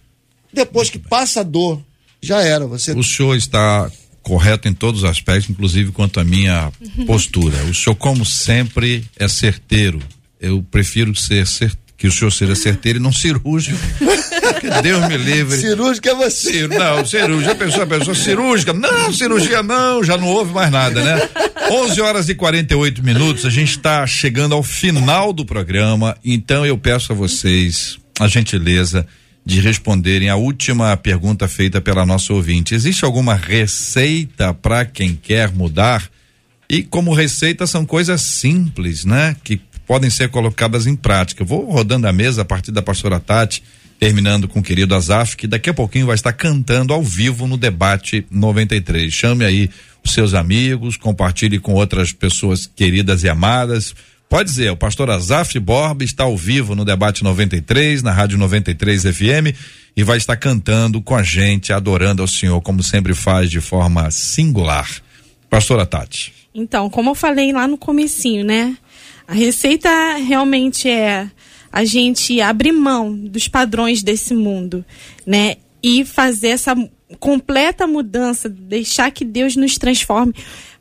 Depois 0.53 0.89
que 0.89 0.99
passa 0.99 1.41
a 1.41 1.43
dor, 1.43 1.81
já 2.21 2.41
era. 2.41 2.65
Você 2.67 2.93
O 2.93 3.03
senhor 3.03 3.35
está 3.35 3.91
correto 4.21 4.67
em 4.67 4.73
todos 4.73 5.03
os 5.03 5.09
aspectos, 5.09 5.49
inclusive 5.49 5.91
quanto 5.91 6.19
à 6.19 6.23
minha 6.23 6.71
postura. 7.05 7.57
O 7.65 7.73
senhor, 7.73 7.95
como 7.95 8.23
sempre, 8.23 9.03
é 9.17 9.27
certeiro. 9.27 9.99
Eu 10.45 10.63
prefiro 10.69 11.13
ser 11.15 11.45
que 11.97 12.07
o 12.07 12.11
senhor 12.11 12.29
seja 12.31 12.55
certeiro 12.55 12.99
e 12.99 13.01
não 13.01 13.11
cirúrgico. 13.11 13.77
que 14.59 14.69
Deus 14.83 15.07
me 15.07 15.17
livre. 15.17 15.57
cirúrgico 15.57 16.07
é 16.09 16.15
você. 16.15 16.51
Cir- 16.51 16.67
Não, 16.69 17.05
cirúrgica, 17.05 17.51
a 17.53 17.55
pessoa, 17.55 17.83
a 17.83 17.87
pessoa 17.87 18.15
cirúrgica, 18.15 18.73
não, 18.73 19.11
cirurgia 19.13 19.63
não, 19.63 20.03
já 20.03 20.17
não 20.17 20.27
houve 20.27 20.53
mais 20.53 20.69
nada, 20.71 21.01
né? 21.03 21.29
11 21.71 22.01
horas 22.01 22.29
e 22.29 22.35
48 22.35 23.01
minutos, 23.03 23.45
a 23.45 23.49
gente 23.49 23.71
está 23.71 24.05
chegando 24.05 24.53
ao 24.53 24.61
final 24.61 25.31
do 25.33 25.45
programa, 25.45 26.15
então 26.23 26.65
eu 26.65 26.77
peço 26.77 27.11
a 27.11 27.15
vocês 27.15 27.97
a 28.19 28.27
gentileza 28.27 29.07
de 29.45 29.59
responderem 29.61 30.29
a 30.29 30.35
última 30.35 30.95
pergunta 30.97 31.47
feita 31.47 31.79
pela 31.79 32.05
nossa 32.05 32.33
ouvinte. 32.33 32.75
Existe 32.75 33.05
alguma 33.05 33.35
receita 33.35 34.53
para 34.53 34.85
quem 34.85 35.15
quer 35.15 35.51
mudar? 35.51 36.03
E 36.69 36.83
como 36.83 37.13
receita 37.13 37.65
são 37.67 37.85
coisas 37.85 38.21
simples, 38.21 39.05
né? 39.05 39.35
Que 39.43 39.61
podem 39.85 40.09
ser 40.09 40.29
colocadas 40.29 40.87
em 40.87 40.95
prática. 40.95 41.43
Vou 41.43 41.69
rodando 41.69 42.07
a 42.07 42.13
mesa 42.13 42.41
a 42.41 42.45
partir 42.45 42.71
da 42.71 42.81
pastora 42.81 43.19
Tati, 43.19 43.63
terminando 43.99 44.47
com 44.47 44.59
o 44.59 44.63
querido 44.63 44.95
Azaf, 44.95 45.37
que 45.37 45.47
daqui 45.47 45.69
a 45.69 45.73
pouquinho 45.73 46.07
vai 46.07 46.15
estar 46.15 46.33
cantando 46.33 46.93
ao 46.93 47.03
vivo 47.03 47.47
no 47.47 47.57
debate 47.57 48.25
93. 48.29 49.11
Chame 49.13 49.45
aí 49.45 49.69
os 50.03 50.13
seus 50.13 50.33
amigos, 50.33 50.97
compartilhe 50.97 51.59
com 51.59 51.73
outras 51.73 52.11
pessoas 52.11 52.67
queridas 52.67 53.23
e 53.23 53.29
amadas. 53.29 53.95
Pode 54.27 54.49
dizer, 54.49 54.71
o 54.71 54.77
pastor 54.77 55.09
Azaf 55.09 55.57
Borba 55.59 56.03
está 56.03 56.23
ao 56.23 56.35
vivo 56.35 56.75
no 56.75 56.83
debate 56.83 57.23
93, 57.23 58.01
na 58.01 58.11
Rádio 58.11 58.37
93 58.37 59.03
FM, 59.03 59.55
e 59.95 60.03
vai 60.03 60.17
estar 60.17 60.35
cantando 60.35 61.01
com 61.01 61.15
a 61.15 61.23
gente, 61.23 61.71
adorando 61.71 62.21
ao 62.21 62.27
Senhor, 62.27 62.59
como 62.61 62.83
sempre 62.83 63.13
faz 63.13 63.49
de 63.49 63.61
forma 63.61 64.09
singular. 64.11 64.89
Pastora 65.49 65.85
Tati. 65.85 66.33
Então, 66.53 66.89
como 66.89 67.11
eu 67.11 67.15
falei 67.15 67.51
lá 67.51 67.67
no 67.67 67.77
comecinho, 67.77 68.43
né? 68.43 68.75
A 69.27 69.33
receita 69.33 69.89
realmente 70.17 70.89
é 70.89 71.29
a 71.71 71.83
gente 71.83 72.39
abrir 72.39 72.71
mão 72.71 73.13
dos 73.13 73.47
padrões 73.47 74.01
desse 74.01 74.33
mundo, 74.33 74.85
né? 75.25 75.57
E 75.83 76.05
fazer 76.05 76.49
essa 76.49 76.75
completa 77.19 77.85
mudança, 77.85 78.47
deixar 78.47 79.11
que 79.11 79.25
Deus 79.25 79.55
nos 79.55 79.77
transforme, 79.77 80.33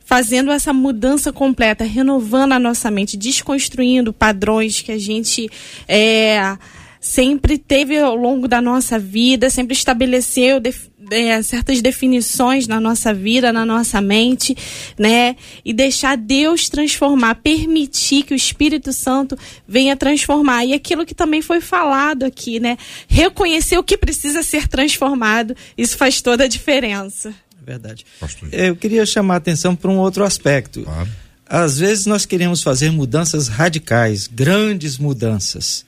fazendo 0.04 0.50
essa 0.50 0.72
mudança 0.72 1.32
completa, 1.32 1.84
renovando 1.84 2.52
a 2.52 2.58
nossa 2.58 2.90
mente, 2.90 3.16
desconstruindo 3.16 4.12
padrões 4.12 4.80
que 4.80 4.92
a 4.92 4.98
gente 4.98 5.50
é, 5.88 6.56
sempre 7.04 7.58
teve 7.58 7.98
ao 7.98 8.16
longo 8.16 8.48
da 8.48 8.62
nossa 8.62 8.98
vida, 8.98 9.50
sempre 9.50 9.74
estabeleceu 9.76 10.58
def- 10.58 10.88
é, 11.10 11.42
certas 11.42 11.82
definições 11.82 12.66
na 12.66 12.80
nossa 12.80 13.12
vida, 13.12 13.52
na 13.52 13.66
nossa 13.66 14.00
mente, 14.00 14.56
né? 14.98 15.36
E 15.62 15.74
deixar 15.74 16.16
Deus 16.16 16.70
transformar, 16.70 17.34
permitir 17.34 18.22
que 18.22 18.32
o 18.32 18.36
Espírito 18.36 18.90
Santo 18.90 19.36
venha 19.68 19.94
transformar. 19.94 20.64
E 20.64 20.72
aquilo 20.72 21.04
que 21.04 21.14
também 21.14 21.42
foi 21.42 21.60
falado 21.60 22.22
aqui, 22.24 22.58
né? 22.58 22.78
Reconhecer 23.06 23.76
o 23.76 23.84
que 23.84 23.98
precisa 23.98 24.42
ser 24.42 24.66
transformado, 24.66 25.54
isso 25.76 25.98
faz 25.98 26.22
toda 26.22 26.44
a 26.44 26.48
diferença. 26.48 27.34
É 27.62 27.66
verdade. 27.66 28.06
Eu 28.50 28.74
queria 28.76 29.04
chamar 29.04 29.34
a 29.34 29.36
atenção 29.36 29.76
para 29.76 29.90
um 29.90 29.98
outro 29.98 30.24
aspecto. 30.24 30.82
Claro. 30.84 31.10
Às 31.46 31.78
vezes 31.78 32.06
nós 32.06 32.24
queremos 32.24 32.62
fazer 32.62 32.90
mudanças 32.90 33.48
radicais, 33.48 34.26
grandes 34.26 34.96
mudanças. 34.96 35.84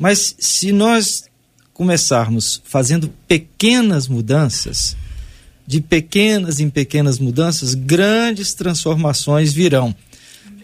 Mas 0.00 0.34
se 0.38 0.72
nós 0.72 1.24
começarmos 1.74 2.62
fazendo 2.64 3.12
pequenas 3.28 4.08
mudanças, 4.08 4.96
de 5.66 5.82
pequenas 5.82 6.58
em 6.58 6.70
pequenas 6.70 7.18
mudanças, 7.18 7.74
grandes 7.74 8.54
transformações 8.54 9.52
virão. 9.52 9.94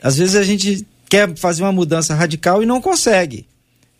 Às 0.02 0.16
vezes 0.16 0.36
a 0.36 0.42
gente 0.42 0.86
quer 1.06 1.36
fazer 1.36 1.62
uma 1.62 1.70
mudança 1.70 2.14
radical 2.14 2.62
e 2.62 2.66
não 2.66 2.80
consegue. 2.80 3.46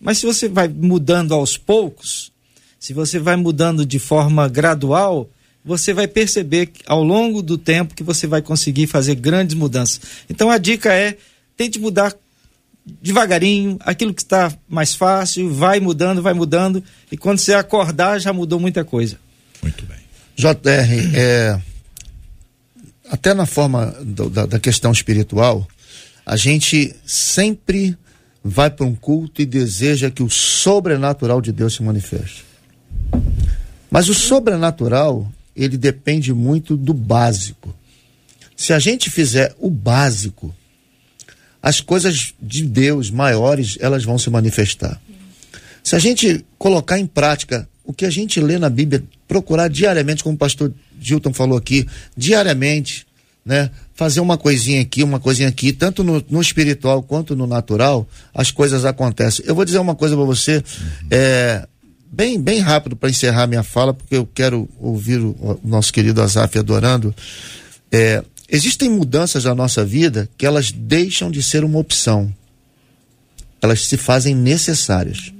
Mas 0.01 0.19
se 0.19 0.27
você 0.27 0.49
vai 0.49 0.69
mudando 0.69 1.35
aos 1.35 1.59
poucos, 1.59 2.33
se 2.81 2.95
você 2.95 3.19
vai 3.19 3.37
mudando 3.37 3.85
de 3.85 3.99
forma 3.99 4.49
gradual, 4.49 5.29
você 5.63 5.93
vai 5.93 6.09
perceber 6.09 6.73
ao 6.87 7.05
longo 7.05 7.43
do 7.43 7.59
tempo 7.59 7.95
que 7.95 8.03
você 8.03 8.27
vai 8.27 8.41
conseguir 8.41 8.87
fazer 8.87 9.17
grandes 9.17 9.55
mudanças. 9.55 10.01
Então 10.31 10.51
a 10.51 10.57
dica 10.57 10.95
é 10.95 11.19
tente 11.57 11.79
mudar 11.79 12.15
devagarinho, 13.03 13.77
aquilo 13.81 14.15
que 14.15 14.23
está 14.23 14.53
mais 14.69 14.95
fácil, 14.95 15.53
vai 15.53 15.81
mudando, 15.81 16.23
vai 16.23 16.35
mudando, 16.35 16.83
e 17.11 17.17
quando 17.17 17.39
você 17.39 17.53
acordar 17.55 18.21
já 18.21 18.33
mudou 18.33 18.61
muita 18.61 18.85
coisa. 18.85 19.19
Muito 19.63 19.85
bem. 19.87 19.97
JR, 20.37 20.55
é, 21.17 21.61
até 23.11 23.35
na 23.35 23.47
forma 23.47 23.87
do- 24.05 24.31
da, 24.31 24.47
da 24.47 24.61
questão 24.61 24.93
espiritual, 24.93 25.67
a 26.25 26.37
gente 26.37 26.95
sempre 27.05 27.97
vai 28.45 28.71
para 28.71 28.87
um 28.87 28.95
culto 28.95 29.43
e 29.43 29.47
deseja 29.47 30.11
que 30.11 30.23
o 30.23 30.31
sobrenatural 30.31 31.41
de 31.41 31.51
Deus 31.53 31.75
se 31.75 31.83
manifeste. 31.83 32.45
Mas 33.91 34.09
o 34.09 34.15
sobrenatural, 34.15 35.31
ele 35.55 35.77
depende 35.77 36.33
muito 36.33 36.77
do 36.77 36.93
básico. 36.95 37.75
Se 38.57 38.73
a 38.73 38.79
gente 38.79 39.11
fizer 39.11 39.55
o 39.59 39.71
básico, 39.71 40.55
as 41.67 41.81
coisas 41.81 42.33
de 42.41 42.63
Deus 42.63 43.11
maiores, 43.11 43.77
elas 43.81 44.05
vão 44.05 44.17
se 44.17 44.31
manifestar. 44.31 45.01
Se 45.83 45.97
a 45.97 45.99
gente 45.99 46.47
colocar 46.57 46.97
em 46.97 47.09
prática 47.09 47.69
o 47.85 47.93
que 47.93 48.07
a 48.07 48.11
gente 48.11 48.41
lê 48.41 48.57
na 48.57 48.71
Bíblia, 48.71 49.03
procurar 49.27 49.67
diariamente, 49.67 50.23
como 50.23 50.37
o 50.37 50.39
pastor 50.39 50.73
Gilton 51.01 51.33
falou 51.33 51.59
aqui, 51.59 51.85
diariamente, 52.17 53.05
né? 53.45 53.69
Fazer 53.97 54.21
uma 54.21 54.39
coisinha 54.39 54.81
aqui, 54.81 55.03
uma 55.03 55.19
coisinha 55.19 55.49
aqui, 55.49 55.73
tanto 55.73 56.05
no, 56.05 56.25
no 56.31 56.41
espiritual 56.41 57.03
quanto 57.03 57.35
no 57.35 57.49
natural, 57.49 58.07
as 58.33 58.53
coisas 58.53 58.85
acontecem. 58.85 59.45
Eu 59.45 59.57
vou 59.57 59.65
dizer 59.65 59.81
uma 59.81 59.97
coisa 59.97 60.15
para 60.15 60.25
você, 60.25 60.63
é, 61.11 61.67
bem, 62.13 62.41
bem 62.41 62.61
rápido 62.61 62.95
para 62.95 63.11
encerrar 63.11 63.49
minha 63.49 63.65
fala, 63.65 63.93
porque 63.93 64.15
eu 64.15 64.29
quero 64.33 64.69
ouvir 64.79 65.19
o, 65.19 65.31
o 65.31 65.61
nosso 65.65 65.93
querido 65.93 66.23
Azaf 66.23 66.57
adorando. 66.57 67.13
É, 67.91 68.23
existem 68.49 68.89
mudanças 68.89 69.45
na 69.45 69.55
nossa 69.55 69.85
vida 69.85 70.29
que 70.37 70.47
elas 70.47 70.71
deixam 70.71 71.31
de 71.31 71.43
ser 71.43 71.65
uma 71.65 71.79
opção. 71.79 72.33
Elas 73.61 73.87
se 73.87 73.97
fazem 73.97 74.35
necessárias. 74.35 75.33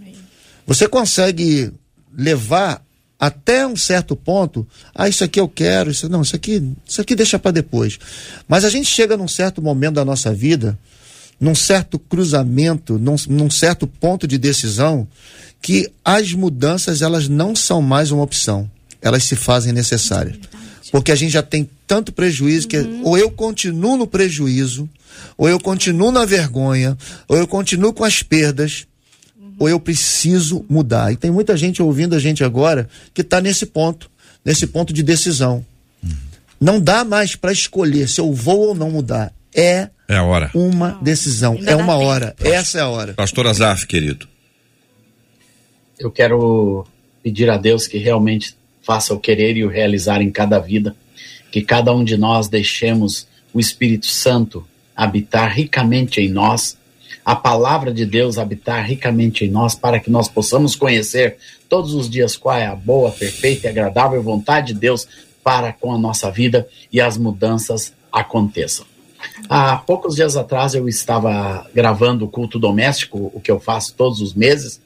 Você 0.67 0.89
consegue 0.89 1.73
levar 2.17 2.85
até 3.19 3.67
um 3.67 3.77
certo 3.77 4.15
ponto, 4.15 4.67
ah, 4.95 5.09
isso 5.09 5.25
aqui 5.25 5.41
eu 5.41 5.49
quero, 5.49 5.91
isso 5.91 6.09
não, 6.09 6.23
isso 6.23 6.37
aqui, 6.37 6.63
isso 6.87 7.01
aqui 7.01 7.15
deixa 7.15 7.39
para 7.39 7.51
depois. 7.51 7.99
Mas 8.47 8.65
a 8.65 8.69
gente 8.69 8.89
chega 8.89 9.17
num 9.17 9.29
certo 9.29 9.63
momento 9.63 9.95
da 9.95 10.05
nossa 10.05 10.35
vida 10.35 10.79
num 11.41 11.55
certo 11.55 11.99
cruzamento, 11.99 12.99
num, 12.99 13.17
num 13.29 13.51
certo 13.51 13.87
ponto 13.87 14.27
de 14.27 14.39
decisão, 14.39 15.07
que 15.61 15.91
as 16.05 16.33
mudanças 16.33 17.03
elas 17.03 17.29
não 17.29 17.55
são 17.55 17.83
mais 17.83 18.11
uma 18.11 18.23
opção, 18.23 18.71
elas 19.01 19.25
se 19.25 19.37
fazem 19.37 19.73
necessárias. 19.73 20.37
Porque 20.91 21.13
a 21.13 21.15
gente 21.15 21.33
já 21.33 21.43
tem 21.43 21.69
tanto 21.87 22.13
prejuízo 22.13 22.69
que 22.69 22.79
uhum. 22.79 23.03
ou 23.05 23.19
eu 23.19 23.31
continuo 23.31 23.97
no 23.97 24.07
prejuízo, 24.07 24.89
ou 25.37 25.49
eu 25.49 25.59
continuo 25.59 26.11
na 26.11 26.25
vergonha, 26.25 26.97
ou 27.29 27.37
eu 27.37 27.47
continuo 27.47 27.93
com 27.93 28.05
as 28.05 28.23
perdas, 28.23 28.87
uhum. 29.39 29.55
ou 29.59 29.69
eu 29.69 29.81
preciso 29.81 30.65
mudar. 30.69 31.13
E 31.13 31.17
tem 31.17 31.31
muita 31.31 31.57
gente 31.57 31.83
ouvindo 31.83 32.15
a 32.15 32.19
gente 32.19 32.45
agora 32.45 32.89
que 33.13 33.23
está 33.23 33.41
nesse 33.41 33.67
ponto, 33.67 34.11
nesse 34.45 34.67
ponto 34.67 34.93
de 34.93 35.03
decisão. 35.03 35.65
Uhum. 36.03 36.11
Não 36.61 36.81
dá 36.81 37.05
mais 37.05 37.37
para 37.37 37.53
escolher 37.53 38.09
se 38.09 38.21
eu 38.21 38.33
vou 38.33 38.69
ou 38.69 38.75
não 38.75 38.91
mudar. 38.91 39.33
É, 39.55 39.89
é 40.09 40.17
a 40.17 40.23
hora. 40.23 40.51
uma 40.55 40.99
decisão, 41.03 41.59
é 41.67 41.75
uma 41.75 41.97
hora. 41.97 42.35
Essa 42.41 42.79
é 42.79 42.81
a 42.83 42.89
hora. 42.89 43.15
Pastor 43.15 43.47
Azaf, 43.47 43.87
querido. 43.87 44.29
Eu 45.99 46.11
quero 46.11 46.87
pedir 47.23 47.49
a 47.49 47.57
Deus 47.57 47.87
que 47.87 47.99
realmente 47.99 48.55
faça 48.87 49.13
o 49.13 49.19
querer 49.19 49.57
e 49.57 49.65
o 49.65 49.69
realizar 49.69 50.23
em 50.23 50.31
cada 50.31 50.61
vida, 50.61 50.95
que 51.51 51.61
cada 51.61 51.93
um 51.93 52.05
de 52.05 52.17
nós 52.17 52.47
deixemos 52.47 53.27
o 53.53 53.59
Espírito 53.59 54.07
Santo 54.07 54.65
habitar 54.95 55.53
ricamente 55.53 56.21
em 56.21 56.29
nós, 56.29 56.79
a 57.25 57.35
palavra 57.35 57.93
de 57.93 58.07
Deus 58.07 58.39
habitar 58.39 58.87
ricamente 58.87 59.45
em 59.45 59.51
nós, 59.51 59.75
para 59.75 59.99
que 59.99 60.09
nós 60.09 60.29
possamos 60.29 60.77
conhecer 60.77 61.37
todos 61.69 61.93
os 61.93 62.09
dias 62.09 62.37
qual 62.37 62.57
é 62.57 62.67
a 62.67 62.77
boa, 62.77 63.11
perfeita 63.11 63.67
e 63.67 63.71
agradável 63.71 64.23
vontade 64.23 64.73
de 64.73 64.79
Deus 64.79 65.09
para 65.43 65.73
com 65.73 65.93
a 65.93 65.99
nossa 65.99 66.31
vida 66.31 66.69
e 66.93 67.01
as 67.01 67.19
mudanças 67.19 67.93
aconteçam. 68.13 68.87
Há 69.49 69.77
poucos 69.79 70.15
dias 70.15 70.37
atrás 70.37 70.75
eu 70.75 70.89
estava 70.89 71.69
gravando 71.75 72.25
o 72.25 72.29
culto 72.29 72.61
doméstico, 72.61 73.33
o 73.35 73.41
que 73.41 73.51
eu 73.51 73.59
faço 73.59 73.95
todos 73.95 74.21
os 74.21 74.33
meses, 74.33 74.81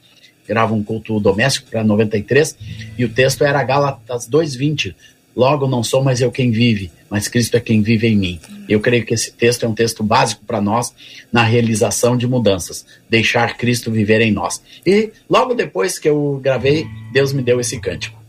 gravo 0.51 0.75
um 0.75 0.83
culto 0.83 1.17
doméstico 1.17 1.71
para 1.71 1.81
93, 1.81 2.57
e 2.97 3.05
o 3.05 3.09
texto 3.09 3.45
era 3.45 3.63
Gálatas 3.63 4.27
2:20. 4.27 4.93
Logo 5.33 5.65
não 5.65 5.81
sou 5.81 6.03
mais 6.03 6.19
eu 6.19 6.29
quem 6.29 6.51
vive, 6.51 6.91
mas 7.09 7.29
Cristo 7.29 7.55
é 7.55 7.61
quem 7.61 7.81
vive 7.81 8.05
em 8.07 8.17
mim. 8.17 8.39
Eu 8.67 8.81
creio 8.81 9.05
que 9.05 9.13
esse 9.13 9.31
texto 9.31 9.65
é 9.65 9.69
um 9.69 9.73
texto 9.73 10.03
básico 10.03 10.43
para 10.45 10.59
nós 10.59 10.93
na 11.31 11.41
realização 11.41 12.17
de 12.17 12.27
mudanças, 12.27 12.85
deixar 13.09 13.55
Cristo 13.55 13.89
viver 13.89 14.19
em 14.19 14.29
nós. 14.31 14.61
E 14.85 15.11
logo 15.29 15.53
depois 15.53 15.97
que 15.97 16.09
eu 16.09 16.37
gravei, 16.43 16.85
Deus 17.13 17.31
me 17.31 17.41
deu 17.41 17.61
esse 17.61 17.79
cântico. 17.79 18.19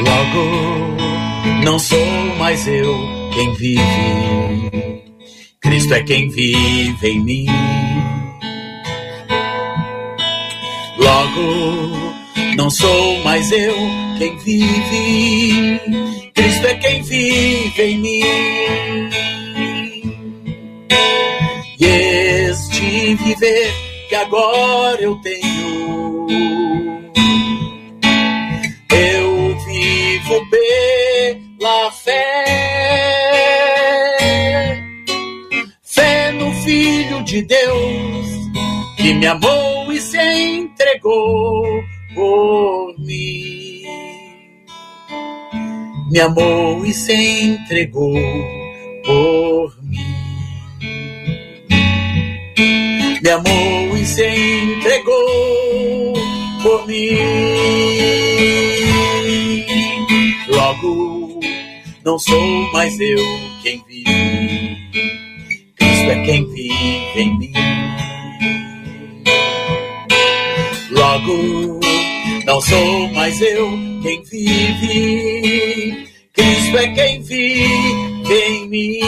Logo 0.00 1.64
não 1.64 1.78
sou 1.78 2.04
mais 2.38 2.66
eu 2.66 2.92
quem 3.32 3.54
vive, 3.54 3.80
Cristo 5.60 5.94
é 5.94 6.02
quem 6.02 6.28
vive 6.28 7.06
em 7.06 7.20
mim. 7.20 7.46
Logo, 11.00 12.14
não 12.56 12.68
sou 12.68 13.18
mais 13.24 13.50
eu 13.50 13.74
quem 14.18 14.36
vive, 14.36 15.80
Cristo 16.34 16.66
é 16.66 16.74
quem 16.74 17.02
vive 17.02 17.82
em 17.82 17.98
mim. 17.98 18.22
E 21.80 21.86
este 21.86 23.14
viver 23.14 23.72
que 24.10 24.14
agora 24.14 25.00
eu 25.00 25.16
tenho, 25.22 26.26
eu 28.92 29.56
vivo 29.64 30.50
pela 30.50 31.90
fé, 31.92 32.44
fé 35.82 36.32
no 36.32 36.52
Filho 36.62 37.24
de 37.24 37.40
Deus 37.40 38.26
que 38.98 39.14
me 39.14 39.26
amou 39.26 39.69
entregou 40.80 41.84
por 42.14 42.94
mim. 42.98 43.82
Me 46.10 46.20
amou 46.20 46.86
e 46.86 46.94
se 46.94 47.12
entregou 47.12 48.14
por 49.04 49.76
mim. 49.82 49.98
Me 53.22 53.30
amou 53.30 53.96
e 53.96 54.06
se 54.06 54.26
entregou 54.26 56.14
por 56.62 56.86
mim. 56.86 57.18
Logo, 60.48 61.40
não 62.04 62.18
sou 62.18 62.72
mais 62.72 62.98
eu 62.98 63.18
quem 63.62 63.84
vive, 63.86 64.10
Cristo 65.76 66.10
é 66.10 66.22
quem 66.24 66.50
vive 66.50 67.20
em 67.20 67.38
mim. 67.38 67.69
Logo, 71.20 71.80
não 72.46 72.60
sou 72.62 73.12
mais 73.12 73.38
eu 73.42 73.70
quem 74.02 74.22
vive, 74.22 76.06
Cristo 76.32 76.78
é 76.78 76.88
quem 76.94 77.22
vive 77.22 78.32
em 78.32 78.68
mim. 78.68 79.00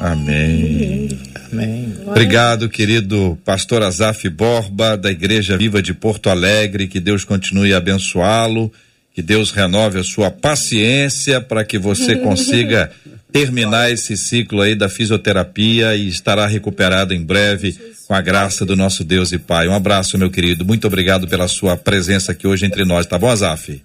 Amém. 0.00 1.08
Amém. 1.52 1.94
Obrigado, 2.06 2.70
querido 2.70 3.38
pastor 3.44 3.82
Azaf 3.82 4.26
Borba, 4.30 4.96
da 4.96 5.10
Igreja 5.10 5.58
Viva 5.58 5.82
de 5.82 5.92
Porto 5.92 6.30
Alegre. 6.30 6.88
Que 6.88 7.00
Deus 7.00 7.22
continue 7.22 7.74
a 7.74 7.78
abençoá-lo. 7.78 8.72
Que 9.12 9.20
Deus 9.20 9.50
renove 9.50 9.98
a 9.98 10.04
sua 10.04 10.30
paciência 10.30 11.40
para 11.40 11.64
que 11.64 11.78
você 11.78 12.16
consiga 12.22 12.90
terminar 13.32 13.90
esse 13.90 14.16
ciclo 14.16 14.60
aí 14.60 14.74
da 14.74 14.88
fisioterapia 14.88 15.94
e 15.94 16.08
estará 16.08 16.46
recuperado 16.46 17.14
em 17.14 17.24
breve 17.24 17.78
com 18.06 18.14
a 18.14 18.20
graça 18.20 18.66
do 18.66 18.74
nosso 18.74 19.04
Deus 19.04 19.32
e 19.32 19.38
Pai. 19.38 19.68
Um 19.68 19.74
abraço, 19.74 20.18
meu 20.18 20.30
querido. 20.30 20.64
Muito 20.64 20.86
obrigado 20.86 21.28
pela 21.28 21.46
sua 21.48 21.76
presença 21.76 22.32
aqui 22.32 22.46
hoje 22.46 22.66
entre 22.66 22.84
nós, 22.84 23.06
tá 23.06 23.18
bom, 23.18 23.28
Azaf? 23.28 23.82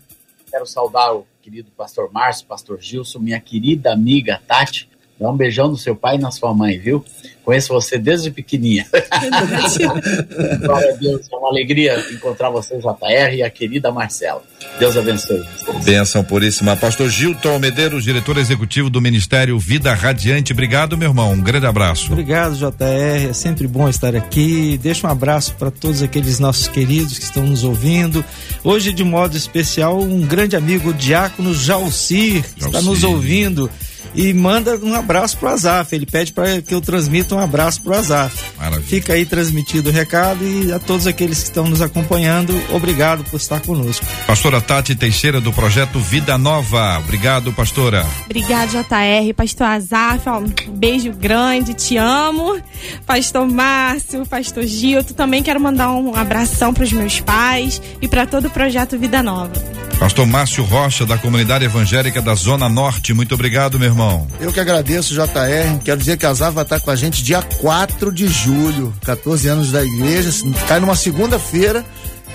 Quero 0.50 0.66
saudar 0.66 1.14
o 1.14 1.28
querido 1.42 1.70
pastor 1.78 2.12
Márcio, 2.12 2.48
pastor 2.48 2.80
Gilson, 2.82 3.20
minha 3.20 3.40
querida 3.40 3.94
amiga 3.94 4.42
Tati. 4.48 4.90
Dá 5.20 5.30
um 5.30 5.38
beijão 5.38 5.70
no 5.70 5.78
seu 5.78 5.96
pai 5.96 6.16
e 6.16 6.20
na 6.20 6.30
sua 6.30 6.54
mãe, 6.54 6.78
viu? 6.78 7.04
Conheço 7.46 7.72
você 7.72 7.98
desde 7.98 8.32
pequenininha. 8.32 8.86
Glória 10.60 10.94
a 10.94 10.96
Deus, 10.98 11.22
é 11.32 11.36
uma 11.38 11.48
alegria 11.48 12.04
encontrar 12.12 12.50
você, 12.50 12.78
JR, 12.78 13.34
e 13.36 13.42
a 13.42 13.50
querida 13.50 13.92
Marcela. 13.92 14.42
Deus 14.78 14.98
abençoe. 14.98 15.46
Bênção 15.86 16.22
puríssima. 16.24 16.76
Pastor 16.76 17.10
Gilton 17.10 17.60
Medeiros, 17.60 18.04
diretor 18.04 18.38
executivo 18.38 18.90
do 18.90 19.00
Ministério 19.00 19.58
Vida 19.58 19.94
Radiante. 19.94 20.52
Obrigado, 20.52 20.98
meu 20.98 21.10
irmão. 21.10 21.32
Um 21.32 21.42
grande 21.42 21.68
abraço. 21.68 22.12
Obrigado, 22.12 22.56
JR. 22.56 23.30
É 23.30 23.34
sempre 23.34 23.68
bom 23.68 23.88
estar 23.88 24.16
aqui. 24.16 24.78
Deixa 24.80 25.08
um 25.08 25.10
abraço 25.10 25.56
para 25.56 25.72
todos 25.72 26.02
aqueles 26.02 26.40
nossos 26.40 26.68
queridos 26.68 27.18
que 27.18 27.24
estão 27.24 27.46
nos 27.46 27.64
ouvindo. 27.64 28.26
Hoje, 28.64 28.92
de 28.92 29.04
modo 29.04 29.38
especial, 29.38 29.98
um 30.00 30.26
grande 30.26 30.58
amigo, 30.58 30.90
o 30.90 30.94
Diácono 30.94 31.54
Jalcir, 31.54 32.44
que 32.56 32.66
está 32.66 32.82
nos 32.82 33.04
ouvindo 33.04 33.70
e 34.16 34.34
manda 34.34 34.78
um 34.78 34.96
abraço 34.96 35.38
pro 35.38 35.50
Azaf. 35.50 35.94
Ele 35.94 36.06
pede 36.06 36.32
para 36.32 36.62
que 36.62 36.74
eu 36.74 36.82
transmita 36.82 37.36
um 37.36 37.40
abraço 37.40 37.82
pro 37.82 37.94
Azaf. 37.94 38.36
Maravilha. 38.58 38.88
Fica 38.88 39.14
aí 39.14 39.26
transmitido 39.26 39.90
o 39.90 39.94
recado 39.94 40.44
e 40.44 40.72
a 40.72 40.80
todos 40.80 41.06
aqueles 41.06 41.40
que 41.40 41.46
estão 41.46 41.68
nos 41.68 41.82
acompanhando, 41.82 42.54
obrigado 42.74 43.24
por 43.26 43.38
estar 43.38 43.60
conosco. 43.62 44.06
Pastora 44.26 44.62
Tati 44.62 44.96
Teixeira 44.96 45.42
do 45.42 45.52
projeto 45.52 46.00
Vida 46.00 46.38
Nova. 46.38 47.00
Obrigado, 47.00 47.52
pastora. 47.54 48.06
Obrigado, 48.26 48.72
JR. 48.72 49.34
Pastor 49.36 49.68
Azaf, 49.68 50.30
um 50.30 50.72
beijo 50.72 51.12
grande, 51.12 51.74
te 51.74 51.98
amo. 51.98 52.62
Pastor 53.06 53.48
Márcio, 53.48 54.26
pastor 54.26 54.64
Gilto, 54.64 55.14
também 55.14 55.44
quero 55.44 55.60
mandar 55.60 55.92
um 55.92 56.16
abração 56.16 56.74
para 56.74 56.84
os 56.84 56.92
meus 56.92 57.20
pais 57.20 57.82
e 58.02 58.08
para 58.08 58.26
todo 58.26 58.48
o 58.48 58.50
projeto 58.50 58.98
Vida 58.98 59.22
Nova. 59.22 59.52
Pastor 60.00 60.26
Márcio 60.26 60.64
Rocha, 60.64 61.06
da 61.06 61.18
comunidade 61.18 61.64
evangélica 61.64 62.22
da 62.22 62.36
Zona 62.36 62.68
Norte, 62.68 63.14
muito 63.14 63.34
obrigado, 63.34 63.80
meu 63.80 63.88
irmão. 63.88 64.05
Eu 64.40 64.52
que 64.52 64.60
agradeço, 64.60 65.14
JR. 65.14 65.80
Quero 65.84 66.00
dizer 66.00 66.18
que 66.18 66.26
a 66.26 66.34
Zava 66.34 66.52
vai 66.52 66.64
estar 66.64 66.80
com 66.80 66.92
a 66.92 66.96
gente 66.96 67.24
dia 67.24 67.42
4 67.42 68.12
de 68.12 68.28
julho, 68.28 68.94
14 69.06 69.48
anos 69.48 69.72
da 69.72 69.84
igreja, 69.84 70.30
cai 70.68 70.80
numa 70.80 70.96
segunda-feira. 70.96 71.84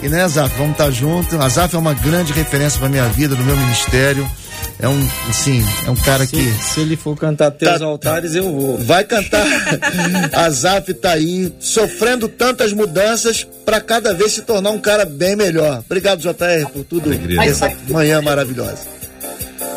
E 0.03 0.09
né, 0.09 0.27
Zaf, 0.29 0.57
vamos 0.57 0.73
estar 0.73 0.91
juntos. 0.91 1.39
A 1.39 1.49
Zaf 1.49 1.75
é 1.75 1.79
uma 1.79 1.93
grande 1.93 2.33
referência 2.33 2.79
para 2.79 2.89
minha 2.89 3.07
vida, 3.09 3.35
no 3.35 3.45
meu 3.45 3.57
ministério 3.57 4.27
é 4.79 4.89
um, 4.89 5.09
assim, 5.29 5.63
é 5.87 5.91
um 5.91 5.97
cara 5.97 6.25
se, 6.25 6.33
que. 6.33 6.65
Se 6.65 6.81
ele 6.81 6.97
for 6.97 7.17
cantar 7.17 7.51
teus 7.51 7.79
tá, 7.79 7.85
altares, 7.85 8.35
eu 8.35 8.45
vou. 8.45 8.79
Vai 8.79 9.05
cantar. 9.05 9.47
a 10.33 10.51
Zaf 10.51 10.93
tá 10.95 11.13
aí, 11.13 11.53
sofrendo 11.61 12.29
tantas 12.29 12.73
mudanças 12.73 13.47
para 13.65 13.81
cada 13.81 14.15
vez 14.15 14.33
se 14.33 14.43
tornar 14.43 14.71
um 14.71 14.79
cara 14.79 15.05
bem 15.05 15.37
melhor. 15.37 15.83
Obrigado, 15.85 16.21
JR, 16.21 16.67
por 16.73 16.85
tudo. 16.85 17.11
Alegria. 17.11 17.43
Essa 17.43 17.71
manhã 17.89 18.23
maravilhosa. 18.23 19.00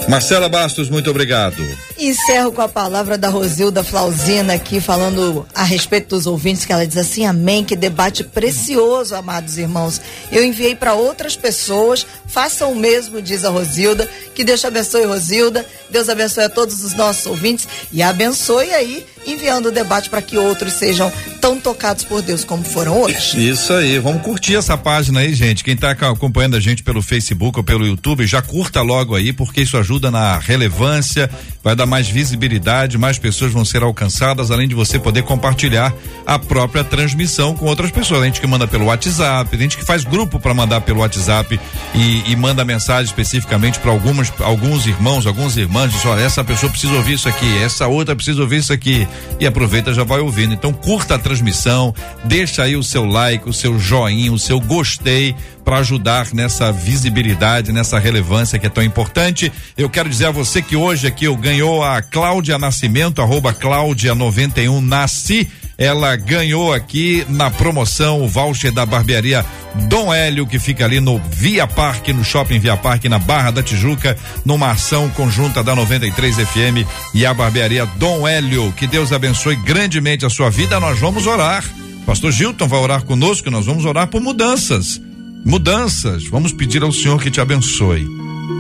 Marcela 0.09 0.49
Bastos, 0.49 0.89
muito 0.89 1.09
obrigado. 1.09 1.63
Encerro 2.03 2.51
com 2.51 2.61
a 2.61 2.67
palavra 2.67 3.17
da 3.17 3.29
Rosilda 3.29 3.81
Flauzina 3.81 4.55
aqui, 4.55 4.81
falando 4.81 5.47
a 5.55 5.63
respeito 5.63 6.09
dos 6.09 6.27
ouvintes, 6.27 6.65
que 6.65 6.73
ela 6.73 6.85
diz 6.85 6.97
assim: 6.97 7.25
Amém, 7.25 7.63
que 7.63 7.77
debate 7.77 8.25
precioso, 8.25 9.15
amados 9.15 9.57
irmãos. 9.57 10.01
Eu 10.29 10.43
enviei 10.43 10.75
para 10.75 10.95
outras 10.95 11.37
pessoas, 11.37 12.05
façam 12.27 12.73
o 12.73 12.75
mesmo, 12.75 13.21
diz 13.21 13.45
a 13.45 13.49
Rosilda. 13.49 14.09
Que 14.35 14.43
Deus 14.43 14.59
te 14.59 14.67
abençoe, 14.67 15.05
Rosilda. 15.05 15.65
Deus 15.89 16.09
abençoe 16.09 16.43
a 16.43 16.49
todos 16.49 16.83
os 16.83 16.93
nossos 16.93 17.25
ouvintes 17.25 17.67
e 17.89 18.03
abençoe 18.03 18.73
aí 18.73 19.05
enviando 19.25 19.67
o 19.67 19.71
debate 19.71 20.09
para 20.09 20.21
que 20.21 20.37
outros 20.37 20.73
sejam 20.73 21.11
tão 21.39 21.59
tocados 21.59 22.03
por 22.03 22.21
Deus 22.21 22.43
como 22.43 22.63
foram 22.63 23.01
hoje. 23.01 23.49
Isso 23.49 23.73
aí, 23.73 23.99
vamos 23.99 24.21
curtir 24.21 24.55
essa 24.55 24.77
página 24.77 25.21
aí, 25.21 25.33
gente. 25.33 25.63
Quem 25.63 25.73
está 25.73 25.91
acompanhando 25.91 26.55
a 26.55 26.59
gente 26.59 26.83
pelo 26.83 27.01
Facebook 27.01 27.57
ou 27.57 27.63
pelo 27.63 27.85
YouTube, 27.85 28.25
já 28.25 28.41
curta 28.41 28.81
logo 28.81 29.15
aí, 29.15 29.31
porque 29.31 29.61
isso 29.61 29.77
ajuda 29.77 30.11
na 30.11 30.37
relevância, 30.37 31.29
vai 31.63 31.75
dar 31.75 31.85
mais 31.93 32.09
visibilidade, 32.09 32.97
mais 32.97 33.19
pessoas 33.19 33.53
vão 33.53 33.63
ser 33.63 33.83
alcançadas, 33.83 34.49
além 34.49 34.67
de 34.67 34.73
você 34.73 34.97
poder 34.97 35.21
compartilhar 35.21 35.93
a 36.25 36.39
própria 36.39 36.83
transmissão 36.83 37.53
com 37.53 37.67
outras 37.67 37.91
pessoas. 37.91 38.23
A 38.23 38.25
gente 38.25 38.41
que 38.41 38.47
manda 38.47 38.65
pelo 38.65 38.85
WhatsApp, 38.85 39.55
a 39.55 39.59
gente 39.59 39.77
que 39.77 39.85
faz 39.85 40.03
grupo 40.03 40.39
para 40.39 40.55
mandar 40.55 40.81
pelo 40.81 41.01
WhatsApp 41.01 41.59
e, 41.93 42.31
e 42.31 42.35
manda 42.35 42.65
mensagem 42.65 43.05
especificamente 43.05 43.77
para 43.77 43.91
algumas 43.91 44.33
alguns 44.39 44.87
irmãos, 44.87 45.27
algumas 45.27 45.55
irmãs, 45.55 45.91
diz, 45.91 46.03
olha, 46.03 46.21
essa 46.21 46.43
pessoa 46.43 46.71
precisa 46.71 46.93
ouvir 46.93 47.13
isso 47.13 47.29
aqui, 47.29 47.57
essa 47.59 47.85
outra 47.85 48.15
precisa 48.15 48.41
ouvir 48.41 48.57
isso 48.57 48.73
aqui 48.73 49.07
e 49.39 49.45
aproveita 49.45 49.93
já 49.93 50.03
vai 50.03 50.19
ouvindo. 50.19 50.51
Então 50.51 50.73
curta 50.73 51.13
a 51.13 51.19
transmissão, 51.19 51.93
deixa 52.23 52.63
aí 52.63 52.75
o 52.75 52.81
seu 52.81 53.05
like, 53.05 53.47
o 53.47 53.53
seu 53.53 53.77
joinha, 53.77 54.33
o 54.33 54.39
seu 54.39 54.59
gostei 54.59 55.35
para 55.63 55.77
ajudar 55.77 56.33
nessa 56.33 56.71
visibilidade, 56.71 57.71
nessa 57.71 57.99
relevância 57.99 58.59
que 58.59 58.67
é 58.67 58.69
tão 58.69 58.83
importante. 58.83 59.51
Eu 59.77 59.89
quero 59.89 60.09
dizer 60.09 60.27
a 60.27 60.31
você 60.31 60.61
que 60.61 60.75
hoje 60.75 61.07
aqui 61.07 61.25
eu 61.25 61.35
ganhou 61.35 61.83
a 61.83 62.01
Cláudia 62.01 62.57
Nascimento, 62.57 63.21
arroba 63.21 63.53
Cláudia 63.53 64.13
91 64.13 64.81
Nasci 64.81 65.49
ela 65.77 66.15
ganhou 66.15 66.71
aqui 66.71 67.25
na 67.29 67.49
promoção 67.49 68.21
o 68.21 68.27
voucher 68.27 68.71
da 68.71 68.85
barbearia 68.85 69.45
Dom 69.89 70.13
Hélio, 70.13 70.45
que 70.45 70.59
fica 70.59 70.85
ali 70.85 70.99
no 70.99 71.17
Via 71.17 71.65
Parque, 71.65 72.13
no 72.13 72.23
Shopping 72.23 72.59
Via 72.59 72.77
Parque, 72.77 73.09
na 73.09 73.17
Barra 73.17 73.51
da 73.51 73.63
Tijuca, 73.63 74.15
numa 74.45 74.71
ação 74.71 75.09
conjunta 75.09 75.63
da 75.63 75.75
93 75.75 76.35
FM 76.35 76.87
e 77.13 77.25
a 77.25 77.33
barbearia 77.33 77.85
Dom 77.97 78.27
Hélio. 78.27 78.71
Que 78.73 78.85
Deus 78.85 79.11
abençoe 79.11 79.55
grandemente 79.55 80.25
a 80.25 80.29
sua 80.29 80.49
vida. 80.49 80.79
Nós 80.79 80.99
vamos 80.99 81.25
orar. 81.25 81.65
Pastor 82.05 82.31
Gilton 82.31 82.67
vai 82.67 82.79
orar 82.79 83.03
conosco, 83.03 83.49
nós 83.49 83.65
vamos 83.65 83.85
orar 83.85 84.07
por 84.07 84.21
mudanças. 84.21 85.01
Mudanças. 85.45 86.25
Vamos 86.27 86.53
pedir 86.53 86.83
ao 86.83 86.91
Senhor 86.91 87.21
que 87.21 87.29
te 87.29 87.41
abençoe. 87.41 88.07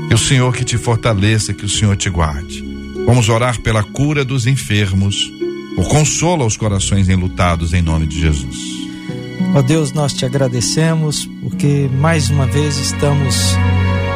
Que 0.07 0.15
o 0.15 0.17
Senhor 0.17 0.53
que 0.53 0.63
te 0.63 0.77
fortaleça, 0.77 1.53
que 1.53 1.65
o 1.65 1.69
Senhor 1.69 1.95
te 1.95 2.09
guarde. 2.09 2.63
Vamos 3.05 3.29
orar 3.29 3.59
pela 3.61 3.83
cura 3.83 4.23
dos 4.23 4.47
enfermos 4.47 5.31
por 5.75 5.87
consolo 5.87 6.43
aos 6.43 6.55
corações 6.55 7.09
enlutados 7.09 7.73
em 7.73 7.81
nome 7.81 8.05
de 8.05 8.19
Jesus. 8.19 8.57
Ó 9.55 9.61
Deus, 9.61 9.91
nós 9.91 10.13
te 10.13 10.25
agradecemos 10.25 11.29
porque 11.41 11.89
mais 11.99 12.29
uma 12.29 12.45
vez 12.45 12.77
estamos 12.77 13.35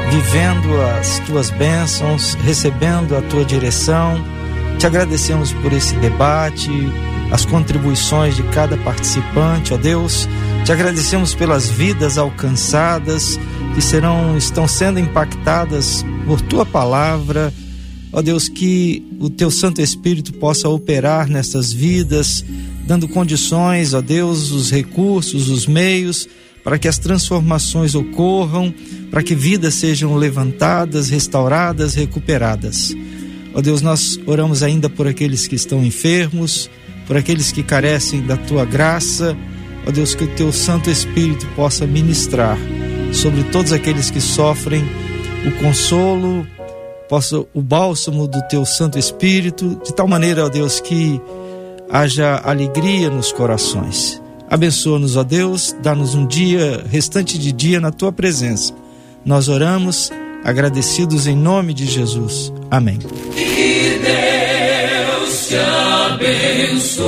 vivendo 0.09 0.81
as 0.97 1.19
tuas 1.19 1.49
bênçãos, 1.49 2.35
recebendo 2.35 3.15
a 3.15 3.21
tua 3.21 3.43
direção. 3.43 4.23
Te 4.77 4.85
agradecemos 4.85 5.51
por 5.53 5.73
esse 5.73 5.95
debate, 5.95 6.71
as 7.31 7.45
contribuições 7.45 8.35
de 8.35 8.43
cada 8.43 8.77
participante, 8.77 9.73
ó 9.73 9.77
Deus. 9.77 10.27
Te 10.67 10.73
agradecemos 10.73 11.33
pelas 11.33 11.69
vidas 11.69 12.17
alcançadas 12.17 13.39
que 13.73 13.81
serão 13.81 14.37
estão 14.37 14.67
sendo 14.67 14.99
impactadas 14.99 16.03
por 16.25 16.41
tua 16.41 16.65
palavra 16.65 17.53
Ó 18.11 18.21
Deus, 18.21 18.49
que 18.49 19.03
o 19.19 19.29
teu 19.29 19.51
Santo 19.51 19.81
Espírito 19.81 20.33
possa 20.33 20.67
operar 20.67 21.29
nessas 21.29 21.71
vidas, 21.71 22.43
dando 22.85 23.07
condições, 23.07 23.93
ó 23.93 24.01
Deus, 24.01 24.51
os 24.51 24.71
recursos, 24.71 25.49
os 25.49 25.67
meios 25.67 26.27
para 26.63 26.77
que 26.77 26.87
as 26.87 26.97
transformações 26.97 27.95
ocorram, 27.95 28.73
para 29.09 29.23
que 29.23 29.33
vidas 29.33 29.75
sejam 29.75 30.15
levantadas, 30.15 31.09
restauradas, 31.09 31.93
recuperadas. 31.93 32.93
Ó 33.53 33.61
Deus, 33.61 33.81
nós 33.81 34.19
oramos 34.25 34.63
ainda 34.63 34.89
por 34.89 35.07
aqueles 35.07 35.47
que 35.47 35.55
estão 35.55 35.81
enfermos, 35.85 36.69
por 37.05 37.15
aqueles 37.15 37.53
que 37.53 37.63
carecem 37.63 38.21
da 38.25 38.35
tua 38.35 38.65
graça. 38.65 39.37
Ó 39.87 39.91
Deus, 39.91 40.13
que 40.13 40.25
o 40.25 40.27
teu 40.35 40.51
Santo 40.51 40.89
Espírito 40.89 41.47
possa 41.55 41.87
ministrar 41.87 42.57
sobre 43.13 43.43
todos 43.45 43.71
aqueles 43.71 44.09
que 44.09 44.19
sofrem 44.19 44.83
o 45.45 45.51
consolo, 45.63 46.45
possa 47.07 47.39
o 47.53 47.61
bálsamo 47.61 48.27
do 48.27 48.41
teu 48.49 48.65
Santo 48.65 48.99
Espírito, 48.99 49.79
de 49.85 49.95
tal 49.95 50.05
maneira, 50.05 50.45
ó 50.45 50.49
Deus, 50.49 50.81
que 50.81 51.21
haja 51.89 52.41
alegria 52.43 53.09
nos 53.09 53.31
corações. 53.31 54.21
Abençoa-nos, 54.49 55.15
ó 55.15 55.23
Deus, 55.23 55.73
dá-nos 55.81 56.15
um 56.15 56.27
dia, 56.27 56.83
restante 56.89 57.37
de 57.37 57.53
dia 57.53 57.79
na 57.79 57.91
tua 57.91 58.11
presença. 58.11 58.73
Nós 59.23 59.47
oramos, 59.47 60.11
agradecidos 60.43 61.27
em 61.27 61.35
nome 61.35 61.73
de 61.73 61.85
Jesus. 61.85 62.51
Amém. 62.69 62.97
Que 62.97 64.01
Deus 64.03 65.47
te 65.47 65.55
abençoe. 66.11 67.07